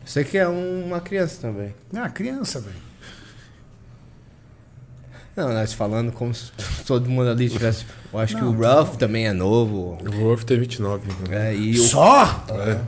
[0.05, 1.73] Você que é um- uma criança também.
[1.95, 2.75] Ah, criança, velho.
[5.35, 6.51] Não, nós falando como se
[6.85, 7.85] todo mundo ali tivesse.
[8.11, 9.97] Eu acho que o Ruff também é novo.
[10.03, 11.07] O Wolf tem 29.
[11.29, 11.51] né?
[11.51, 11.83] É, e o.
[11.83, 12.43] Só?
[12.49, 12.79] É.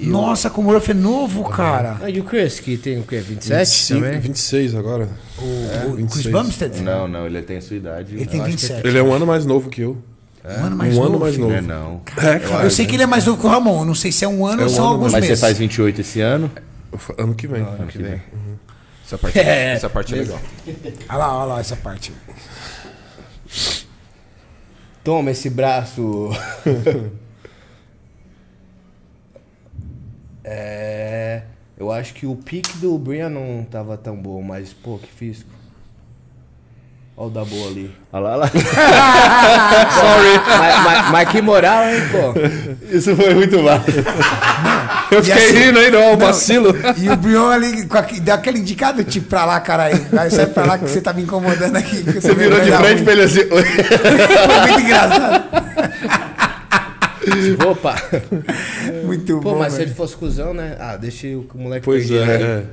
[0.00, 1.98] Nossa, como o Urs é novo, cara.
[2.02, 3.18] Ah, e o Chris, que tem o quê?
[3.18, 4.20] 27 25, também?
[4.20, 5.08] 26 agora.
[5.38, 6.26] O, o Chris 26.
[6.26, 6.80] Bumstead?
[6.82, 8.14] Não, não, ele tem a sua idade.
[8.14, 8.86] Ele tem acho que 27.
[8.86, 9.96] Ele é um ano mais novo que eu.
[10.44, 11.08] Um ano mais um novo.
[11.08, 11.50] ano mais novo.
[11.52, 12.00] Não é não.
[12.16, 12.64] É, cara.
[12.64, 13.80] Eu sei que ele é mais novo que o Ramon.
[13.80, 15.38] Eu não sei se é um ano É ou um são ano, alguns Mas meses.
[15.38, 16.50] você faz 28 esse ano?
[17.16, 17.62] Ano que vem.
[17.62, 18.20] Ano que vem.
[19.06, 20.40] Essa parte é, essa parte é legal.
[21.08, 22.12] Olha lá, olha lá essa parte.
[25.04, 26.30] Toma esse braço.
[30.44, 31.42] é.
[31.78, 35.50] Eu acho que o pique do Brian não tava tão bom, mas, pô, que físico.
[37.16, 37.94] Olha o da boa ali.
[38.12, 38.50] Olha lá, olha lá.
[40.58, 42.86] mas, mas- mas que moral, hein, pô?
[42.94, 43.80] Isso foi muito mal.
[45.10, 46.74] Eu fiquei assim- rindo aí, não, o vacilo.
[46.96, 50.06] E o Brion ali com aque- deu aquele indicado, tipo, pra lá, caralho.
[50.10, 52.02] Vai sair pra lá que você tá me incomodando aqui.
[52.02, 53.04] que Você virou de frente ruim.
[53.04, 53.44] pra ele assim.
[53.48, 55.44] Foi muito engraçado.
[57.70, 57.94] Opa!
[59.04, 59.58] Muito Pô, bom.
[59.58, 60.76] mas se ele fosse cuzão, né?
[60.80, 62.16] Ah, deixa o moleque Pois aí.
[62.18, 62.66] é.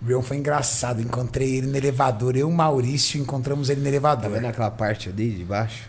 [0.00, 1.00] O Brion foi engraçado.
[1.00, 2.36] Encontrei ele no elevador.
[2.36, 4.30] Eu e o Maurício encontramos ele no Tá elevador.
[4.30, 5.88] vendo aquela parte ali de baixo?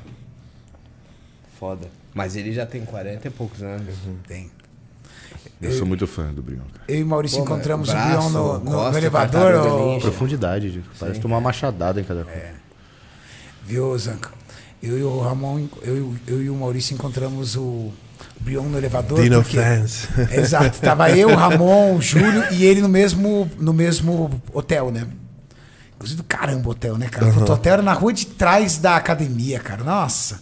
[1.60, 1.88] Foda.
[2.14, 3.96] Mas ele já tem 40 e poucos anos.
[4.28, 4.50] Tem.
[5.62, 6.84] Eu sou muito fã do Brion, cara.
[6.88, 9.80] Eu e o Maurício Pô, encontramos braço, o Brion no, no- costa, no elevador.
[9.94, 10.02] ninja.
[10.02, 10.86] Profundidade, gente.
[11.00, 12.56] parece tomar uma machadada em cada coisa.
[13.66, 14.30] Viu, Zanca?
[14.82, 17.92] Eu e o Ramon, eu, e o- eu e o Maurício encontramos o
[18.40, 19.22] Brion no elevador.
[19.22, 20.08] Dino porque- fans.
[20.32, 20.80] Exato.
[20.80, 25.08] Tava eu, o Ramon, o Júlio e ele no mesmo, no mesmo hotel, né?
[25.96, 27.26] Inclusive, caramba, hotel, né, cara?
[27.34, 29.84] O hotel era na rua de trás da academia, cara.
[29.84, 30.40] Nossa.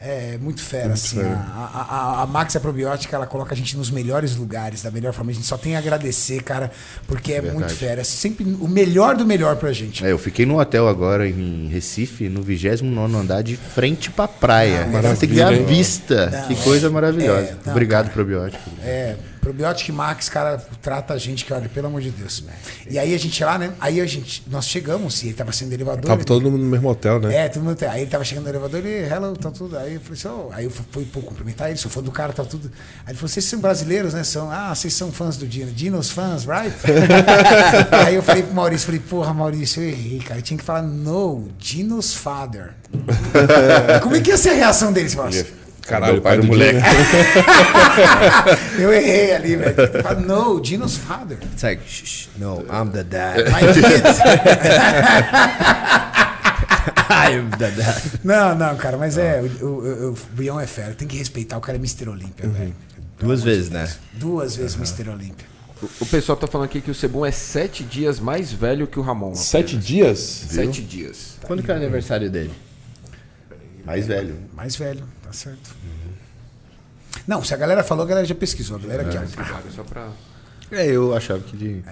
[0.00, 1.16] É muito fera, assim.
[1.16, 1.44] fera.
[1.54, 4.90] A, a, a, a Max é probiótica, ela coloca a gente nos melhores lugares, da
[4.90, 5.30] melhor forma.
[5.32, 6.70] A gente só tem a agradecer, cara,
[7.06, 8.00] porque é muito fera.
[8.00, 10.04] É sempre o melhor do melhor pra gente.
[10.06, 14.86] É, eu fiquei num hotel agora em Recife, no 29 andar, de frente pra praia.
[14.92, 16.26] Ah, Você tem que ver a vista.
[16.30, 17.40] Não, que é- coisa maravilhosa.
[17.48, 18.14] é, não, Obrigado, cara.
[18.14, 18.70] probiótico.
[18.82, 22.44] É, Probiótica Max, cara, trata a gente que, olha, pelo amor de Deus.
[22.88, 23.72] E aí a gente lá, né?
[23.80, 26.04] Aí a gente, nós chegamos, e ele tava sendo elevador.
[26.04, 27.34] Tava ele- todo mundo no mesmo hotel, né?
[27.34, 27.82] É, todo mundo.
[27.82, 29.78] Aí ele tava chegando no elevador e, hello, tá tudo.
[29.78, 30.52] Aí eu falei assim, oh.
[30.52, 32.70] aí eu fui pô, cumprimentar ele, sou fã do cara, tá tudo.
[33.04, 34.24] Aí ele falou, vocês são brasileiros, né?
[34.24, 35.70] São, ah, vocês são fãs do Dino.
[35.72, 36.74] Dino's fãs, right?
[38.06, 40.40] aí eu falei pro Maurício, falei, porra, Maurício, eu errei, cara.
[40.40, 42.74] Eu tinha que falar, no, Dino's father.
[44.02, 45.57] Como é que ia ser a reação dele, Maurício?
[45.88, 46.78] Caralho, Meu pai do moleque.
[48.78, 49.76] Eu errei ali, velho.
[50.26, 51.38] No, Dino's father.
[51.52, 53.44] It's like, shh, shh, no, I'm the dad.
[53.50, 54.18] My kids.
[57.10, 58.02] I'm the dad.
[58.22, 60.94] Não, não, cara, mas é, o, o, o, o Bion é fera.
[60.94, 62.08] Tem que respeitar, o cara é Mr.
[62.08, 62.74] Olímpia, velho.
[63.18, 63.88] Duas vezes, né?
[64.14, 65.08] Duas vezes Mr.
[65.10, 65.46] Olímpia.
[65.82, 68.98] O- O pessoal tá falando aqui que o Cebum é sete dias mais velho que
[68.98, 69.34] o Ramon.
[69.34, 70.18] Sete dias?
[70.18, 71.38] Sete dias.
[71.46, 72.52] Quando que é o aniversário dele?
[73.84, 74.36] Mais velho.
[74.54, 75.76] Mais velho, tá certo.
[77.26, 78.76] Não, se a galera falou, a galera já pesquisou.
[78.76, 79.22] A galera ó.
[79.22, 80.10] Obrigado, só pra...
[80.70, 81.82] É, eu achava que de.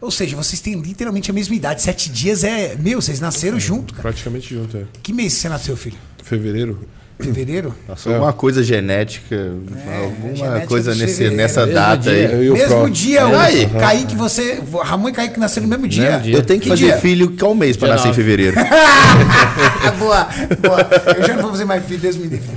[0.00, 1.82] Ou seja, vocês têm literalmente a mesma idade.
[1.82, 2.76] Sete dias é.
[2.76, 4.02] Meu, vocês nasceram junto, cara.
[4.02, 4.84] Praticamente junto, é.
[5.02, 5.98] Que mês você nasceu, filho?
[6.22, 6.88] Fevereiro?
[7.18, 7.74] Fevereiro?
[7.88, 11.36] Nossa, alguma coisa genética, É, alguma genética coisa nesse, fevereiro.
[11.36, 12.12] nessa Mesmo data dia.
[12.28, 12.46] aí.
[12.46, 12.90] Eu o mesmo Pro.
[12.90, 13.66] dia, o Aí.
[13.70, 14.62] Kaique, você.
[14.84, 16.10] Ramon e Kaique nasceram no mesmo dia.
[16.10, 16.34] Mesmo dia.
[16.36, 16.98] Eu tenho que, Que fazer dia?
[16.98, 18.56] filho que é um mês pra nascer em fevereiro.
[19.98, 20.28] Boa,
[20.60, 21.14] boa.
[21.16, 22.50] Eu já não vou fazer mais filho, Deus me livre.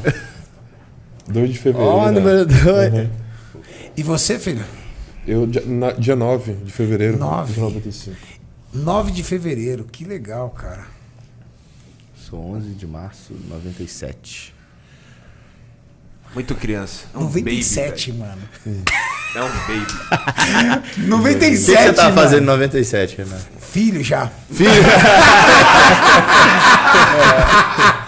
[1.27, 1.93] 2 de fevereiro.
[1.93, 2.11] Ó, né?
[2.19, 2.93] número 2.
[2.93, 3.09] Uhum.
[3.95, 4.63] E você, filho?
[5.27, 7.53] Eu, dia, na- dia 9 de fevereiro Nove.
[7.53, 8.17] de 95.
[8.73, 9.85] 9 de fevereiro.
[9.89, 10.83] Que legal, cara.
[12.29, 14.53] Sou 11 de março de 97.
[16.33, 17.05] Muito criança.
[17.13, 18.41] É um 97, baby, mano.
[19.35, 19.85] É um baby.
[21.07, 22.15] 97, O que você tá mano.
[22.15, 23.45] fazendo em 97, Renato?
[23.59, 24.23] Filho já.
[24.25, 24.29] É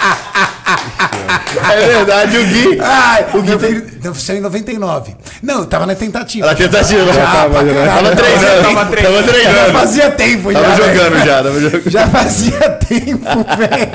[1.61, 2.79] verdade, o Gui.
[2.81, 5.15] Ai, o meu filho nasceu em 99.
[5.43, 6.45] Não, eu tava na tentativa.
[6.47, 7.13] Ela tentativa.
[7.13, 8.03] Já, tava, pra caralho.
[8.03, 8.61] tava treinando.
[8.63, 9.25] Tava Tava treinando.
[9.27, 9.71] Já treinando.
[9.79, 10.75] fazia tempo, Tava já.
[10.75, 10.93] velho.
[10.95, 11.89] jogando já, tava jogando.
[11.89, 13.25] Já fazia tempo,
[13.57, 13.91] velho.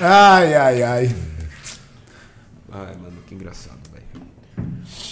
[0.00, 0.82] Ai, ai.
[2.72, 4.22] Ai, mano, que engraçado, velho.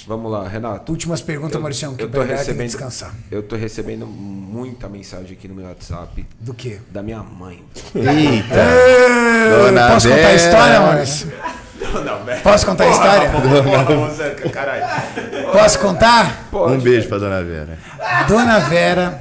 [0.06, 0.92] Vamos lá, Renato.
[0.92, 3.12] Últimas perguntas, Mauricião, que eu tô recebendo, descansar.
[3.30, 6.78] eu tô recebendo muita mensagem aqui no meu WhatsApp Do quê?
[6.90, 7.62] da minha mãe.
[7.94, 8.54] Eita.
[8.54, 10.36] Ê, Dona Posso contar a Vera.
[10.36, 11.32] história, Maurício?
[12.04, 12.42] Não, velho.
[12.42, 13.30] Posso contar a história?
[13.30, 14.84] Porra, caralho.
[15.52, 16.48] Posso contar?
[16.52, 17.78] Um beijo pra Dona Vera.
[18.28, 19.20] Dona Vera,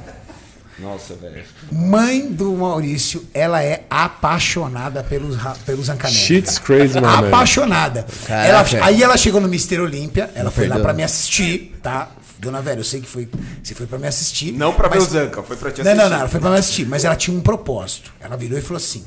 [0.78, 1.42] Nossa, velho.
[1.72, 6.18] mãe do Maurício, ela é apaixonada pelos, pelos Zancanelli.
[6.18, 7.28] Shit's crazy, my man.
[7.28, 8.06] Apaixonada.
[8.26, 8.76] Caraca.
[8.76, 10.82] Ela- aí ela chegou no Mister Olímpia, ela foi lá perdeu.
[10.84, 12.10] pra me assistir, tá?
[12.38, 13.26] Dona Vera, eu sei que foi,
[13.62, 14.52] você foi pra me assistir.
[14.52, 16.02] Não pra ver mas- o Zanca, foi pra te Não, assistir.
[16.04, 18.12] não, não, ela foi pra me assistir, mas ela tinha um propósito.
[18.20, 19.02] Ela virou e falou assim: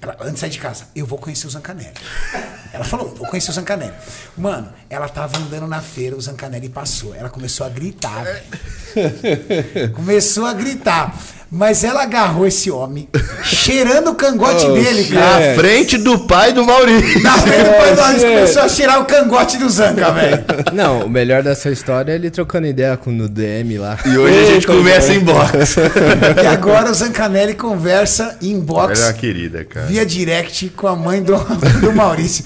[0.00, 1.94] ela, antes de sair de casa, eu vou conhecer o Zancanelli.
[2.72, 3.94] Ela falou, vou conhecer o Zancanelli.
[4.36, 7.14] Mano, ela tava andando na feira, o Zancanelli passou.
[7.14, 9.92] Ela começou a gritar, velho.
[9.94, 11.14] Começou a gritar.
[11.50, 13.08] Mas ela agarrou esse homem,
[13.44, 15.52] cheirando o cangote Oh, dele, cara.
[15.52, 17.22] À frente do pai do Maurício.
[17.22, 20.44] Na frente do pai do Maurício, começou a cheirar o cangote do Zanca, velho.
[20.72, 23.96] Não, o melhor dessa história é ele trocando ideia com no DM lá.
[24.04, 25.76] E hoje a gente começa em box.
[26.42, 29.00] E agora o Zancanelli conversa em box.
[29.00, 29.86] Ela é uma querida, cara.
[29.86, 31.36] via direct com a mãe do,
[31.80, 32.44] do Maurício.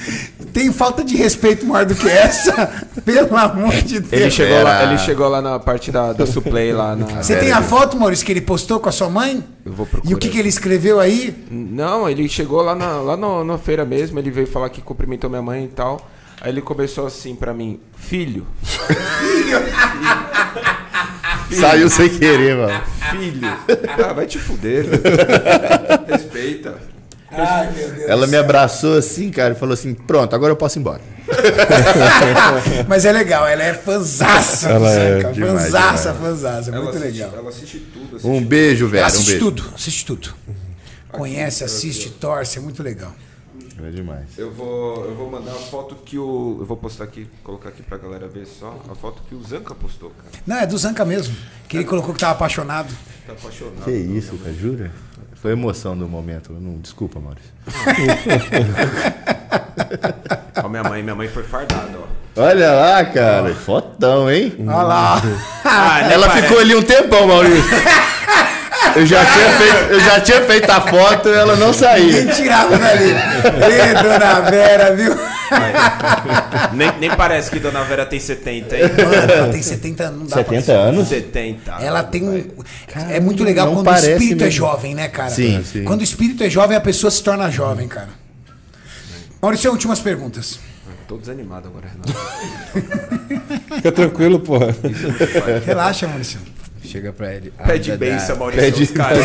[0.52, 2.68] Tem falta de respeito maior do que essa?
[3.04, 4.12] Pelo amor de Deus.
[4.12, 7.06] Ele chegou, lá, ele chegou lá na parte da, da Suplay lá na.
[7.22, 9.42] Você tem a foto, Maurício, que ele postou com a sua mãe?
[9.64, 10.10] Eu vou procurar.
[10.10, 11.34] E o que, que ele escreveu aí?
[11.50, 15.28] Não, ele chegou lá na, lá no- na feira mesmo, ele veio falar que cumprimentou
[15.30, 16.08] minha mãe e tal.
[16.40, 18.46] Aí ele começou assim pra mim, filho,
[21.52, 22.80] Saiu sem querer, mano.
[23.10, 23.48] filho.
[24.08, 24.86] Ah, vai te fuder.
[26.06, 26.76] Respeita.
[27.30, 28.08] Ai, meu Deus.
[28.08, 31.00] Ela me abraçou assim, cara, e falou assim: pronto, agora eu posso ir embora.
[32.88, 34.68] Mas é legal, ela é fanzaça.
[34.68, 36.20] Ela é Zanca, demais, fanzaça, demais.
[36.40, 36.70] fanzaça.
[36.70, 37.30] Ela Muito assiste, legal.
[37.36, 38.16] ela assiste tudo.
[38.16, 39.04] Assiste Um beijo, velho.
[39.04, 39.44] Um assiste beijo.
[39.44, 40.34] tudo, assiste tudo.
[41.10, 43.12] Conhece, assiste, torce, é muito legal.
[43.82, 44.26] É demais.
[44.36, 46.58] Eu vou, eu vou mandar a foto que o.
[46.60, 48.78] Eu vou postar aqui, colocar aqui pra galera ver só.
[48.90, 50.28] A foto que o Zanca postou, cara.
[50.46, 51.34] Não, é do Zanca mesmo.
[51.66, 52.94] Que ele colocou que tava apaixonado.
[53.26, 53.84] Tá apaixonado.
[53.84, 54.92] Que isso, cara, jura?
[55.40, 56.52] Foi a emoção do momento.
[56.52, 57.50] Não, desculpa, Maurício.
[60.62, 62.40] Ó, minha mãe, minha mãe foi fardada, ó.
[62.42, 63.54] Olha lá, cara.
[63.54, 64.54] Fotão, hein?
[64.60, 65.22] Olha lá.
[65.64, 66.46] Ah, Ela parece.
[66.46, 67.64] ficou ali um tempão, Maurício.
[68.96, 72.24] Eu já, tinha feito, eu já tinha feito a foto e ela não saía.
[72.24, 73.10] Quem tirava dali?
[73.12, 75.16] Ê, dona Vera, viu?
[76.72, 78.82] Nem, nem parece que Dona Vera tem 70, hein?
[78.96, 80.74] Mano, ela tem 70 anos, não dá 70 pra...
[80.74, 81.08] anos?
[81.08, 81.72] 70.
[81.80, 82.44] Ela tem um.
[83.10, 84.50] é muito legal quando o espírito é mesmo.
[84.50, 85.30] jovem, né, cara?
[85.30, 85.84] Sim, sim.
[85.84, 88.19] Quando o espírito é jovem, a pessoa se torna jovem, cara.
[89.40, 90.58] Maurício, últimas perguntas.
[91.08, 92.12] Tô desanimado agora, Renato.
[93.76, 94.74] Fica tranquilo, porra.
[95.64, 96.38] Relaxa, Maurício.
[96.84, 97.52] Chega pra ele.
[97.58, 97.98] ah, Pede Dadá.
[98.06, 98.62] benção, Maurício.
[98.64, 99.24] Pede- os caras.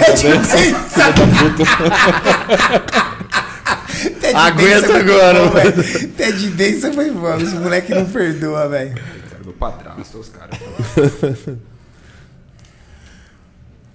[4.21, 6.09] Pede Aguenta benção, foi agora, bom, velho.
[6.13, 7.35] Pede benção foi bom.
[7.37, 8.95] Os moleque não perdoa, velho.
[8.95, 10.57] Cara, Meu padrasto, os caras.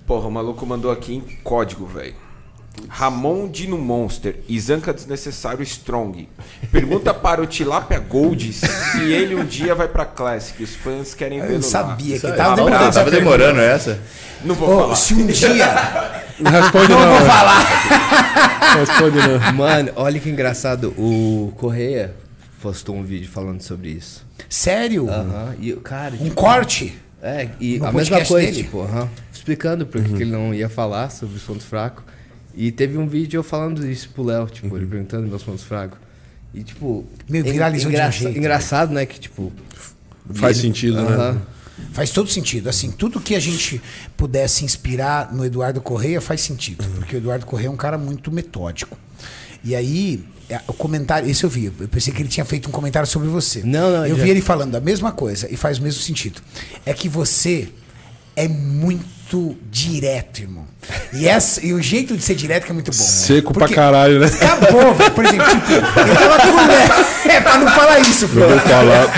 [0.06, 2.14] Porra, o maluco mandou aqui em código, velho.
[2.89, 6.28] Ramon Dino Monster e Zanca Desnecessário Strong.
[6.73, 10.62] Pergunta para o Tilapia Gold se ele um dia vai pra Classic.
[10.62, 11.62] Os fãs querem vê-lo Eu lá.
[11.62, 12.94] sabia que Tava tava demorando, demorando.
[12.94, 14.01] tava demorando essa.
[14.44, 14.97] Não vou Ô, falar.
[14.97, 15.66] se um dia.
[16.40, 17.19] Não responde Não não.
[17.19, 18.74] vou falar.
[18.74, 19.52] Não responde não.
[19.52, 20.89] Mano, olha que engraçado.
[20.97, 22.15] O Correia
[22.62, 24.24] postou um vídeo falando sobre isso.
[24.48, 25.07] Sério?
[25.11, 25.55] Aham.
[25.61, 26.98] E, cara, Um tipo, corte?
[27.23, 28.62] É, e No a mesma coisa, dele?
[28.65, 32.02] tipo, aham, explicando por que que ele não ia falar sobre os pontos fracos.
[32.55, 35.98] E teve um vídeo eu falando isso pro Léo, tipo, ele perguntando meus pontos fracos.
[36.52, 39.52] E, tipo, Meu, viralizou de um engraça- jeito, engraçado, né, que, tipo...
[40.35, 41.14] Faz ele- sentido, né?
[41.14, 41.43] Aham.
[41.93, 42.68] Faz todo sentido.
[42.68, 43.81] Assim, tudo que a gente
[44.16, 46.85] pudesse inspirar no Eduardo Correia faz sentido.
[46.97, 48.98] Porque o Eduardo Correia é um cara muito metódico.
[49.64, 51.66] E aí, é, o comentário, esse eu vi.
[51.81, 53.62] Eu pensei que ele tinha feito um comentário sobre você.
[53.62, 56.40] Não, não, Eu já- vi ele falando a mesma coisa e faz o mesmo sentido.
[56.85, 57.68] É que você
[58.36, 59.05] é muito
[59.70, 60.65] direto, irmão.
[61.12, 62.97] E, essa, e o jeito de ser direto que é muito bom.
[63.02, 64.27] Seco pra caralho, né?
[64.27, 65.11] Acabou, velho.
[65.12, 67.07] Por exemplo, tipo, eu tava com Léo.
[67.27, 68.48] É, pra não falar isso, filho.
[68.48, 69.07] Vou falar.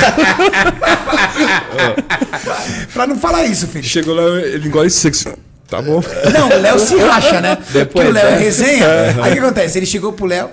[2.92, 3.84] Pra não falar isso, filho.
[3.84, 5.38] Chegou lá, ele engole seco.
[5.68, 6.02] Tá bom.
[6.32, 7.56] Não, o Léo se racha, né?
[7.70, 8.38] Depois, Porque o Léo é né?
[8.38, 8.86] resenha.
[9.22, 9.78] Aí o que acontece?
[9.78, 10.50] Ele chegou pro Léo.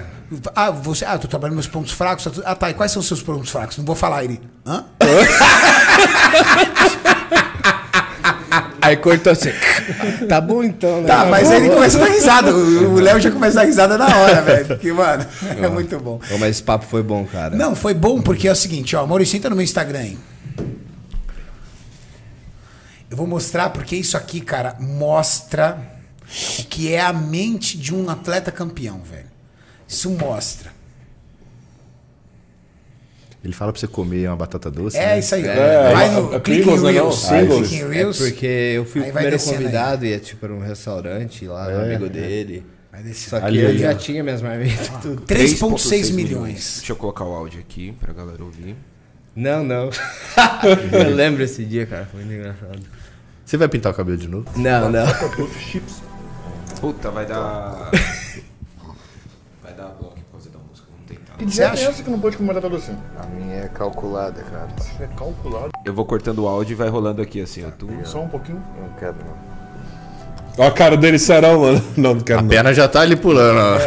[0.56, 1.03] Ah, você.
[1.03, 2.23] Ah, tô trabalhando meus pontos fracos.
[2.23, 2.69] tá Ah, tá.
[2.69, 3.77] E quais são os seus pontos fracos?
[3.77, 4.23] Não vou falar.
[4.23, 4.40] Ele.
[4.65, 4.86] Hã?
[8.81, 9.52] Aí cortou assim.
[10.27, 11.07] tá bom então, né?
[11.07, 12.56] Tá, mas aí ele começa a dar risada.
[12.56, 14.65] O o Léo já começa a dar risada na hora, velho.
[14.68, 15.26] Porque, mano,
[15.61, 16.19] é muito bom.
[16.31, 17.56] Ô, mas esse papo foi bom, cara.
[17.56, 19.06] Não, foi bom porque é o seguinte, ó.
[19.06, 20.18] Maurício, entra no meu Instagram aí.
[23.10, 25.77] Eu vou mostrar porque isso aqui, cara, mostra
[26.60, 29.26] o que é a mente de um atleta campeão, velho.
[29.88, 30.78] Isso mostra.
[33.44, 34.98] Ele fala pra você comer uma batata doce.
[34.98, 35.20] É né?
[35.20, 35.45] isso aí.
[35.45, 36.84] É, vai é, no é click né, não?
[36.84, 37.26] Reels.
[37.28, 38.18] Click em É Reels.
[38.18, 39.64] porque eu fui o Aí vai primeiro descendo aí.
[39.64, 42.66] convidado e é tipo era um restaurante lá, um amigo dele.
[42.91, 43.30] Vai descer.
[43.30, 43.94] Só que Ali, eu ali, já ó.
[43.94, 45.22] tinha minhas marmitas e tudo.
[45.22, 46.78] 3,6 milhões.
[46.80, 48.76] Deixa eu colocar o áudio aqui pra galera ouvir.
[49.36, 49.90] Não, não.
[50.91, 52.06] eu lembro esse dia, cara.
[52.11, 52.80] Foi muito engraçado.
[53.45, 54.45] Você vai pintar o cabelo de novo?
[54.57, 55.06] Não, não.
[56.82, 57.90] Puta, vai dar.
[59.64, 60.88] vai dar bloco por causa da música.
[60.91, 61.28] Vamos tentar.
[61.28, 61.90] O que você acha?
[61.90, 62.91] essa que não pode comer batata doce?
[63.22, 64.68] A minha é calculada, cara.
[64.99, 65.70] É calculado.
[65.86, 67.70] Eu vou cortando o áudio e vai rolando aqui assim, ó.
[67.72, 67.88] Tu...
[68.03, 68.61] Só um pouquinho.
[68.80, 69.49] Não quero, não.
[70.57, 71.82] Ó a cara dele, serão, mano.
[71.95, 72.49] Não, não quero A não.
[72.49, 73.78] perna já tá ali pulando, ó.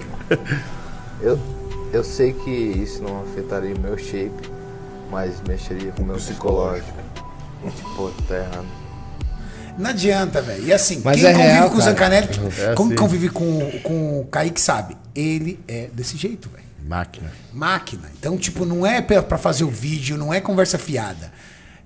[1.20, 1.38] Eu,
[1.92, 4.50] eu sei que isso não afetaria o meu shape,
[5.10, 6.88] mas mexeria com o meu psicológico.
[7.62, 8.64] E, tipo, tá errado.
[9.76, 10.64] Não adianta, velho.
[10.64, 11.80] E assim, Mas quem é convive real, com o.
[11.82, 12.28] Zancanelli,
[12.58, 12.96] É como assim.
[13.02, 16.59] convive com, com o Kaique sabe, ele é desse jeito, velho.
[16.86, 17.30] Máquina.
[17.52, 18.10] Máquina.
[18.18, 21.32] Então, tipo, não é pra pra fazer o vídeo, não é conversa fiada.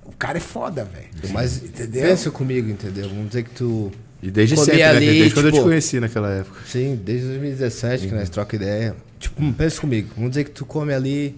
[0.05, 1.33] O cara é foda, velho.
[1.33, 2.03] Mas Entendeu?
[2.03, 3.09] pensa comigo, entendeu?
[3.09, 3.91] Vamos dizer que tu.
[4.23, 4.83] E desde sempre, né?
[4.85, 6.61] ali, Desde quando eu te tipo- conheci naquela época.
[6.67, 8.95] Sim, desde 2017 que nós troca ideia.
[9.19, 10.11] Tipo, pensa comigo.
[10.17, 11.37] Vamos dizer que tu come ali.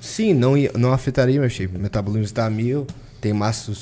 [0.00, 1.76] Sim, não, não afetaria meu shape.
[1.76, 2.86] Metabolismo está a mil,
[3.20, 3.72] tem massa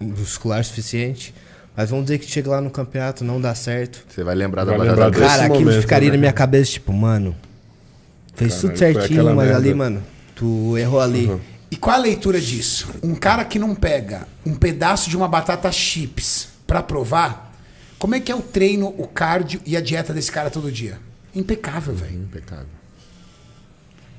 [0.00, 1.34] muscular suficiente.
[1.76, 4.04] Mas vamos dizer que chega lá no campeonato, não dá certo.
[4.08, 6.16] Você vai lembrar da Vai batata lembrar Cara, aquilo momento, ficaria né?
[6.16, 7.34] na minha cabeça, tipo, mano.
[8.38, 9.76] Fez Caralho, tudo certinho, mas ali, merda.
[9.76, 10.02] mano,
[10.34, 11.40] tu errou ali.
[11.70, 12.88] E qual a leitura disso?
[13.02, 17.52] Um cara que não pega um pedaço de uma batata chips pra provar,
[17.98, 21.00] como é que é o treino, o cardio e a dieta desse cara todo dia?
[21.34, 22.14] Impecável, velho.
[22.22, 22.66] Impecável.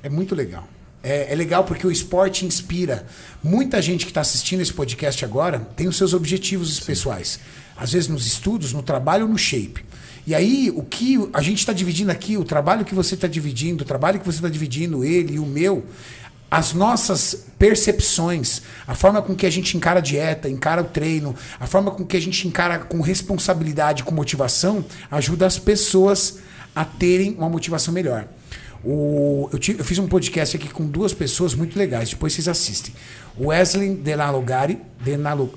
[0.03, 0.67] É muito legal.
[1.01, 3.05] É, é legal porque o esporte inspira.
[3.41, 7.39] Muita gente que está assistindo esse podcast agora tem os seus objetivos pessoais.
[7.75, 9.85] Às vezes nos estudos, no trabalho ou no shape.
[10.29, 13.83] E aí, o que a gente está dividindo aqui, o trabalho que você está dividindo,
[13.83, 15.83] o trabalho que você está dividindo, ele e o meu,
[16.51, 21.35] as nossas percepções, a forma com que a gente encara a dieta, encara o treino,
[21.59, 26.37] a forma com que a gente encara com responsabilidade, com motivação, ajuda as pessoas
[26.75, 28.27] a terem uma motivação melhor.
[28.83, 32.47] O- eu, ti- eu fiz um podcast aqui com duas pessoas muito legais, depois vocês
[32.47, 32.93] assistem.
[33.35, 34.77] O Wesley Delanogari,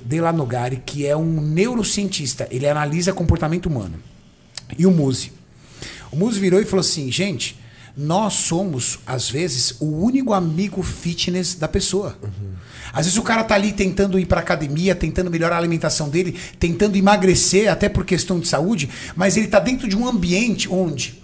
[0.03, 3.97] Delanogari, que é um neurocientista, ele analisa comportamento humano.
[4.79, 5.33] E o Muzi.
[6.11, 7.59] O Muzi virou e falou assim: gente,
[7.97, 12.17] nós somos, às vezes, o único amigo fitness da pessoa.
[12.93, 16.39] Às vezes o cara tá ali tentando ir pra academia, tentando melhorar a alimentação dele,
[16.59, 21.23] tentando emagrecer, até por questão de saúde, mas ele tá dentro de um ambiente onde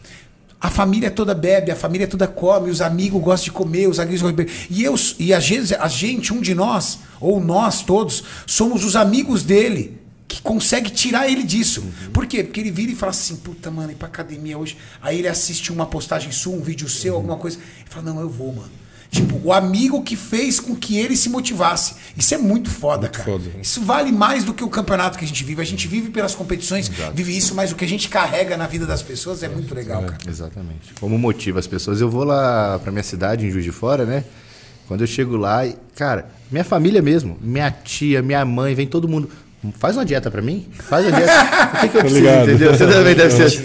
[0.61, 4.23] a família toda bebe, a família toda come, os amigos gostam de comer, os amigos
[4.23, 4.67] gostam de beber.
[4.69, 8.97] E, eu, e às vezes a gente, um de nós, ou nós todos, somos os
[8.97, 9.99] amigos dele
[10.29, 11.83] que consegue tirar ele disso.
[12.13, 12.45] Por quê?
[12.45, 14.77] Porque ele vira e fala assim, puta, mano, ir pra academia hoje.
[15.01, 17.59] Aí ele assiste uma postagem sua, um vídeo seu, alguma coisa.
[17.85, 18.71] E fala, não, eu vou, mano.
[19.11, 21.95] Tipo, o amigo que fez com que ele se motivasse.
[22.15, 23.25] Isso é muito foda, cara.
[23.25, 23.51] foda.
[23.63, 25.63] Isso vale mais do que o campeonato que a gente vive.
[25.63, 28.85] A gente vive pelas competições, vive isso, mas o que a gente carrega na vida
[28.85, 30.19] das pessoas é muito legal, cara.
[30.29, 30.93] Exatamente.
[31.01, 32.03] Como motiva as pessoas?
[32.03, 34.25] Eu vou lá pra minha cidade, em Juiz de Fora, né?
[34.87, 39.09] Quando eu chego lá, e, cara, minha família mesmo, minha tia, minha mãe, vem todo
[39.09, 39.31] mundo.
[39.79, 40.67] Faz uma dieta pra mim?
[40.73, 41.33] Faz uma dieta.
[41.77, 42.49] O que, que eu preciso, ligado.
[42.51, 42.75] entendeu?
[42.75, 43.65] Você também deve ser assim.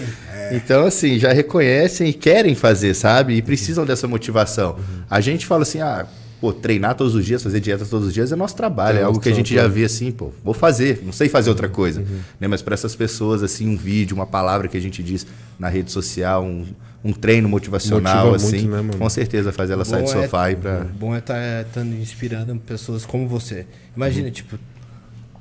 [0.51, 3.33] Então, assim, já reconhecem e querem fazer, sabe?
[3.35, 4.77] E precisam dessa motivação.
[5.09, 6.05] A gente fala assim, ah,
[6.41, 8.97] pô, treinar todos os dias, fazer dieta todos os dias é nosso trabalho.
[8.97, 11.49] É, É algo que a gente já vê assim, pô, vou fazer, não sei fazer
[11.49, 12.03] outra coisa.
[12.39, 12.47] Né?
[12.47, 15.25] Mas para essas pessoas, assim, um vídeo, uma palavra que a gente diz
[15.57, 16.65] na rede social, um,
[17.03, 18.97] um treino motivacional, Motiva muito, assim, né, mano?
[18.97, 20.81] com certeza fazer ela sair do é- sofá e pra.
[20.81, 21.65] O bom é estar
[21.99, 23.65] inspirando pessoas como você.
[23.95, 24.57] Imagina, tipo,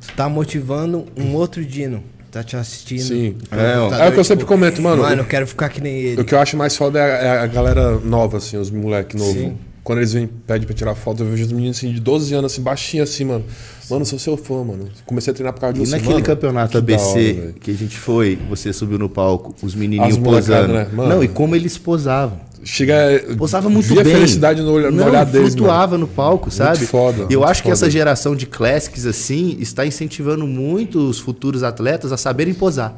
[0.07, 2.03] tu tá motivando um outro Dino.
[2.31, 3.03] Tá te assistindo.
[3.03, 3.37] Sim.
[3.51, 5.03] É, doido, é o que eu tipo, sempre comento, mano.
[5.03, 6.23] Mano, eu quero ficar que nem ele.
[6.23, 9.19] O que eu acho mais foda é a, é a galera nova, assim, os moleque
[9.19, 9.33] novo.
[9.33, 9.59] Sim.
[9.85, 12.53] Quando eles vêm, pedem pra tirar foto, eu vejo os meninos assim, de 12 anos,
[12.53, 13.45] assim, baixinho assim, mano.
[13.91, 14.89] Mano, sou seu fã, mano.
[15.05, 17.75] Comecei a treinar por causa de E naquele mano, campeonato que ABC hora, que a
[17.75, 20.73] gente foi, você subiu no palco, os menininhos posando.
[20.73, 20.89] né?
[20.93, 21.17] Mano.
[21.17, 22.41] Não, e como eles posavam.
[22.65, 23.25] Chega.
[23.37, 24.13] Posava muito via bem.
[24.13, 25.57] a felicidade no, olho- no Não, olhar deles, mano.
[25.57, 26.87] flutuava no palco, sabe?
[26.87, 27.75] foda, E eu muito acho que foda.
[27.85, 32.95] essa geração de classics assim está incentivando muito os futuros atletas a saberem posar.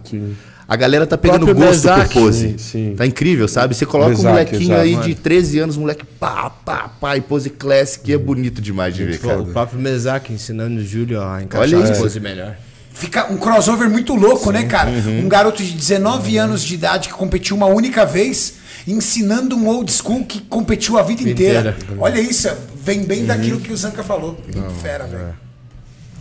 [0.66, 2.14] A galera tá pegando gosto Bezak.
[2.14, 2.48] por pose.
[2.50, 2.94] Sim, sim.
[2.96, 3.74] Tá incrível, sabe?
[3.74, 5.04] Você coloca um Bezak, molequinho exato, aí mano.
[5.04, 9.04] de 13 anos, moleque pá, pá, pá, e pose classic, e é bonito demais de
[9.04, 9.42] ver, cara.
[9.42, 12.56] O próprio Mesak ensinando o Júlio a encaixar Olha as poses melhor.
[12.94, 14.88] Fica um crossover muito louco, né, cara?
[15.22, 18.54] Um garoto de 19 anos de idade que competiu uma única vez,
[18.86, 21.76] ensinando um old school que competiu a vida inteira.
[21.98, 24.38] Olha isso, vem bem daquilo que o Zanca falou.
[24.54, 25.34] Muito fera, velho.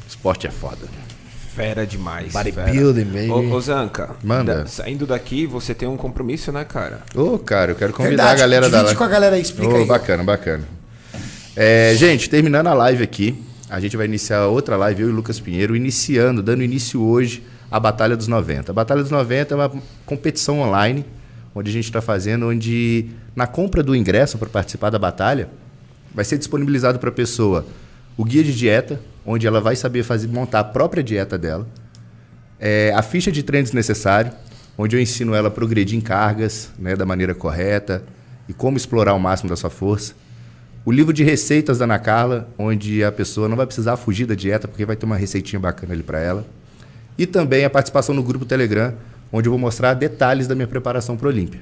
[0.08, 0.88] Esporte é foda.
[1.56, 2.34] Fera demais.
[2.34, 3.30] Bodybuilding, baby.
[3.30, 4.60] Ô, ô Zanca, Manda.
[4.64, 7.02] da- saindo daqui, você tem um compromisso, né, cara?
[7.14, 9.72] Ô, cara, eu quero convidar Verdade, a galera da divide com a galera aí, explica
[9.74, 9.86] Ô, aí.
[9.86, 10.64] Bacana, bacana.
[11.56, 15.16] É, gente, terminando a live aqui, a gente vai iniciar outra live, eu e o
[15.16, 18.72] Lucas Pinheiro, iniciando, dando início hoje à Batalha dos 90.
[18.72, 19.72] A Batalha dos 90 é uma
[20.08, 21.06] competição online,
[21.56, 25.50] onde a gente está fazendo, onde na compra do ingresso para participar da batalha,
[26.14, 27.66] vai ser disponibilizado para a pessoa
[28.18, 31.68] o guia de dieta, onde ela vai saber fazer, montar a própria dieta dela,
[32.60, 34.32] é, a ficha de treino desnecessário,
[34.78, 38.04] onde eu ensino ela a progredir em cargas né, da maneira correta
[38.48, 40.14] e como explorar o máximo da sua força.
[40.86, 44.36] O livro de receitas da Ana Carla, onde a pessoa não vai precisar fugir da
[44.36, 46.46] dieta, porque vai ter uma receitinha bacana ali para ela.
[47.18, 48.94] E também a participação no grupo Telegram,
[49.34, 51.60] onde eu vou mostrar detalhes da minha preparação para o Olímpia.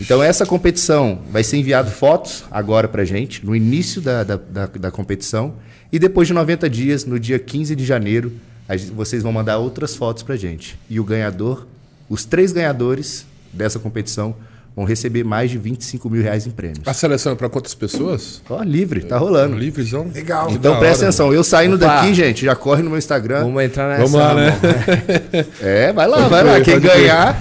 [0.00, 4.66] Então essa competição vai ser enviado fotos agora pra gente, no início da, da, da,
[4.66, 5.54] da competição.
[5.92, 8.32] E depois de 90 dias, no dia 15 de janeiro,
[8.94, 10.78] vocês vão mandar outras fotos pra gente.
[10.88, 11.66] E o ganhador,
[12.08, 14.36] os três ganhadores dessa competição,
[14.76, 16.80] vão receber mais de 25 mil reais em prêmios.
[16.86, 18.42] A seleção é pra quantas pessoas?
[18.50, 19.56] Ó, livre, tá rolando.
[19.56, 20.10] Livrezão?
[20.14, 20.50] Legal.
[20.50, 21.86] Então da presta hora, atenção, eu saindo Opa.
[21.86, 23.40] daqui, gente, já corre no meu Instagram.
[23.44, 24.02] Vamos entrar nessa.
[24.02, 24.52] Vamos lá, né?
[25.62, 26.60] É, vai lá, Pode vai lá.
[26.60, 27.40] Quem ganhar.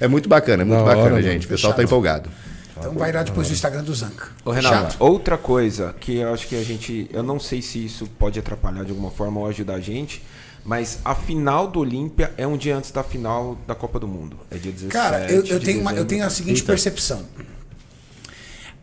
[0.00, 1.32] É muito bacana, é muito Da bacana, hora, gente.
[1.34, 1.44] mano.
[1.44, 2.30] O pessoal tá empolgado.
[2.78, 4.28] Então vai lá depois do Instagram do Zanca.
[4.44, 4.96] Ô, Renato, Chato.
[4.98, 7.08] outra coisa que eu acho que a gente.
[7.12, 10.20] Eu não sei se isso pode atrapalhar de alguma forma ou ajudar a gente,
[10.64, 14.38] mas a final do Olímpia é um dia antes da final da Copa do Mundo.
[14.50, 14.92] É dia 17.
[14.92, 17.24] Cara, eu, eu de tenho, uma- eu tenho a seguinte percepção.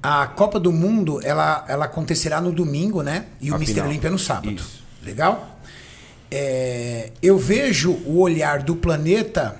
[0.01, 3.25] A Copa do Mundo, ela, ela acontecerá no domingo, né?
[3.41, 3.73] E o A Mr.
[3.73, 3.87] final.
[3.89, 4.51] Olímpia no sábado.
[4.51, 4.83] Isso.
[5.03, 5.59] Legal?
[6.31, 9.59] É, eu vejo o olhar do planeta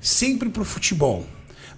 [0.00, 1.26] sempre pro futebol.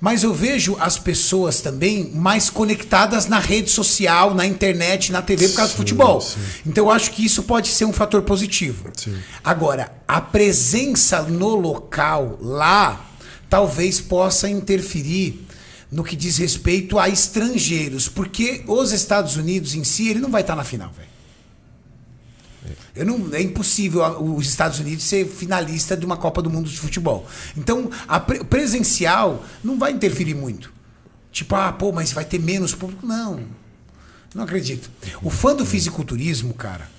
[0.00, 5.48] Mas eu vejo as pessoas também mais conectadas na rede social, na internet, na TV
[5.48, 6.26] por causa do futebol.
[6.64, 8.90] Então eu acho que isso pode ser um fator positivo.
[9.44, 13.10] Agora, a presença no local, lá,
[13.50, 15.46] talvez possa interferir
[15.92, 18.08] no que diz respeito a estrangeiros.
[18.08, 21.09] Porque os Estados Unidos em si, ele não vai estar na final, velho.
[22.94, 26.78] Eu não, é impossível os Estados Unidos ser finalista de uma Copa do Mundo de
[26.78, 27.26] futebol.
[27.56, 30.72] Então, a pre- presencial não vai interferir muito.
[31.32, 33.06] Tipo, ah, pô, mas vai ter menos público.
[33.06, 33.40] Não.
[34.34, 34.90] Não acredito.
[35.22, 36.90] O fã do fisiculturismo, cara,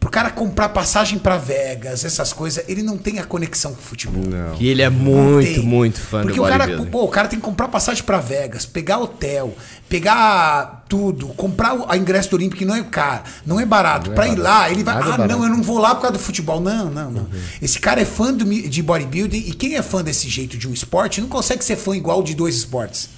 [0.00, 3.82] pro cara comprar passagem pra Vegas, essas coisas, ele não tem a conexão com o
[3.82, 4.24] futebol.
[4.58, 6.90] E ele é Não muito, muito fã Porque do o cara, bodybuilding.
[6.90, 9.54] pô, o cara tem que comprar passagem pra Vegas, pegar hotel,
[9.90, 14.10] pegar tudo, comprar o a ingresso do Olímpico, que não é caro, não é barato.
[14.12, 15.32] pra ir lá, ele vai, Nada ah, barato.
[15.38, 16.60] não, eu não vou lá por causa do futebol.
[16.60, 17.28] Não, não, não.
[17.60, 20.72] Esse cara é fã do de bodybuilding e quem é fã desse jeito de um
[20.72, 23.10] esporte não consegue ser fã igual de dois esportes.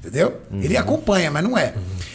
[0.00, 0.40] Entendeu?
[0.62, 1.74] Ele acompanha, mas não é.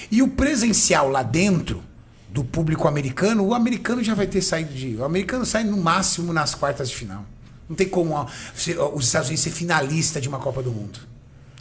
[0.10, 1.84] E o presencial lá dentro
[2.32, 4.96] do público americano, o americano já vai ter saído de.
[4.96, 7.26] O americano sai no máximo nas quartas de final.
[7.68, 8.26] Não tem como
[8.94, 11.11] os Estados Unidos ser finalista de uma Copa do Mundo.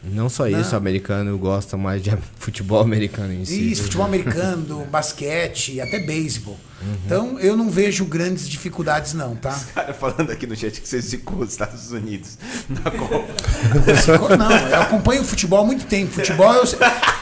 [0.03, 3.71] Não só isso, o americano gosta mais de futebol americano em si.
[3.71, 6.59] Isso, futebol americano, basquete, até beisebol.
[7.05, 9.59] Então eu não vejo grandes dificuldades, não, tá?
[9.75, 12.39] Cara, falando aqui no chat que você zicou os Estados Unidos
[12.71, 13.27] na Copa.
[14.39, 16.13] Não, eu acompanho futebol há muito tempo.
[16.13, 16.67] Futebol é, o-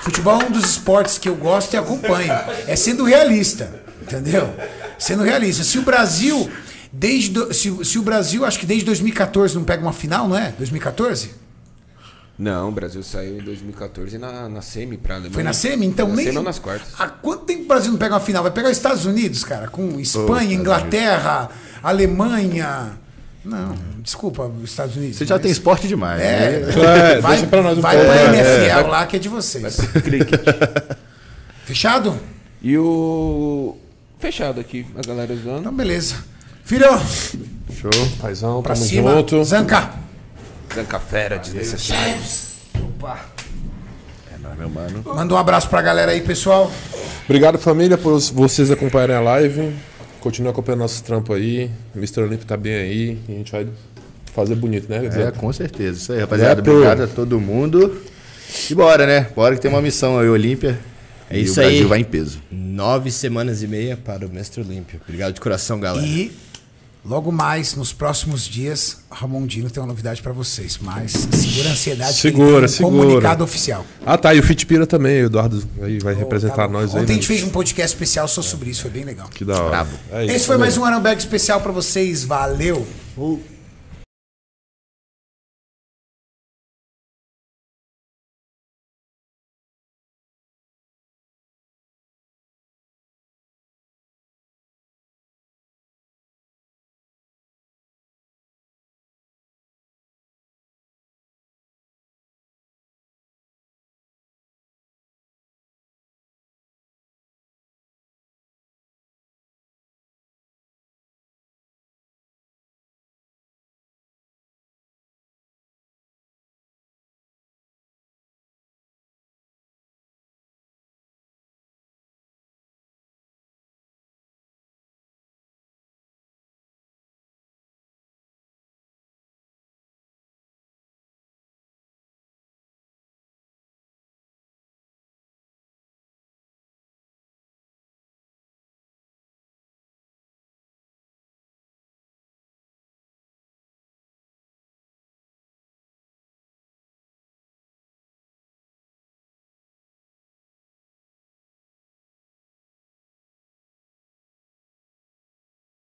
[0.05, 2.33] futebol é um dos esportes que eu gosto e acompanho.
[2.69, 4.49] É sendo realista, entendeu?
[4.97, 5.65] Sendo realista.
[5.65, 6.49] Se o Brasil,
[6.93, 10.29] desde do- se, o- se o Brasil, acho que desde 2014 não pega uma final,
[10.29, 10.53] não é?
[10.57, 11.31] 2014?
[12.39, 15.35] Não, o Brasil saiu em 2014 na, na semi pra Alemanha.
[15.35, 15.87] Foi na semi?
[15.87, 16.27] Então na nem.
[16.27, 16.89] Semi ou nas quartas.
[16.99, 18.43] Há quanto tempo o Brasil não pega uma final?
[18.45, 21.51] Vai pegar os Estados Unidos, cara, com Espanha, Inglaterra,
[21.83, 22.93] Alemanha.
[23.45, 25.17] Não, desculpa, os Estados Unidos.
[25.17, 26.21] Você já mas- tem esporte demais.
[26.21, 27.17] É, né?
[27.17, 28.39] É, deixa pra nós um vai pouco, pra né?
[28.39, 28.83] NFL É.
[28.83, 29.77] lá que é de vocês.
[30.05, 30.41] Cricket.
[31.65, 32.17] Fechado?
[32.63, 33.77] e o.
[34.19, 35.61] Fechado aqui, a galera usando.
[35.61, 36.17] Então, beleza.
[36.65, 36.87] Filho,
[37.81, 37.91] Show.
[38.21, 39.11] Paizão, pra tamo cima.
[39.13, 39.43] junto.
[39.45, 39.91] Zanca.
[40.75, 42.15] Zanca fera, desnecessário.
[44.33, 45.03] É nóis, meu mano.
[45.05, 46.71] Manda um abraço pra galera aí, pessoal.
[47.25, 49.75] Obrigado, família, por vocês acompanharem a live.
[50.21, 51.71] Continua acompanhando nosso trampo aí.
[51.95, 52.21] Mr.
[52.21, 53.19] Olímpio tá bem aí.
[53.29, 53.67] E a gente vai
[54.35, 55.07] fazer bonito, né?
[55.07, 55.99] É, com certeza.
[55.99, 56.61] Isso aí, rapaziada.
[56.61, 56.73] É.
[56.73, 58.01] Obrigado a todo mundo.
[58.71, 59.29] E bora, né?
[59.35, 60.79] Bora que tem uma missão aí, Olímpia.
[61.31, 61.85] É e isso o Brasil aí.
[61.85, 62.41] vai em peso.
[62.51, 65.01] Nove semanas e meia para o Mestre Olímpio.
[65.05, 66.07] Obrigado de coração, galera.
[66.07, 66.33] E
[67.09, 70.79] logo mais, nos próximos dias, Ramon Dino tem uma novidade pra vocês.
[70.81, 72.21] Mas segura a ansiedade.
[72.21, 73.03] que ele Segura, tem um segura.
[73.07, 73.87] Comunicado oficial.
[74.05, 74.35] Ah, tá.
[74.35, 75.23] E o Fitpira também.
[75.23, 77.03] O Eduardo aí vai representar Tá nós aí.
[77.03, 77.23] Ontem a né?
[77.23, 79.29] gente fez um podcast especial só sobre isso, foi bem legal.
[79.29, 79.69] Que da hora.
[79.71, 79.91] Brabo.
[80.13, 82.25] É isso, Esse foi mais um Iron Bag especial pra vocês.
[82.25, 82.87] Valeu!
[83.17, 83.41] Ou-